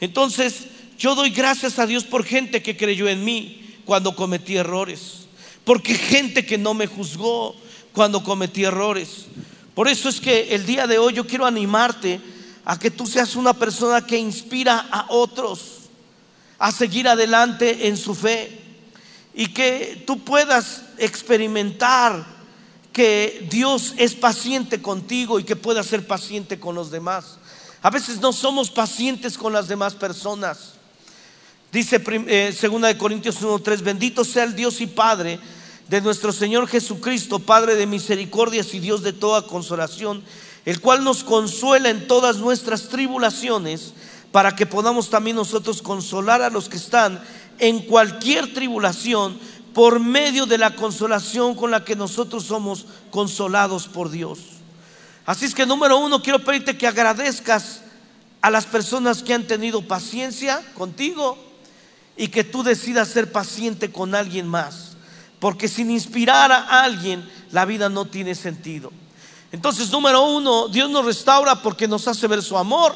Entonces, 0.00 0.66
yo 0.98 1.14
doy 1.14 1.30
gracias 1.30 1.78
a 1.78 1.86
Dios 1.86 2.04
por 2.04 2.24
gente 2.24 2.62
que 2.62 2.76
creyó 2.76 3.08
en 3.08 3.24
mí 3.24 3.60
cuando 3.84 4.14
cometí 4.14 4.56
errores, 4.56 5.26
porque 5.64 5.94
gente 5.94 6.44
que 6.44 6.58
no 6.58 6.74
me 6.74 6.86
juzgó 6.86 7.56
cuando 7.94 8.22
cometí 8.22 8.64
errores. 8.64 9.26
Por 9.74 9.88
eso 9.88 10.08
es 10.08 10.20
que 10.20 10.54
el 10.54 10.66
día 10.66 10.86
de 10.86 10.98
hoy 10.98 11.14
yo 11.14 11.26
quiero 11.26 11.46
animarte 11.46 12.20
a 12.64 12.78
que 12.78 12.90
tú 12.90 13.06
seas 13.06 13.36
una 13.36 13.54
persona 13.54 14.04
que 14.04 14.18
inspira 14.18 14.88
a 14.90 15.06
otros 15.08 15.80
a 16.58 16.72
seguir 16.72 17.08
adelante 17.08 17.88
en 17.88 17.96
su 17.96 18.14
fe 18.14 18.60
y 19.34 19.48
que 19.48 20.02
tú 20.06 20.20
puedas 20.20 20.82
experimentar 20.98 22.24
que 22.92 23.46
Dios 23.50 23.94
es 23.96 24.14
paciente 24.14 24.80
contigo 24.80 25.40
y 25.40 25.44
que 25.44 25.56
pueda 25.56 25.82
ser 25.82 26.06
paciente 26.06 26.60
con 26.60 26.74
los 26.74 26.90
demás. 26.90 27.38
A 27.82 27.90
veces 27.90 28.18
no 28.20 28.32
somos 28.32 28.70
pacientes 28.70 29.36
con 29.36 29.52
las 29.52 29.68
demás 29.68 29.94
personas. 29.94 30.74
Dice 31.72 32.02
eh, 32.06 32.54
segunda 32.56 32.88
de 32.88 32.96
Corintios 32.96 33.42
1:3, 33.42 33.82
bendito 33.82 34.24
sea 34.24 34.44
el 34.44 34.54
Dios 34.54 34.80
y 34.80 34.86
Padre 34.86 35.38
de 35.88 36.00
nuestro 36.00 36.32
Señor 36.32 36.66
Jesucristo, 36.66 37.38
Padre 37.38 37.76
de 37.76 37.86
misericordias 37.86 38.74
y 38.74 38.80
Dios 38.80 39.02
de 39.02 39.12
toda 39.12 39.46
consolación, 39.46 40.22
el 40.64 40.80
cual 40.80 41.04
nos 41.04 41.24
consuela 41.24 41.90
en 41.90 42.06
todas 42.06 42.38
nuestras 42.38 42.88
tribulaciones, 42.88 43.92
para 44.32 44.56
que 44.56 44.66
podamos 44.66 45.10
también 45.10 45.36
nosotros 45.36 45.80
consolar 45.80 46.42
a 46.42 46.50
los 46.50 46.68
que 46.68 46.76
están 46.76 47.22
en 47.58 47.80
cualquier 47.80 48.52
tribulación 48.52 49.38
por 49.72 50.00
medio 50.00 50.46
de 50.46 50.58
la 50.58 50.74
consolación 50.74 51.54
con 51.54 51.70
la 51.70 51.84
que 51.84 51.94
nosotros 51.94 52.44
somos 52.44 52.86
consolados 53.10 53.86
por 53.86 54.10
Dios. 54.10 54.38
Así 55.26 55.44
es 55.44 55.54
que 55.54 55.66
número 55.66 55.98
uno, 55.98 56.22
quiero 56.22 56.42
pedirte 56.42 56.76
que 56.76 56.86
agradezcas 56.86 57.82
a 58.40 58.50
las 58.50 58.66
personas 58.66 59.22
que 59.22 59.34
han 59.34 59.46
tenido 59.46 59.86
paciencia 59.86 60.62
contigo 60.74 61.38
y 62.16 62.28
que 62.28 62.44
tú 62.44 62.62
decidas 62.62 63.08
ser 63.08 63.32
paciente 63.32 63.90
con 63.90 64.14
alguien 64.14 64.46
más. 64.46 64.93
Porque 65.44 65.68
sin 65.68 65.90
inspirar 65.90 66.50
a 66.50 66.84
alguien, 66.84 67.22
la 67.52 67.66
vida 67.66 67.90
no 67.90 68.06
tiene 68.06 68.34
sentido. 68.34 68.90
Entonces, 69.52 69.90
número 69.90 70.22
uno, 70.22 70.68
Dios 70.68 70.88
nos 70.88 71.04
restaura 71.04 71.60
porque 71.60 71.86
nos 71.86 72.08
hace 72.08 72.26
ver 72.28 72.42
su 72.42 72.56
amor. 72.56 72.94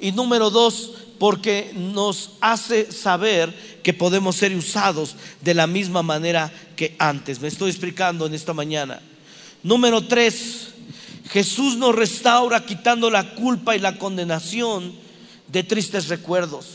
Y 0.00 0.10
número 0.10 0.50
dos, 0.50 0.94
porque 1.20 1.70
nos 1.76 2.30
hace 2.40 2.90
saber 2.90 3.80
que 3.84 3.94
podemos 3.94 4.34
ser 4.34 4.52
usados 4.56 5.14
de 5.42 5.54
la 5.54 5.68
misma 5.68 6.02
manera 6.02 6.52
que 6.74 6.96
antes. 6.98 7.38
Me 7.38 7.46
estoy 7.46 7.70
explicando 7.70 8.26
en 8.26 8.34
esta 8.34 8.52
mañana. 8.52 9.00
Número 9.62 10.04
tres, 10.04 10.70
Jesús 11.30 11.76
nos 11.76 11.94
restaura 11.94 12.66
quitando 12.66 13.10
la 13.10 13.36
culpa 13.36 13.76
y 13.76 13.78
la 13.78 13.96
condenación 13.96 14.92
de 15.46 15.62
tristes 15.62 16.08
recuerdos. 16.08 16.66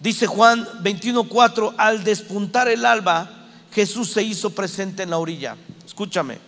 Dice 0.00 0.26
Juan 0.26 0.66
21:4, 0.82 1.74
al 1.76 2.04
despuntar 2.04 2.68
el 2.68 2.86
alba, 2.86 3.34
Jesús 3.72 4.10
se 4.10 4.22
hizo 4.22 4.50
presente 4.50 5.02
en 5.02 5.10
la 5.10 5.18
orilla. 5.18 5.56
Escúchame. 5.86 6.38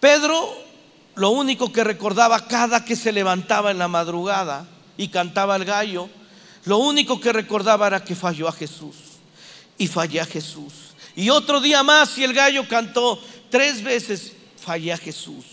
Pedro 0.00 0.68
lo 1.18 1.30
único 1.30 1.72
que 1.72 1.82
recordaba 1.82 2.46
cada 2.46 2.84
que 2.84 2.94
se 2.94 3.10
levantaba 3.10 3.72
en 3.72 3.78
la 3.78 3.88
madrugada 3.88 4.68
y 4.96 5.08
cantaba 5.08 5.56
el 5.56 5.64
gallo, 5.64 6.08
lo 6.64 6.78
único 6.78 7.20
que 7.20 7.32
recordaba 7.32 7.88
era 7.88 8.04
que 8.04 8.14
falló 8.14 8.46
a 8.46 8.52
Jesús 8.52 8.94
y 9.76 9.88
fallé 9.88 10.20
a 10.20 10.26
Jesús. 10.26 10.72
Y 11.16 11.30
otro 11.30 11.60
día 11.60 11.82
más 11.82 12.16
y 12.18 12.24
el 12.24 12.32
gallo 12.32 12.68
cantó 12.68 13.20
tres 13.50 13.82
veces 13.82 14.32
fallé 14.60 14.92
a 14.92 14.96
Jesús. 14.96 15.44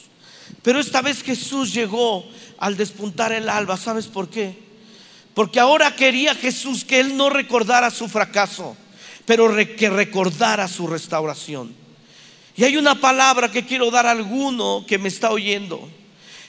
Pero 0.62 0.80
esta 0.80 1.02
vez 1.02 1.24
Jesús 1.24 1.74
llegó 1.74 2.24
al 2.60 2.78
despuntar 2.78 3.32
el 3.32 3.50
alba. 3.50 3.76
¿Sabes 3.76 4.06
por 4.06 4.30
qué? 4.30 4.64
Porque 5.34 5.60
ahora 5.60 5.96
quería 5.96 6.36
Jesús 6.36 6.86
que 6.86 7.00
él 7.00 7.18
no 7.18 7.32
recordara 7.32 7.90
su 7.90 8.08
fracaso, 8.08 8.78
pero 9.26 9.54
que 9.76 9.90
recordara 9.90 10.68
su 10.68 10.88
restauración. 10.88 11.74
Y 12.58 12.64
hay 12.64 12.78
una 12.78 12.96
palabra 12.96 13.52
que 13.52 13.66
quiero 13.66 13.92
dar 13.92 14.06
a 14.06 14.12
alguno 14.12 14.86
que 14.88 14.98
me 14.98 15.10
está 15.10 15.32
oyendo. 15.32 15.90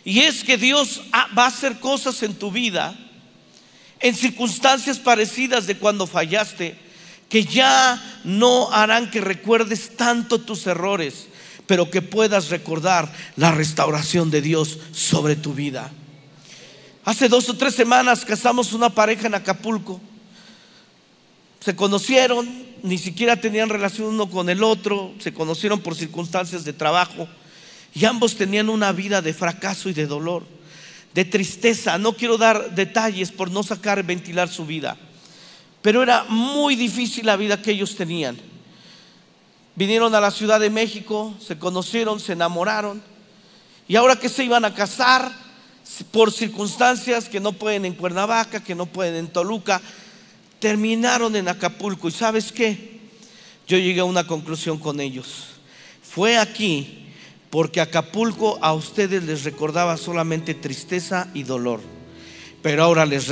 Y 0.05 0.21
es 0.21 0.45
que 0.45 0.57
Dios 0.57 1.03
va 1.37 1.45
a 1.45 1.49
hacer 1.49 1.81
cosas 1.81 2.23
en 2.23 2.35
tu 2.35 2.53
vida, 2.53 2.97
en 3.99 4.15
circunstancias 4.15 4.99
parecidas 4.99 5.67
de 5.67 5.79
cuando 5.79 6.07
fallaste, 6.07 6.79
que 7.29 7.45
ya 7.45 8.21
no 8.23 8.71
harán 8.73 9.11
que 9.11 9.21
recuerdes 9.21 9.97
tanto 9.97 10.41
tus 10.41 10.67
errores, 10.69 11.27
pero 11.67 11.91
que 11.91 12.03
puedas 12.03 12.51
recordar 12.51 13.13
la 13.35 13.51
restauración 13.51 14.31
de 14.31 14.43
Dios 14.43 14.79
sobre 14.93 15.35
tu 15.35 15.55
vida. 15.55 15.91
Hace 17.05 17.29
dos 17.29 17.49
o 17.49 17.57
tres 17.57 17.75
semanas 17.75 18.25
casamos 18.25 18.73
una 18.73 18.91
pareja 18.91 19.27
en 19.27 19.35
Acapulco. 19.35 20.01
Se 21.67 21.75
conocieron, 21.75 22.49
ni 22.85 22.97
siquiera 22.97 23.41
tenían 23.41 23.69
relación 23.69 24.07
uno 24.07 24.31
con 24.31 24.49
el 24.49 24.63
otro, 24.63 25.13
se 25.19 25.35
conocieron 25.35 25.81
por 25.81 25.97
circunstancias 25.97 26.65
de 26.65 26.73
trabajo 26.73 27.27
y 27.93 28.05
ambos 28.05 28.37
tenían 28.37 28.69
una 28.69 28.93
vida 28.93 29.21
de 29.21 29.35
fracaso 29.35 29.89
y 29.89 29.93
de 29.93 30.07
dolor, 30.07 30.45
de 31.13 31.25
tristeza. 31.25 31.99
No 31.99 32.13
quiero 32.13 32.39
dar 32.39 32.77
detalles 32.77 33.33
por 33.33 33.51
no 33.51 33.65
sacar, 33.65 34.01
ventilar 34.05 34.49
su 34.49 34.65
vida, 34.65 34.97
pero 35.83 36.05
era 36.05 36.23
muy 36.29 36.77
difícil 36.77 37.27
la 37.27 37.35
vida 37.35 37.61
que 37.61 37.73
ellos 37.73 37.97
tenían. 37.97 38.37
Vinieron 39.75 40.15
a 40.15 40.21
la 40.21 40.31
Ciudad 40.31 40.61
de 40.61 40.71
México, 40.71 41.35
se 41.45 41.59
conocieron, 41.59 42.21
se 42.21 42.35
enamoraron. 42.35 43.03
Y 43.89 43.97
ahora 43.97 44.15
que 44.15 44.29
se 44.29 44.45
iban 44.45 44.65
a 44.65 44.73
casar, 44.73 45.33
por 46.13 46.33
circunstancias 46.33 47.29
que 47.29 47.41
no 47.41 47.55
pueden 47.55 47.85
en 47.85 47.95
Cuernavaca, 47.95 48.63
que 48.63 48.77
no 48.77 48.87
pueden 48.87 49.17
en 49.17 49.27
Toluca, 49.27 49.83
terminaron 50.59 51.37
en 51.37 51.49
Acapulco. 51.49 52.09
¿Y 52.09 52.13
sabes 52.13 52.53
qué? 52.53 53.01
Yo 53.67 53.79
llegué 53.79 54.01
a 54.01 54.05
una 54.05 54.27
conclusión 54.27 54.79
con 54.79 55.01
ellos. 55.01 55.47
Fue 56.03 56.37
aquí 56.37 57.07
porque 57.51 57.81
Acapulco 57.81 58.59
a 58.63 58.73
ustedes 58.75 59.23
les 59.25 59.45
recordaba 59.45 59.97
solamente 59.97 60.55
tristeza 60.55 61.29
y 61.35 61.43
dolor 61.43 61.81
pero 62.67 62.83
ahora 62.83 63.07
les, 63.07 63.29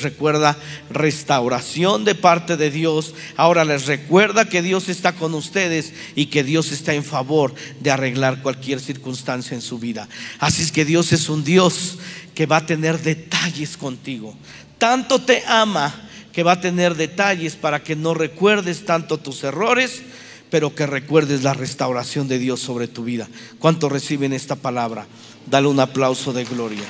recuerda 0.00 0.56
restauración 0.88 2.06
de 2.06 2.14
parte 2.14 2.56
de 2.56 2.70
Dios, 2.70 3.14
ahora 3.36 3.66
les 3.66 3.84
recuerda 3.84 4.48
que 4.48 4.62
Dios 4.62 4.88
está 4.88 5.12
con 5.12 5.34
ustedes 5.34 5.92
y 6.14 6.26
que 6.26 6.42
Dios 6.42 6.72
está 6.72 6.94
en 6.94 7.04
favor 7.04 7.54
de 7.80 7.90
arreglar 7.90 8.40
cualquier 8.40 8.80
circunstancia 8.80 9.54
en 9.54 9.60
su 9.60 9.78
vida. 9.78 10.08
Así 10.38 10.62
es 10.62 10.72
que 10.72 10.86
Dios 10.86 11.12
es 11.12 11.28
un 11.28 11.44
Dios 11.44 11.98
que 12.34 12.46
va 12.46 12.56
a 12.56 12.66
tener 12.66 12.98
detalles 12.98 13.76
contigo. 13.76 14.34
Tanto 14.78 15.20
te 15.20 15.44
ama 15.46 16.08
que 16.32 16.42
va 16.42 16.52
a 16.52 16.60
tener 16.60 16.94
detalles 16.94 17.56
para 17.56 17.82
que 17.82 17.94
no 17.94 18.14
recuerdes 18.14 18.84
tanto 18.84 19.18
tus 19.18 19.44
errores, 19.44 20.02
pero 20.50 20.74
que 20.74 20.86
recuerdes 20.86 21.42
la 21.42 21.54
restauración 21.54 22.28
de 22.28 22.38
Dios 22.38 22.60
sobre 22.60 22.88
tu 22.88 23.04
vida. 23.04 23.28
¿Cuánto 23.58 23.88
reciben 23.88 24.32
esta 24.32 24.56
palabra? 24.56 25.06
Dale 25.46 25.68
un 25.68 25.80
aplauso 25.80 26.32
de 26.32 26.44
gloria. 26.44 26.84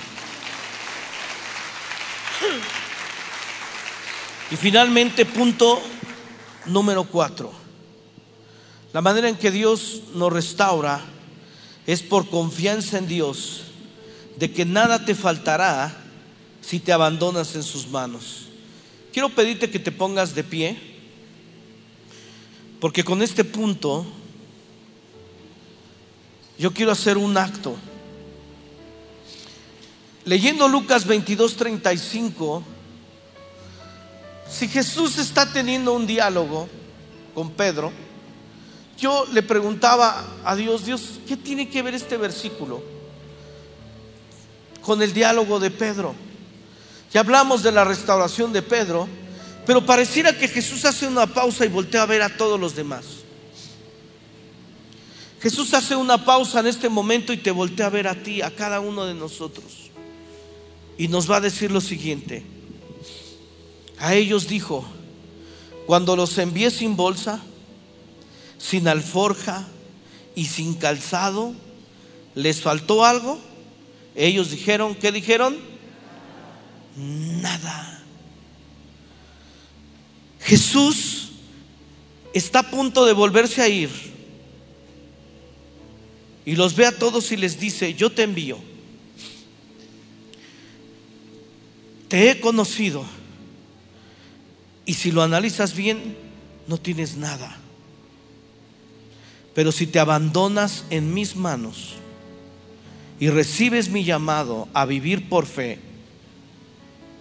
Y 4.51 4.57
finalmente, 4.57 5.25
punto 5.25 5.81
número 6.67 7.05
cuatro. 7.05 7.53
La 8.93 9.01
manera 9.01 9.29
en 9.29 9.37
que 9.37 9.51
Dios 9.51 10.03
nos 10.15 10.33
restaura 10.33 11.01
es 11.87 12.03
por 12.03 12.29
confianza 12.29 12.99
en 12.99 13.09
Dios, 13.09 13.63
de 14.37 14.53
que 14.53 14.65
nada 14.65 15.05
te 15.05 15.15
faltará 15.15 15.97
si 16.61 16.79
te 16.79 16.93
abandonas 16.93 17.55
en 17.55 17.63
sus 17.63 17.89
manos. 17.89 18.52
Quiero 19.13 19.29
pedirte 19.29 19.71
que 19.71 19.79
te 19.79 19.93
pongas 19.93 20.35
de 20.35 20.43
pie, 20.43 20.79
porque 22.81 23.05
con 23.05 23.21
este 23.21 23.45
punto 23.45 24.07
yo 26.59 26.73
quiero 26.73 26.93
hacer 26.93 27.19
un 27.19 27.37
acto. 27.37 27.77
Leyendo 30.25 30.67
Lucas 30.67 31.07
22, 31.07 31.57
35, 31.57 32.63
si 34.49 34.69
Jesús 34.69 35.19
está 35.19 35.53
teniendo 35.53 35.93
un 35.93 36.07
diálogo 36.07 36.69
con 37.35 37.51
Pedro, 37.51 37.93
yo 38.97 39.27
le 39.33 39.43
preguntaba 39.43 40.25
a 40.45 40.57
Dios, 40.57 40.87
Dios, 40.87 41.19
¿qué 41.27 41.37
tiene 41.37 41.69
que 41.69 41.83
ver 41.83 41.95
este 41.95 42.17
versículo 42.17 42.83
con 44.81 45.03
el 45.03 45.13
diálogo 45.13 45.61
de 45.61 45.71
Pedro? 45.71 46.15
Ya 47.13 47.21
hablamos 47.21 47.63
de 47.63 47.73
la 47.73 47.85
restauración 47.85 48.53
de 48.53 48.63
Pedro, 48.63 49.07
pero 49.67 49.85
pareciera 49.85 50.37
que 50.37 50.49
Jesús 50.49 50.85
hace 50.85 51.07
una 51.07 51.27
pausa 51.27 51.65
y 51.65 51.69
voltea 51.69 52.03
a 52.03 52.07
ver 52.07 52.23
a 52.23 52.37
todos 52.37 52.59
los 52.59 52.75
demás. 52.75 53.05
Jesús 55.41 55.75
hace 55.75 55.95
una 55.97 56.25
pausa 56.25 56.61
en 56.61 56.69
este 56.69 56.89
momento 56.89 57.33
y 57.33 57.37
te 57.37 57.51
voltea 57.51 57.87
a 57.87 57.91
ver 57.91 58.09
a 58.09 58.15
ti, 58.15 58.43
a 58.43 58.55
cada 58.55 58.81
uno 58.81 59.05
de 59.05 59.15
nosotros. 59.15 59.91
Y 60.97 61.09
nos 61.09 61.31
va 61.31 61.37
a 61.37 61.41
decir 61.41 61.71
lo 61.71 61.81
siguiente. 61.81 62.45
A 63.99 64.15
ellos 64.15 64.49
dijo, 64.49 64.85
cuando 65.87 66.17
los 66.17 66.39
envié 66.39 66.71
sin 66.71 66.97
bolsa, 66.97 67.41
sin 68.57 68.89
alforja 68.89 69.67
y 70.35 70.47
sin 70.47 70.75
calzado, 70.75 71.55
¿les 72.35 72.61
faltó 72.63 73.05
algo? 73.05 73.39
Ellos 74.15 74.51
dijeron, 74.51 74.95
¿qué 74.95 75.13
dijeron? 75.13 75.72
Nada. 76.97 78.03
Jesús 80.41 81.31
está 82.35 82.61
a 82.61 82.71
punto 82.71 83.07
de 83.07 83.13
volverse 83.13 83.63
a 83.63 83.69
ir 83.69 83.91
y 86.45 86.57
los 86.57 86.75
ve 86.75 86.87
a 86.87 86.99
todos 86.99 87.31
y 87.33 87.37
les 87.37 87.59
dice, 87.59 87.95
yo 87.95 88.11
te 88.11 88.23
envío. 88.23 88.59
Te 92.09 92.31
he 92.31 92.41
conocido 92.41 93.05
y 94.85 94.95
si 94.95 95.13
lo 95.13 95.23
analizas 95.23 95.75
bien, 95.75 96.17
no 96.67 96.77
tienes 96.77 97.17
nada. 97.17 97.57
Pero 99.55 99.71
si 99.71 99.87
te 99.87 99.99
abandonas 99.99 100.85
en 100.91 101.15
mis 101.15 101.37
manos 101.37 101.95
y 103.21 103.31
recibes 103.31 103.89
mi 103.89 104.05
llamado 104.05 104.69
a 104.75 104.85
vivir 104.85 105.29
por 105.29 105.47
fe, 105.47 105.79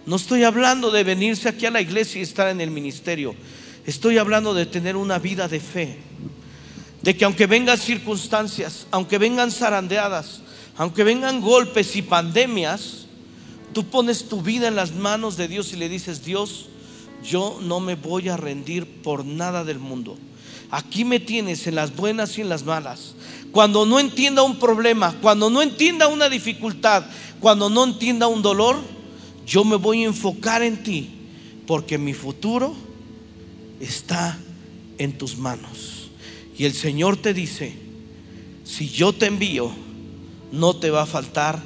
no 0.04 0.16
estoy 0.16 0.42
hablando 0.44 0.90
de 0.90 1.04
venirse 1.04 1.48
aquí 1.48 1.66
a 1.66 1.70
la 1.70 1.80
iglesia 1.80 2.18
y 2.18 2.22
estar 2.22 2.48
en 2.48 2.60
el 2.60 2.70
ministerio. 2.70 3.34
Estoy 3.86 4.18
hablando 4.18 4.54
de 4.54 4.66
tener 4.66 4.96
una 4.96 5.18
vida 5.18 5.48
de 5.48 5.60
fe. 5.60 5.98
De 7.02 7.16
que 7.16 7.24
aunque 7.24 7.46
vengan 7.46 7.78
circunstancias, 7.78 8.86
aunque 8.90 9.18
vengan 9.18 9.50
zarandeadas, 9.50 10.42
aunque 10.76 11.04
vengan 11.04 11.40
golpes 11.40 11.96
y 11.96 12.02
pandemias, 12.02 13.06
tú 13.72 13.84
pones 13.84 14.28
tu 14.28 14.42
vida 14.42 14.68
en 14.68 14.76
las 14.76 14.94
manos 14.94 15.36
de 15.36 15.48
Dios 15.48 15.72
y 15.72 15.76
le 15.76 15.88
dices, 15.88 16.24
Dios, 16.24 16.66
yo 17.24 17.58
no 17.60 17.80
me 17.80 17.94
voy 17.94 18.28
a 18.28 18.36
rendir 18.36 18.86
por 19.02 19.24
nada 19.24 19.64
del 19.64 19.78
mundo. 19.78 20.16
Aquí 20.70 21.04
me 21.04 21.20
tienes 21.20 21.66
en 21.66 21.74
las 21.74 21.94
buenas 21.94 22.38
y 22.38 22.40
en 22.40 22.48
las 22.48 22.64
malas. 22.64 23.14
Cuando 23.52 23.84
no 23.84 24.00
entienda 24.00 24.42
un 24.42 24.58
problema, 24.58 25.14
cuando 25.20 25.50
no 25.50 25.60
entienda 25.60 26.08
una 26.08 26.28
dificultad, 26.28 27.04
cuando 27.40 27.68
no 27.68 27.84
entienda 27.84 28.26
un 28.26 28.42
dolor, 28.42 28.78
yo 29.46 29.64
me 29.64 29.76
voy 29.76 30.02
a 30.02 30.06
enfocar 30.06 30.62
en 30.62 30.82
ti, 30.82 31.10
porque 31.66 31.98
mi 31.98 32.14
futuro 32.14 32.74
está 33.80 34.38
en 34.98 35.16
tus 35.18 35.36
manos. 35.36 36.10
Y 36.56 36.64
el 36.64 36.74
Señor 36.74 37.16
te 37.16 37.34
dice, 37.34 37.74
si 38.64 38.88
yo 38.88 39.12
te 39.12 39.26
envío, 39.26 39.72
no 40.52 40.76
te 40.76 40.90
va 40.90 41.02
a 41.02 41.06
faltar 41.06 41.62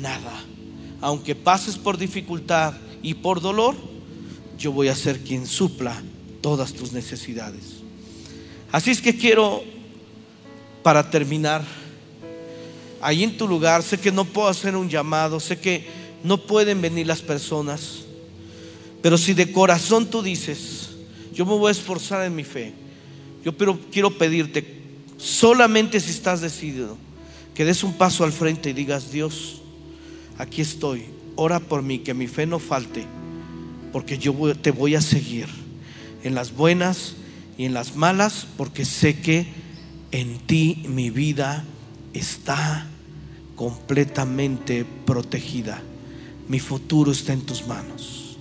nada. 0.00 0.44
Aunque 1.00 1.34
pases 1.34 1.78
por 1.78 1.96
dificultad 1.96 2.74
y 3.02 3.14
por 3.14 3.40
dolor, 3.40 3.76
yo 4.58 4.72
voy 4.72 4.88
a 4.88 4.94
ser 4.94 5.20
quien 5.20 5.46
supla 5.46 6.02
todas 6.42 6.74
tus 6.74 6.92
necesidades. 6.92 7.80
Así 8.72 8.90
es 8.90 9.00
que 9.00 9.16
quiero, 9.16 9.64
para 10.82 11.10
terminar, 11.10 11.64
ahí 13.00 13.24
en 13.24 13.36
tu 13.36 13.48
lugar, 13.48 13.82
sé 13.82 13.98
que 13.98 14.12
no 14.12 14.24
puedo 14.24 14.48
hacer 14.48 14.76
un 14.76 14.88
llamado, 14.88 15.40
sé 15.40 15.58
que 15.58 15.99
no 16.22 16.38
pueden 16.38 16.80
venir 16.82 17.06
las 17.06 17.22
personas, 17.22 18.04
pero 19.02 19.16
si 19.16 19.34
de 19.34 19.52
corazón 19.52 20.06
tú 20.06 20.22
dices, 20.22 20.90
yo 21.32 21.46
me 21.46 21.52
voy 21.52 21.68
a 21.68 21.72
esforzar 21.72 22.24
en 22.24 22.34
mi 22.34 22.44
fe, 22.44 22.74
yo 23.44 23.56
pero 23.56 23.78
quiero 23.90 24.16
pedirte, 24.16 24.80
solamente 25.16 26.00
si 26.00 26.10
estás 26.10 26.40
decidido, 26.40 26.96
que 27.54 27.64
des 27.64 27.82
un 27.82 27.94
paso 27.94 28.24
al 28.24 28.32
frente 28.32 28.70
y 28.70 28.74
digas, 28.74 29.10
Dios, 29.10 29.60
aquí 30.38 30.60
estoy, 30.60 31.04
ora 31.36 31.60
por 31.60 31.82
mí, 31.82 32.00
que 32.00 32.14
mi 32.14 32.26
fe 32.26 32.46
no 32.46 32.58
falte, 32.58 33.04
porque 33.92 34.18
yo 34.18 34.34
te 34.56 34.70
voy 34.70 34.94
a 34.94 35.00
seguir 35.00 35.46
en 36.22 36.34
las 36.34 36.54
buenas 36.54 37.14
y 37.56 37.64
en 37.64 37.74
las 37.74 37.96
malas, 37.96 38.46
porque 38.56 38.84
sé 38.84 39.20
que 39.20 39.46
en 40.12 40.38
ti 40.40 40.82
mi 40.86 41.10
vida 41.10 41.64
está 42.12 42.86
completamente 43.56 44.84
protegida. 45.04 45.82
Mi 46.50 46.58
futuro 46.58 47.12
está 47.12 47.32
en 47.32 47.42
tus 47.42 47.64
manos. 47.64 48.36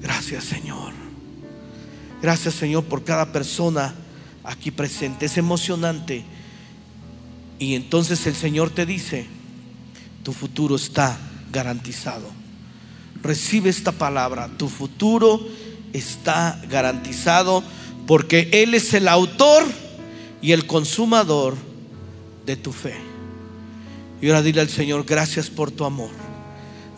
Gracias 0.00 0.44
Señor. 0.44 0.92
Gracias 2.22 2.54
Señor 2.54 2.84
por 2.84 3.02
cada 3.02 3.32
persona 3.32 3.92
aquí 4.44 4.70
presente. 4.70 5.26
Es 5.26 5.36
emocionante. 5.36 6.22
Y 7.58 7.74
entonces 7.74 8.24
el 8.28 8.36
Señor 8.36 8.70
te 8.70 8.86
dice, 8.86 9.26
tu 10.22 10.32
futuro 10.32 10.76
está 10.76 11.18
garantizado. 11.50 12.30
Recibe 13.20 13.68
esta 13.68 13.90
palabra, 13.90 14.48
tu 14.56 14.68
futuro 14.68 15.44
está 15.92 16.62
garantizado 16.70 17.64
porque 18.06 18.48
Él 18.52 18.74
es 18.74 18.94
el 18.94 19.08
autor 19.08 19.64
y 20.40 20.52
el 20.52 20.68
consumador 20.68 21.56
de 22.46 22.54
tu 22.54 22.70
fe. 22.70 22.94
Y 24.22 24.28
ahora 24.28 24.42
dile 24.42 24.60
al 24.60 24.68
Señor, 24.68 25.04
gracias 25.04 25.50
por 25.50 25.72
tu 25.72 25.84
amor, 25.84 26.10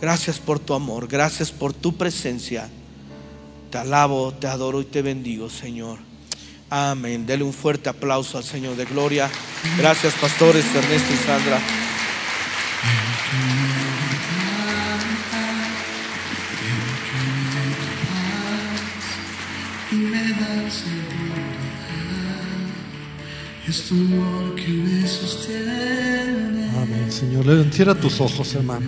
gracias 0.00 0.38
por 0.38 0.58
tu 0.58 0.74
amor, 0.74 1.08
gracias 1.08 1.50
por 1.50 1.72
tu 1.72 1.96
presencia. 1.96 2.68
Te 3.70 3.78
alabo, 3.78 4.32
te 4.32 4.46
adoro 4.46 4.80
y 4.80 4.84
te 4.84 5.02
bendigo, 5.02 5.50
Señor. 5.50 5.98
Amén. 6.70 7.26
Dele 7.26 7.44
un 7.44 7.52
fuerte 7.52 7.88
aplauso 7.88 8.38
al 8.38 8.44
Señor 8.44 8.76
de 8.76 8.84
gloria. 8.84 9.30
Gracias, 9.78 10.14
pastores 10.14 10.64
Ernesto 10.74 11.12
y 11.12 11.16
Sandra. 11.16 11.60
y 19.90 19.94
me 19.94 20.32
da 20.32 20.70
seguridad. 20.70 21.06
Es 23.68 23.82
tu 23.88 23.94
amor 23.94 24.54
que 24.54 24.68
me 24.68 25.06
sostiene. 25.06 26.70
Amén, 26.70 27.10
Señor. 27.10 27.46
Le 27.46 27.94
tus 27.94 28.20
ojos, 28.20 28.54
hermano. 28.54 28.86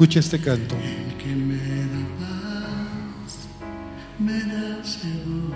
Escucha 0.00 0.20
este 0.20 0.40
canto. 0.40 0.74
El 0.76 1.14
que 1.18 1.26
me 1.26 1.58
da 1.58 2.02
paz, 2.18 3.48
me 4.18 4.32
da 4.32 4.82
seguridad 4.82 5.50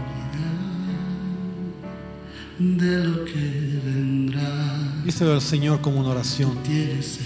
de 2.58 3.04
lo 3.04 3.24
que 3.24 3.80
vendrá. 3.86 5.02
Díselo 5.02 5.32
al 5.32 5.40
Señor 5.40 5.80
como 5.80 6.00
una 6.00 6.10
oración. 6.10 6.62
Tienes 6.62 7.20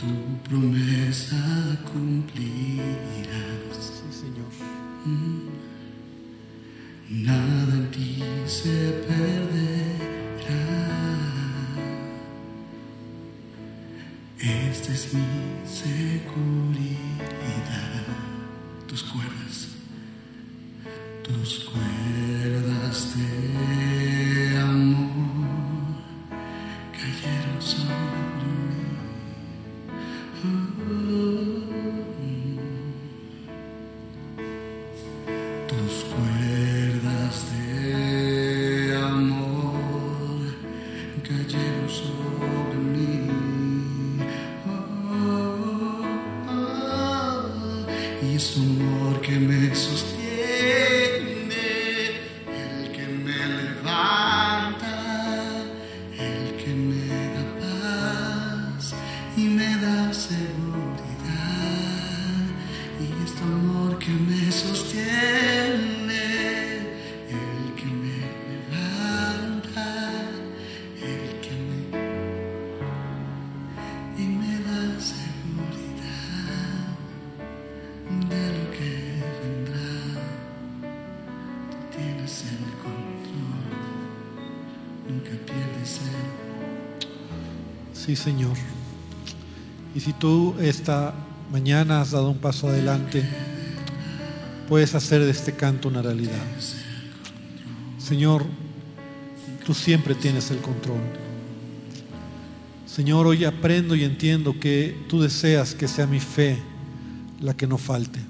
tu 0.00 0.06
promesa 0.48 1.36
cumplirás. 1.92 2.84
Sí, 3.78 4.08
Señor. 4.20 4.52
Nada 7.10 7.74
en 7.74 7.90
ti 7.90 8.22
se 8.46 8.76
perderá. 9.06 10.62
Esta 14.38 14.92
es 14.94 15.12
mi 15.12 15.26
seguridad. 15.66 16.98
Tus 18.88 19.02
cuerdas, 19.02 19.68
tus 21.22 21.64
cuerdas 21.64 21.79
nunca 85.10 85.30
Sí, 87.92 88.16
Señor. 88.16 88.56
Y 89.94 90.00
si 90.00 90.12
tú 90.12 90.54
esta 90.60 91.14
mañana 91.52 92.00
has 92.00 92.12
dado 92.12 92.30
un 92.30 92.38
paso 92.38 92.68
adelante, 92.68 93.28
puedes 94.68 94.94
hacer 94.94 95.22
de 95.24 95.30
este 95.30 95.52
canto 95.52 95.88
una 95.88 96.00
realidad. 96.00 96.42
Señor, 97.98 98.46
tú 99.66 99.74
siempre 99.74 100.14
tienes 100.14 100.50
el 100.50 100.58
control. 100.58 101.00
Señor, 102.86 103.26
hoy 103.26 103.44
aprendo 103.44 103.94
y 103.94 104.04
entiendo 104.04 104.58
que 104.58 104.96
tú 105.08 105.20
deseas 105.20 105.74
que 105.74 105.88
sea 105.88 106.06
mi 106.06 106.20
fe 106.20 106.58
la 107.40 107.56
que 107.56 107.66
no 107.66 107.78
falte. 107.78 108.20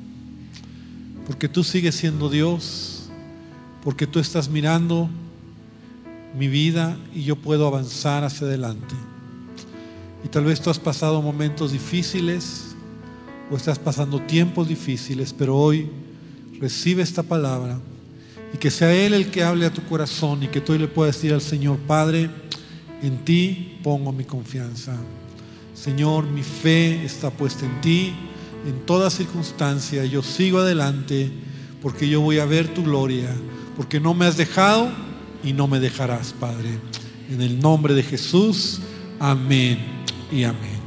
Porque 1.27 1.49
tú 1.49 1.63
sigues 1.63 1.95
siendo 1.95 2.29
Dios, 2.29 3.09
porque 3.85 4.07
tú 4.07 4.19
estás 4.19 4.49
mirando 4.49 5.09
mi 6.35 6.49
vida 6.49 6.97
y 7.15 7.25
yo 7.25 7.37
puedo 7.37 7.67
avanzar 7.67 8.25
hacia 8.25 8.47
adelante. 8.47 8.95
Y 10.25 10.29
tal 10.29 10.45
vez 10.45 10.61
tú 10.61 10.71
has 10.71 10.79
pasado 10.79 11.23
momentos 11.23 11.73
difíciles 11.73 12.75
o 13.51 13.57
estás 13.57 13.79
pasando 13.79 14.21
tiempos 14.21 14.69
difíciles, 14.69 15.35
pero 15.37 15.57
hoy 15.57 15.91
recibe 16.61 17.03
esta 17.03 17.23
palabra 17.23 17.79
y 18.53 18.59
que 18.59 18.71
sea 18.71 18.95
Él 18.95 19.15
el 19.15 19.31
que 19.31 19.43
hable 19.43 19.67
a 19.67 19.73
tu 19.73 19.83
corazón 19.83 20.43
y 20.43 20.49
que 20.49 20.61
tú 20.61 20.77
le 20.79 20.89
puedas 20.89 21.17
decir 21.17 21.33
al 21.33 21.41
Señor, 21.41 21.79
Padre, 21.79 22.31
en 23.03 23.25
ti 23.25 23.79
pongo 23.83 24.13
mi 24.13 24.25
confianza. 24.25 24.97
Señor, 25.75 26.27
mi 26.27 26.43
fe 26.43 27.05
está 27.05 27.31
puesta 27.31 27.65
en 27.65 27.81
ti 27.81 28.13
en 28.67 28.85
toda 28.85 29.11
circunstancia. 29.11 30.05
Yo 30.05 30.23
sigo 30.23 30.59
adelante 30.59 31.31
porque 31.81 32.09
yo 32.09 32.21
voy 32.21 32.39
a 32.39 32.45
ver 32.45 32.69
tu 32.69 32.83
gloria, 32.83 33.35
porque 33.77 34.01
no 34.01 34.13
me 34.13 34.27
has 34.27 34.37
dejado 34.37 34.91
y 35.43 35.53
no 35.53 35.67
me 35.67 35.81
dejarás, 35.81 36.33
Padre. 36.39 36.79
En 37.31 37.41
el 37.41 37.61
nombre 37.61 37.95
de 37.95 38.03
Jesús, 38.03 38.81
amén 39.19 39.79
y 40.31 40.45
amén. 40.45 40.81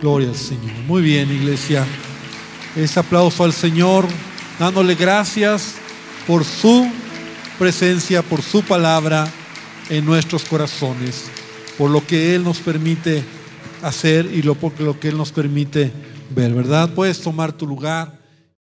Gloria 0.00 0.28
al 0.28 0.36
Señor. 0.36 0.72
Muy 0.86 1.02
bien, 1.02 1.30
iglesia. 1.30 1.86
Ese 2.76 3.00
aplauso 3.00 3.44
al 3.44 3.52
Señor, 3.52 4.06
dándole 4.58 4.94
gracias 4.94 5.74
por 6.26 6.44
su 6.44 6.88
presencia, 7.58 8.22
por 8.22 8.42
su 8.42 8.62
palabra 8.62 9.28
en 9.88 10.04
nuestros 10.04 10.44
corazones, 10.44 11.24
por 11.76 11.90
lo 11.90 12.06
que 12.06 12.34
Él 12.34 12.44
nos 12.44 12.58
permite 12.58 13.24
hacer 13.82 14.26
y 14.26 14.42
lo, 14.42 14.54
por 14.54 14.78
lo 14.80 14.98
que 15.00 15.08
Él 15.08 15.16
nos 15.16 15.32
permite 15.32 15.92
ver, 16.34 16.54
¿verdad? 16.54 16.92
Puedes 16.94 17.20
tomar 17.20 17.52
tu 17.52 17.66
lugar. 17.66 18.17